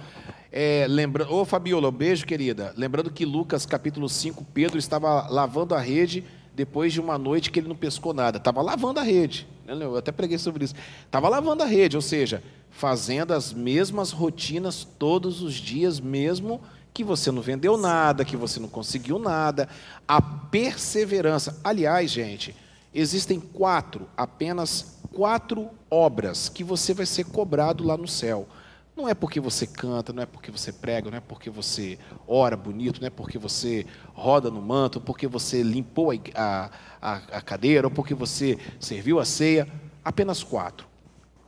É, 0.53 0.87
lembra... 0.89 1.29
Ô 1.29 1.45
Fabiola, 1.45 1.89
um 1.89 1.93
beijo, 1.93 2.25
querida. 2.25 2.73
Lembrando 2.77 3.11
que 3.11 3.25
Lucas 3.25 3.67
capítulo 3.67 4.09
5, 4.09 4.47
Pedro 4.55 4.79
estava 4.79 5.29
lavando 5.29 5.75
a 5.75 5.81
rede 5.81 6.23
depois 6.55 6.93
de 6.93 7.01
uma 7.01 7.19
noite 7.19 7.51
que 7.51 7.59
ele 7.59 7.67
não 7.67 7.75
pescou 7.75 8.15
nada. 8.15 8.39
Estava 8.39 8.63
lavando 8.63 9.01
a 9.01 9.03
rede. 9.03 9.45
Eu 9.67 9.97
até 9.97 10.13
preguei 10.13 10.39
sobre 10.39 10.65
isso. 10.65 10.77
Estava 11.05 11.29
lavando 11.29 11.65
a 11.65 11.67
rede, 11.67 11.97
ou 11.97 12.03
seja, 12.03 12.41
fazendo 12.71 13.35
as 13.35 13.53
mesmas 13.53 14.13
rotinas 14.13 14.87
todos 14.97 15.43
os 15.43 15.55
dias, 15.55 15.99
mesmo 15.99 16.61
que 16.99 17.05
você 17.05 17.31
não 17.31 17.41
vendeu 17.41 17.77
nada, 17.77 18.25
que 18.25 18.37
você 18.37 18.59
não 18.59 18.69
conseguiu 18.69 19.21
nada. 19.21 19.69
A 20.09 20.21
perseverança. 20.21 21.57
Aliás, 21.63 22.11
gente, 22.11 22.57
existem 22.93 23.39
quatro, 23.39 24.09
apenas 24.17 24.99
quatro 25.15 25.71
obras 25.89 26.49
que 26.49 26.65
você 26.65 26.93
vai 26.93 27.07
ser 27.07 27.27
cobrado 27.27 27.85
lá 27.85 27.97
no 27.97 28.09
céu. 28.09 28.49
Não 28.97 29.09
é 29.09 29.15
porque 29.15 29.39
você 29.39 29.65
canta, 29.65 30.13
não 30.13 30.25
é 30.25 30.27
porque 30.27 30.51
você 30.51 30.73
prega, 30.73 31.09
não 31.09 31.19
é 31.19 31.21
porque 31.21 31.49
você 31.49 32.01
ora 32.27 32.57
bonito, 32.57 33.01
não 33.01 33.07
é 33.07 33.11
porque 33.11 33.39
você 33.39 33.87
roda 34.13 34.51
no 34.51 34.61
manto, 34.61 35.01
porque 35.01 35.29
você 35.29 35.63
limpou 35.63 36.11
a, 36.35 36.71
a, 37.01 37.13
a 37.15 37.41
cadeira, 37.41 37.87
ou 37.87 37.93
porque 37.93 38.13
você 38.13 38.59
serviu 38.81 39.21
a 39.21 39.25
ceia. 39.25 39.69
Apenas 40.05 40.43
quatro: 40.43 40.85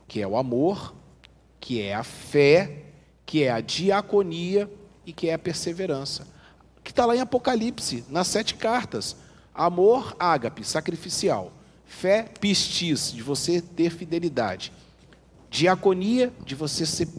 que 0.07 0.21
é 0.21 0.27
o 0.27 0.37
amor, 0.37 0.95
que 1.59 1.81
é 1.81 1.93
a 1.93 2.05
fé, 2.05 2.85
que 3.25 3.43
é 3.43 3.51
a 3.51 3.59
diaconia 3.59 4.71
e 5.11 5.13
que 5.13 5.27
é 5.27 5.33
a 5.33 5.39
perseverança. 5.39 6.25
Que 6.81 6.91
está 6.91 7.05
lá 7.05 7.13
em 7.13 7.19
Apocalipse, 7.19 8.05
nas 8.09 8.27
sete 8.27 8.55
cartas. 8.55 9.17
Amor, 9.53 10.15
ágape, 10.17 10.63
sacrificial. 10.63 11.51
Fé, 11.85 12.23
pistis, 12.39 13.11
de 13.11 13.21
você 13.21 13.61
ter 13.61 13.91
fidelidade. 13.91 14.71
Diaconia, 15.49 16.31
de 16.45 16.55
você 16.55 16.85
ser 16.85 17.09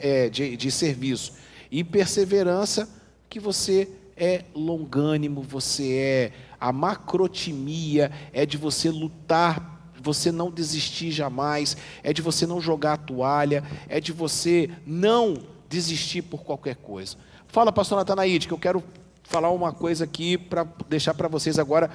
é, 0.00 0.30
de, 0.30 0.56
de 0.56 0.70
serviço. 0.70 1.34
E 1.70 1.84
perseverança, 1.84 2.88
que 3.28 3.38
você 3.38 3.90
é 4.16 4.44
longânimo, 4.54 5.42
você 5.42 5.92
é 5.92 6.32
a 6.58 6.72
macrotimia, 6.72 8.10
é 8.32 8.46
de 8.46 8.56
você 8.56 8.88
lutar, 8.88 9.92
você 10.00 10.32
não 10.32 10.50
desistir 10.50 11.10
jamais, 11.10 11.76
é 12.02 12.10
de 12.10 12.22
você 12.22 12.46
não 12.46 12.58
jogar 12.58 12.94
a 12.94 12.96
toalha, 12.96 13.62
é 13.86 14.00
de 14.00 14.12
você 14.12 14.70
não 14.86 15.36
desistir 15.68 16.22
por 16.22 16.42
qualquer 16.42 16.76
coisa. 16.76 17.18
Fala, 17.54 17.70
pastor 17.70 17.98
Natanaide, 17.98 18.48
que 18.48 18.52
eu 18.52 18.58
quero 18.58 18.82
falar 19.22 19.48
uma 19.50 19.72
coisa 19.72 20.02
aqui 20.02 20.36
para 20.36 20.64
deixar 20.88 21.14
para 21.14 21.28
vocês 21.28 21.56
agora, 21.56 21.88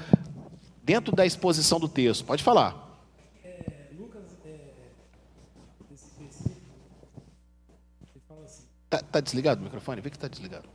dentro 0.82 1.14
da 1.14 1.26
exposição 1.26 1.82
do 1.82 1.90
texto. 1.90 2.24
Pode 2.24 2.42
falar. 2.42 2.98
Lucas, 4.00 4.24
é, 4.46 4.72
esse 5.94 6.06
versículo, 6.18 6.62
ele 8.04 8.22
fala 8.26 8.46
assim, 8.46 8.64
Tá, 8.90 9.20
desligado 9.20 9.60
o 9.60 9.64
microfone? 9.66 10.00
Vê 10.00 10.10
que 10.10 10.18
tá 10.18 10.30
desligado. 10.30 10.70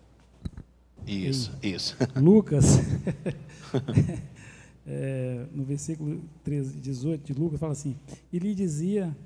Isso, 1.07 1.57
isso. 1.63 1.97
Lucas, 2.21 2.77
é, 4.87 5.47
no 5.51 5.65
versículo 5.65 6.23
13, 6.45 6.79
18 6.79 7.33
de 7.33 7.41
Lucas, 7.41 7.59
fala 7.59 7.73
assim: 7.73 7.97
E 8.31 8.39
lhe 8.39 8.55
dizia: 8.55 9.17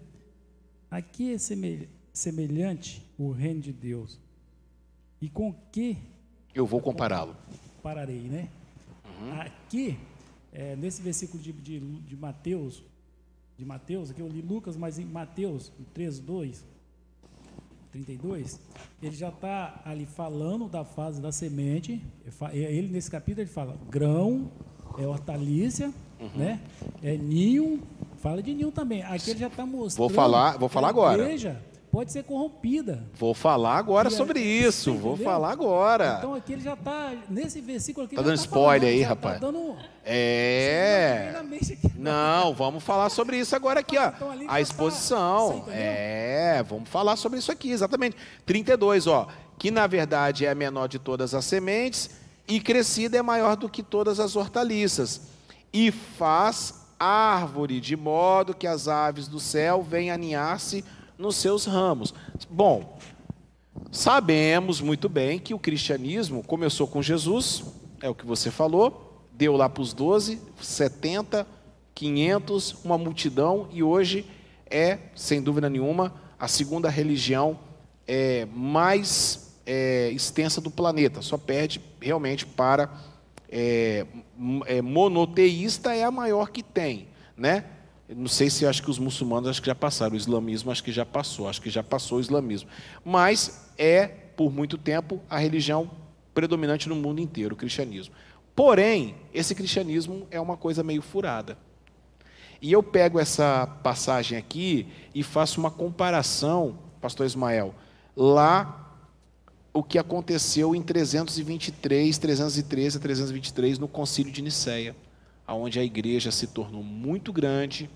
Aqui 0.89 1.35
é 1.35 1.39
semel- 1.39 1.89
semelhante 2.13 3.05
o 3.19 3.33
reino 3.33 3.61
de 3.61 3.73
Deus, 3.73 4.21
e 5.21 5.29
com 5.29 5.53
que 5.73 5.97
Eu 6.55 6.67
vou 6.67 6.81
compará-lo. 6.81 7.37
pararei, 7.83 8.21
né? 8.21 8.49
Aqui, 9.41 9.99
é, 10.53 10.77
nesse 10.77 11.03
versículo 11.03 11.43
de, 11.43 11.53
de, 11.53 11.81
de 11.81 12.17
Mateus, 12.17 12.83
de 13.57 13.65
Mateus, 13.65 14.11
aqui 14.11 14.21
eu 14.21 14.29
li 14.29 14.41
Lucas, 14.41 14.77
mas 14.77 14.99
em 14.99 15.05
Mateus, 15.05 15.73
no 15.79 15.85
13, 15.87 16.23
2, 16.23 16.65
32, 17.91 18.61
ele 19.03 19.17
já 19.17 19.29
está 19.31 19.81
ali 19.85 20.07
falando 20.07 20.69
da 20.69 20.85
fase 20.85 21.21
da 21.21 21.33
semente. 21.33 22.01
Ele 22.53 22.89
nesse 22.89 23.11
capítulo, 23.11 23.43
ele 23.43 23.51
fala 23.51 23.77
grão, 23.91 24.51
é 24.99 25.07
hortaliça, 25.07 25.93
né? 26.37 26.61
É 27.03 27.17
ninho, 27.17 27.81
fala 28.19 28.43
de 28.43 28.53
ninho 28.55 28.71
também. 28.71 29.03
Aqui 29.03 29.31
ele 29.31 29.39
já 29.41 29.47
está 29.49 29.65
mostrando. 29.65 30.11
falar- 30.11 30.59
vou 30.59 30.69
falar 30.69 30.89
agora. 30.91 31.23
igreja 31.23 31.61
pode 31.91 32.13
ser 32.13 32.23
corrompida. 32.25 33.03
Vou 33.15 33.33
falar 33.35 33.77
agora 33.79 34.09
E 34.09 34.11
sobre 34.13 34.39
aí, 34.39 34.63
isso. 34.65 34.93
você 34.93 34.99
Vou 34.99 35.17
falar 35.17 35.51
agora. 35.53 36.17
Então 36.19 36.35
aqui 36.35 36.53
ele 36.53 36.63
já 36.63 36.75
está, 36.75 37.13
nesse 37.29 37.61
versículo 37.61 38.07
aqui. 38.07 38.15
Tá 38.17 38.23
já 38.23 38.29
dando 38.29 38.37
spoiler 38.39 38.81
falando, 38.81 38.95
aí, 38.95 39.01
já 39.01 39.09
rapaz. 39.09 39.41
Tá 39.41 39.47
dando, 39.47 39.77
É. 40.05 41.35
Não, 41.97 42.55
vamos 42.55 42.83
falar 42.83 43.09
sobre 43.11 43.39
isso 43.39 43.55
agora 43.57 43.81
aqui, 43.81 43.99
ó. 43.99 44.09
Então, 44.09 44.31
A 44.33 44.37
tá- 44.47 44.61
exposição. 44.61 45.59
entendeu? 45.59 45.75
É, 45.75 46.63
vamos 46.69 46.89
falar 46.89 47.17
sobre 47.17 47.39
isso 47.39 47.51
aqui, 47.53 47.71
exatamente. 47.71 48.17
32, 48.47 49.07
ó. 49.07 49.27
Que 49.59 49.71
na 49.71 49.87
verdade 49.87 50.47
é 50.47 50.51
a 50.51 50.55
menor 50.55 50.87
de 50.89 50.99
todas 50.99 51.35
as 51.35 51.45
sementes, 51.45 52.11
e 52.47 52.61
crescida 52.61 53.19
é 53.19 53.23
maior 53.23 53.57
do 53.57 53.69
que 53.69 53.83
todas 53.83 54.21
as 54.21 54.37
hortaliças. 54.37 55.23
E 55.73 55.91
faz 55.91 56.87
árvore, 56.99 57.81
de 57.81 57.97
modo 57.97 58.55
que 58.55 58.67
as 58.67 58.89
aves 58.89 59.29
do 59.29 59.39
céu 59.39 59.83
venham 59.83 60.15
aninhar-se 60.15 60.85
nos 61.19 61.37
seus 61.37 61.67
ramos. 61.67 62.15
Bom, 62.49 62.97
Sabemos 63.91 64.81
muito 64.81 65.09
bem 65.09 65.39
que 65.39 65.55
o 65.55 65.59
cristianismo 65.59 66.43
começou 66.43 66.87
com 66.87 67.03
Jesus, 67.03 67.65
é 68.03 68.09
o 68.09 68.15
que 68.15 68.27
você 68.27 68.51
falou, 68.51 69.27
deu 69.33 69.57
lá 69.57 69.69
para 69.69 69.83
os 69.83 69.93
12, 69.93 70.41
70, 70.61 71.47
500, 71.95 72.85
uma 72.85 72.99
multidão, 72.99 73.69
e 73.73 73.83
hoje 73.83 74.27
é, 74.71 74.99
sem 75.15 75.41
dúvida 75.41 75.71
nenhuma, 75.71 76.13
a 76.39 76.47
segunda 76.47 76.91
religião 76.91 77.59
é, 78.07 78.47
mais 78.53 79.59
é, 79.65 80.11
extensa 80.11 80.61
do 80.61 80.71
planeta. 80.71 81.23
Só 81.23 81.39
perde 81.39 81.81
realmente 82.01 82.45
para 82.45 82.91
é, 83.49 84.07
é, 84.67 84.83
monoteísta 84.83 85.95
é 85.95 86.05
a 86.05 86.11
maior 86.11 86.51
que 86.51 86.63
tem, 86.63 87.09
né? 87.37 87.65
Não 88.09 88.29
sei 88.29 88.49
se 88.49 88.65
acho 88.67 88.83
que 88.83 88.91
os 88.91 88.99
muçulmanos 88.99 89.49
acho 89.49 89.61
que 89.61 89.67
já 89.67 89.75
passaram, 89.75 90.15
o 90.15 90.17
islamismo 90.17 90.71
acho 90.71 90.83
que 90.83 90.91
já 90.91 91.05
passou, 91.05 91.49
acho 91.49 91.61
que 91.61 91.69
já 91.69 91.83
passou 91.83 92.19
o 92.19 92.21
islamismo. 92.21 92.69
Mas 93.05 93.71
é, 93.77 94.07
por 94.07 94.53
muito 94.53 94.79
tempo, 94.79 95.21
a 95.29 95.39
religião 95.39 95.91
predominante 96.33 96.89
no 96.89 96.95
mundo 96.95 97.21
inteiro, 97.21 97.55
o 97.55 97.59
cristianismo. 97.59 98.15
Porém, 98.55 99.15
esse 99.33 99.55
cristianismo 99.55 100.27
é 100.31 100.41
uma 100.41 100.57
coisa 100.57 100.83
meio 100.83 101.03
furada. 101.03 101.59
E 102.61 102.73
eu 102.73 102.83
pego 102.83 103.21
essa 103.21 103.67
passagem 103.83 104.37
aqui 104.37 104.89
e 105.15 105.23
faço 105.23 105.61
uma 105.61 105.71
comparação, 105.71 106.79
pastor 107.01 107.27
Ismael, 107.27 107.75
lá 108.17 108.97
o 109.73 109.83
que 109.83 109.99
aconteceu 109.99 110.75
em 110.75 110.83
323, 110.83 112.19
313 112.19 112.97
a 112.97 113.01
323 113.01 113.79
no 113.79 113.87
concílio 113.87 114.33
de 114.33 114.43
Nicéia, 114.43 114.97
aonde 115.49 115.81
a 115.81 115.83
igreja 115.83 116.31
se 116.31 116.47
tornou 116.49 116.83
muito 116.83 117.33
grande, 117.33 117.89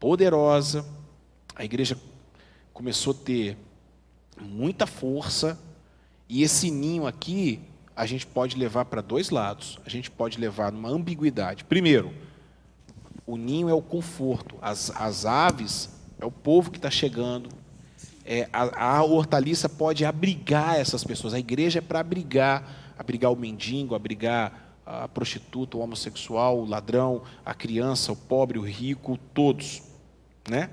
poderosa, 0.00 0.84
a 1.54 1.64
igreja 1.64 1.96
começou 2.72 3.12
a 3.12 3.24
ter 3.24 3.56
muita 4.40 4.84
força, 4.84 5.56
e 6.28 6.42
esse 6.42 6.72
ninho 6.72 7.06
aqui 7.06 7.60
a 7.94 8.04
gente 8.04 8.26
pode 8.26 8.56
levar 8.56 8.86
para 8.86 9.00
dois 9.00 9.30
lados. 9.30 9.78
A 9.86 9.88
gente 9.90 10.10
pode 10.10 10.40
levar 10.40 10.72
numa 10.72 10.88
ambiguidade. 10.88 11.62
Primeiro, 11.62 12.12
o 13.24 13.36
ninho 13.36 13.68
é 13.68 13.74
o 13.74 13.82
conforto, 13.82 14.56
as, 14.60 14.90
as 14.96 15.24
aves 15.24 15.88
é 16.18 16.24
o 16.24 16.32
povo 16.32 16.70
que 16.70 16.78
está 16.78 16.90
chegando. 16.90 17.48
É, 18.24 18.48
a, 18.52 18.96
a 18.96 19.04
hortaliça 19.04 19.68
pode 19.68 20.04
abrigar 20.04 20.80
essas 20.80 21.04
pessoas. 21.04 21.32
A 21.32 21.38
igreja 21.38 21.78
é 21.78 21.82
para 21.82 22.00
abrigar, 22.00 22.94
abrigar 22.98 23.30
o 23.30 23.36
mendigo, 23.36 23.94
abrigar 23.94 24.61
a 24.84 25.06
prostituta, 25.08 25.76
o 25.76 25.80
homossexual, 25.80 26.58
o 26.58 26.64
ladrão, 26.64 27.22
a 27.44 27.54
criança, 27.54 28.12
o 28.12 28.16
pobre, 28.16 28.58
o 28.58 28.62
rico, 28.62 29.18
todos, 29.32 29.82
né? 30.48 30.70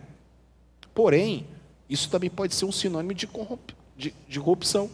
Porém, 0.93 1.45
isso 1.89 2.09
também 2.09 2.29
pode 2.29 2.55
ser 2.55 2.65
um 2.65 2.71
sinônimo 2.71 3.13
de, 3.13 3.27
corromp- 3.27 3.71
de, 3.95 4.13
de 4.27 4.39
corrupção. 4.39 4.89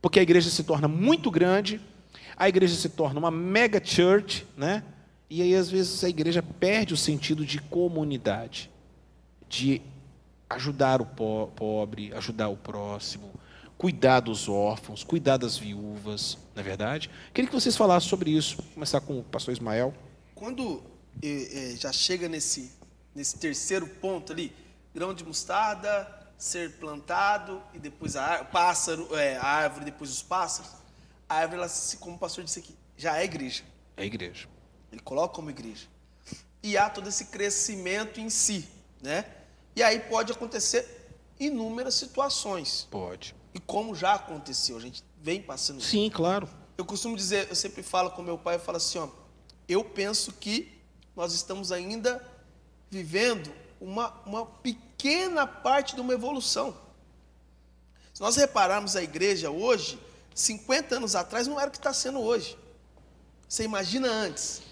Porque 0.00 0.18
a 0.18 0.22
igreja 0.22 0.48
se 0.48 0.64
torna 0.64 0.88
muito 0.88 1.30
grande, 1.30 1.80
a 2.36 2.48
igreja 2.48 2.74
se 2.74 2.88
torna 2.88 3.18
uma 3.18 3.30
mega 3.30 3.80
church, 3.84 4.46
né? 4.56 4.82
E 5.28 5.42
aí, 5.42 5.54
às 5.54 5.70
vezes, 5.70 6.02
a 6.02 6.08
igreja 6.08 6.42
perde 6.42 6.94
o 6.94 6.96
sentido 6.96 7.44
de 7.44 7.60
comunidade, 7.60 8.70
de 9.48 9.82
ajudar 10.48 11.00
o 11.00 11.06
po- 11.06 11.48
pobre, 11.54 12.12
ajudar 12.14 12.48
o 12.48 12.56
próximo, 12.56 13.30
cuidar 13.80 14.20
dos 14.20 14.46
órfãos, 14.46 15.02
cuidar 15.02 15.38
das 15.38 15.56
viúvas, 15.56 16.36
não 16.54 16.60
é 16.60 16.62
verdade? 16.62 17.08
Queria 17.32 17.48
que 17.48 17.54
vocês 17.58 17.74
falassem 17.74 18.10
sobre 18.10 18.30
isso. 18.30 18.56
Vou 18.58 18.66
começar 18.74 19.00
com 19.00 19.18
o 19.18 19.24
pastor 19.24 19.54
Ismael. 19.54 19.94
Quando 20.34 20.82
eh, 21.22 21.72
eh, 21.72 21.76
já 21.78 21.90
chega 21.90 22.28
nesse, 22.28 22.72
nesse 23.14 23.38
terceiro 23.38 23.86
ponto 23.86 24.34
ali, 24.34 24.54
grão 24.94 25.14
de 25.14 25.24
mostarda, 25.24 26.06
ser 26.36 26.72
plantado 26.72 27.62
e 27.72 27.78
depois 27.78 28.16
a 28.16 28.22
ár- 28.22 28.50
pássaro, 28.50 29.08
eh, 29.16 29.38
a 29.38 29.46
árvore, 29.46 29.86
depois 29.86 30.10
os 30.10 30.22
pássaros, 30.22 30.70
a 31.26 31.36
árvore, 31.36 31.62
ela, 31.62 31.70
como 32.00 32.16
o 32.16 32.18
pastor 32.18 32.44
disse 32.44 32.58
aqui, 32.58 32.74
já 32.98 33.16
é 33.18 33.24
igreja. 33.24 33.62
É 33.96 34.04
igreja. 34.04 34.46
Ele 34.92 35.00
coloca 35.00 35.34
como 35.34 35.48
igreja. 35.48 35.86
E 36.62 36.76
há 36.76 36.90
todo 36.90 37.08
esse 37.08 37.28
crescimento 37.28 38.20
em 38.20 38.28
si, 38.28 38.68
né? 39.00 39.24
E 39.74 39.82
aí 39.82 40.00
pode 40.00 40.32
acontecer 40.32 40.86
inúmeras 41.38 41.94
situações. 41.94 42.86
Pode. 42.90 43.39
E 43.54 43.58
como 43.60 43.94
já 43.94 44.14
aconteceu, 44.14 44.76
a 44.76 44.80
gente 44.80 45.02
vem 45.20 45.42
passando 45.42 45.80
isso. 45.80 45.88
Sim, 45.90 46.10
claro. 46.10 46.48
Eu 46.78 46.84
costumo 46.84 47.16
dizer, 47.16 47.48
eu 47.48 47.56
sempre 47.56 47.82
falo 47.82 48.10
com 48.10 48.22
meu 48.22 48.38
pai, 48.38 48.56
eu 48.56 48.60
falo 48.60 48.76
assim, 48.76 48.98
ó, 48.98 49.08
eu 49.68 49.84
penso 49.84 50.32
que 50.32 50.80
nós 51.14 51.32
estamos 51.34 51.70
ainda 51.72 52.24
vivendo 52.90 53.52
uma, 53.80 54.12
uma 54.24 54.46
pequena 54.46 55.46
parte 55.46 55.94
de 55.94 56.00
uma 56.00 56.12
evolução. 56.12 56.76
Se 58.14 58.20
nós 58.20 58.36
repararmos 58.36 58.96
a 58.96 59.02
igreja 59.02 59.50
hoje, 59.50 59.98
50 60.34 60.96
anos 60.96 61.14
atrás 61.14 61.46
não 61.46 61.58
era 61.60 61.68
o 61.68 61.70
que 61.70 61.78
está 61.78 61.92
sendo 61.92 62.20
hoje. 62.20 62.56
Você 63.48 63.64
imagina 63.64 64.08
antes. 64.10 64.62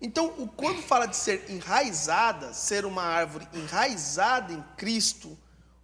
Então, 0.00 0.26
o- 0.38 0.46
quando 0.48 0.80
fala 0.82 1.06
de 1.06 1.16
ser 1.16 1.50
enraizada, 1.50 2.52
ser 2.54 2.84
uma 2.84 3.02
árvore 3.02 3.48
enraizada 3.52 4.52
em 4.52 4.62
Cristo, 4.76 5.36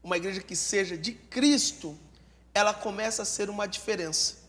uma 0.03 0.17
igreja 0.17 0.41
que 0.41 0.55
seja 0.55 0.97
de 0.97 1.13
Cristo, 1.13 1.99
ela 2.55 2.73
começa 2.73 3.23
a 3.23 3.25
ser 3.25 3.51
uma 3.51 3.67
diferença. 3.67 4.45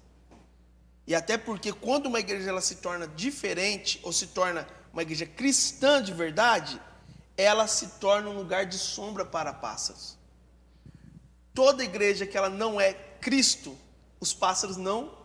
E 1.07 1.13
até 1.13 1.37
porque 1.37 1.73
quando 1.73 2.05
uma 2.05 2.19
igreja 2.19 2.49
ela 2.49 2.61
se 2.61 2.75
torna 2.75 3.07
diferente 3.07 3.99
ou 4.03 4.13
se 4.13 4.27
torna 4.27 4.67
uma 4.93 5.01
igreja 5.01 5.25
cristã 5.25 6.01
de 6.01 6.13
verdade, 6.13 6.79
ela 7.37 7.67
se 7.67 7.87
torna 7.99 8.29
um 8.29 8.37
lugar 8.37 8.65
de 8.65 8.77
sombra 8.77 9.25
para 9.25 9.51
pássaros. 9.51 10.17
Toda 11.53 11.83
igreja 11.83 12.25
que 12.25 12.37
ela 12.37 12.49
não 12.49 12.79
é 12.79 12.93
Cristo, 12.93 13.77
os 14.19 14.33
pássaros 14.33 14.77
não 14.77 15.17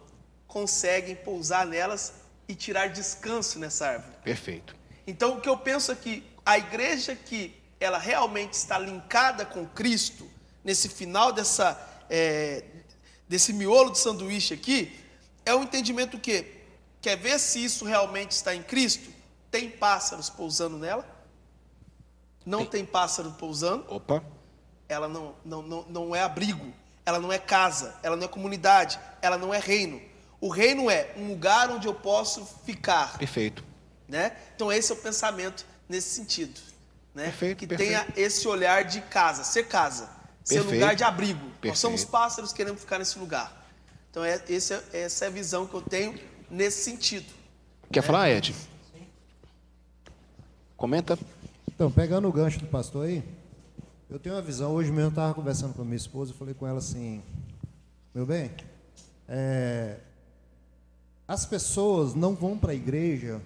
conseguem 0.46 1.14
pousar 1.14 1.66
nelas 1.66 2.14
e 2.48 2.54
tirar 2.54 2.88
descanso 2.88 3.58
nessa 3.58 3.86
árvore. 3.86 4.16
Perfeito. 4.24 4.74
Então, 5.06 5.36
o 5.36 5.40
que 5.40 5.48
eu 5.48 5.56
penso 5.56 5.92
é 5.92 5.94
que 5.94 6.24
a 6.44 6.58
igreja 6.58 7.14
que 7.14 7.54
ela 7.78 7.98
realmente 7.98 8.54
está 8.54 8.78
linkada 8.78 9.46
com 9.46 9.66
Cristo, 9.66 10.28
nesse 10.64 10.88
final 10.88 11.32
dessa, 11.32 11.74
é, 12.10 12.64
desse 13.28 13.52
miolo 13.52 13.92
de 13.92 13.98
sanduíche 13.98 14.52
aqui, 14.52 14.92
é 15.46 15.54
o 15.54 15.62
entendimento 15.62 16.18
que 16.18 16.44
quer 17.00 17.16
ver 17.16 17.38
se 17.38 17.64
isso 17.64 17.84
realmente 17.84 18.32
está 18.32 18.54
em 18.54 18.62
Cristo? 18.62 19.08
Tem 19.50 19.70
pássaros 19.70 20.28
pousando 20.28 20.76
nela? 20.76 21.08
Não 22.44 22.66
tem, 22.66 22.84
pássaro 22.84 23.30
pousando? 23.32 23.84
Opa. 23.88 24.24
Ela 24.88 25.08
não, 25.08 25.34
não, 25.44 25.62
não, 25.62 25.82
não 25.88 26.16
é 26.16 26.22
abrigo, 26.22 26.72
Ela 27.06 27.20
não 27.20 27.32
é 27.32 27.38
casa, 27.38 27.96
ela 28.02 28.16
não 28.16 28.24
é 28.24 28.28
comunidade, 28.28 28.98
ela 29.22 29.38
não 29.38 29.54
é 29.54 29.58
reino. 29.58 30.00
O 30.40 30.48
reino 30.48 30.90
é 30.90 31.12
um 31.16 31.28
lugar 31.28 31.70
onde 31.70 31.86
eu 31.86 31.94
posso 31.94 32.44
ficar, 32.64 33.18
Perfeito. 33.18 33.62
né? 34.08 34.36
Então 34.56 34.72
esse 34.72 34.90
é 34.90 34.94
o 34.94 34.98
pensamento 34.98 35.66
nesse 35.88 36.08
sentido, 36.08 36.58
né? 37.14 37.24
Perfeito, 37.24 37.58
que 37.58 37.66
perfeito. 37.66 37.88
tenha 37.90 38.06
esse 38.16 38.48
olhar 38.48 38.84
de 38.84 39.00
casa, 39.02 39.44
ser 39.44 39.68
casa, 39.68 40.08
ser 40.44 40.54
Perfeito. 40.54 40.74
lugar 40.80 40.96
de 40.96 41.04
abrigo. 41.04 41.40
Nós 41.44 41.52
Perfeito. 41.60 41.78
somos 41.78 42.04
pássaros 42.04 42.52
queremos 42.52 42.80
ficar 42.80 42.98
nesse 42.98 43.18
lugar. 43.18 43.68
Então 44.10 44.24
é, 44.24 44.42
esse 44.48 44.74
é- 44.74 44.84
essa 44.92 45.24
é 45.24 45.28
a 45.28 45.30
visão 45.30 45.66
que 45.66 45.74
eu 45.74 45.82
tenho 45.82 46.18
nesse 46.50 46.82
sentido. 46.84 47.26
Quer 47.92 48.02
falar, 48.02 48.30
Ed? 48.30 48.54
Comenta. 50.76 51.18
Então, 51.68 51.90
pegando 51.90 52.28
o 52.28 52.32
gancho 52.32 52.58
do 52.58 52.66
pastor 52.66 53.06
aí, 53.06 53.22
eu 54.08 54.18
tenho 54.18 54.34
uma 54.34 54.42
visão. 54.42 54.72
Hoje 54.72 54.90
mesmo 54.90 55.06
eu 55.06 55.08
estava 55.10 55.34
conversando 55.34 55.74
com 55.74 55.82
a 55.82 55.84
minha 55.84 55.96
esposa, 55.96 56.32
eu 56.32 56.36
falei 56.36 56.54
com 56.54 56.66
ela 56.66 56.78
assim: 56.78 57.22
Meu 58.14 58.26
bem, 58.26 58.50
é, 59.28 59.98
as 61.28 61.44
pessoas 61.46 62.14
não 62.14 62.34
vão 62.34 62.56
para 62.58 62.72
a 62.72 62.74
igreja 62.74 63.40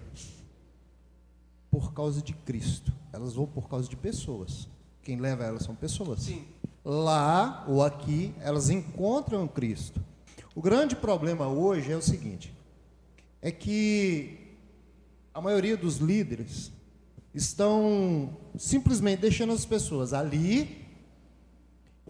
por 1.70 1.92
causa 1.92 2.22
de 2.22 2.32
Cristo, 2.32 2.92
elas 3.12 3.34
vão 3.34 3.46
por 3.46 3.68
causa 3.68 3.88
de 3.88 3.96
pessoas. 3.96 4.68
Quem 5.02 5.16
leva 5.20 5.44
elas 5.44 5.64
são 5.64 5.74
pessoas. 5.74 6.20
Sim. 6.22 6.44
Lá 6.84 7.64
ou 7.66 7.82
aqui, 7.82 8.34
elas 8.40 8.68
encontram 8.68 9.48
Cristo. 9.48 10.00
O 10.54 10.60
grande 10.60 10.94
problema 10.94 11.48
hoje 11.48 11.90
é 11.90 11.96
o 11.96 12.02
seguinte: 12.02 12.54
é 13.40 13.50
que 13.50 14.38
a 15.32 15.40
maioria 15.40 15.76
dos 15.76 15.96
líderes 15.96 16.70
estão 17.34 18.36
simplesmente 18.56 19.20
deixando 19.20 19.52
as 19.52 19.64
pessoas 19.64 20.12
ali, 20.12 20.86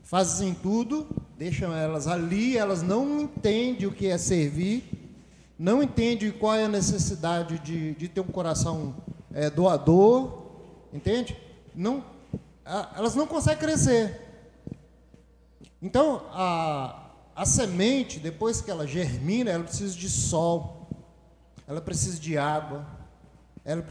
fazem 0.03 0.53
tudo, 0.53 1.07
deixam 1.39 1.75
elas 1.75 2.07
ali, 2.07 2.59
elas 2.59 2.83
não 2.83 3.20
entendem 3.20 3.87
o 3.87 3.93
que 3.93 4.09
é 4.09 4.18
servir, 4.18 4.85
não 5.59 5.83
entendem 5.83 6.31
qual 6.31 6.55
é 6.55 6.64
a 6.64 6.68
necessidade 6.68 7.59
de, 7.61 7.95
de 7.95 8.09
ter 8.09 8.20
um 8.20 8.25
coração 8.25 8.95
é, 9.33 9.49
doador, 9.49 10.43
entende? 10.93 11.37
Não, 11.75 12.05
elas 12.95 13.14
não 13.14 13.27
conseguem 13.27 13.61
crescer. 13.61 14.24
Então, 15.85 16.22
a, 16.30 17.11
a 17.37 17.45
semente, 17.45 18.18
depois 18.18 18.62
que 18.62 18.70
ela 18.70 18.87
germina, 18.87 19.51
ela 19.51 19.64
precisa 19.64 19.95
de 19.95 20.09
sol, 20.09 20.89
ela 21.68 21.78
precisa 21.78 22.18
de 22.18 22.39
água, 22.39 22.87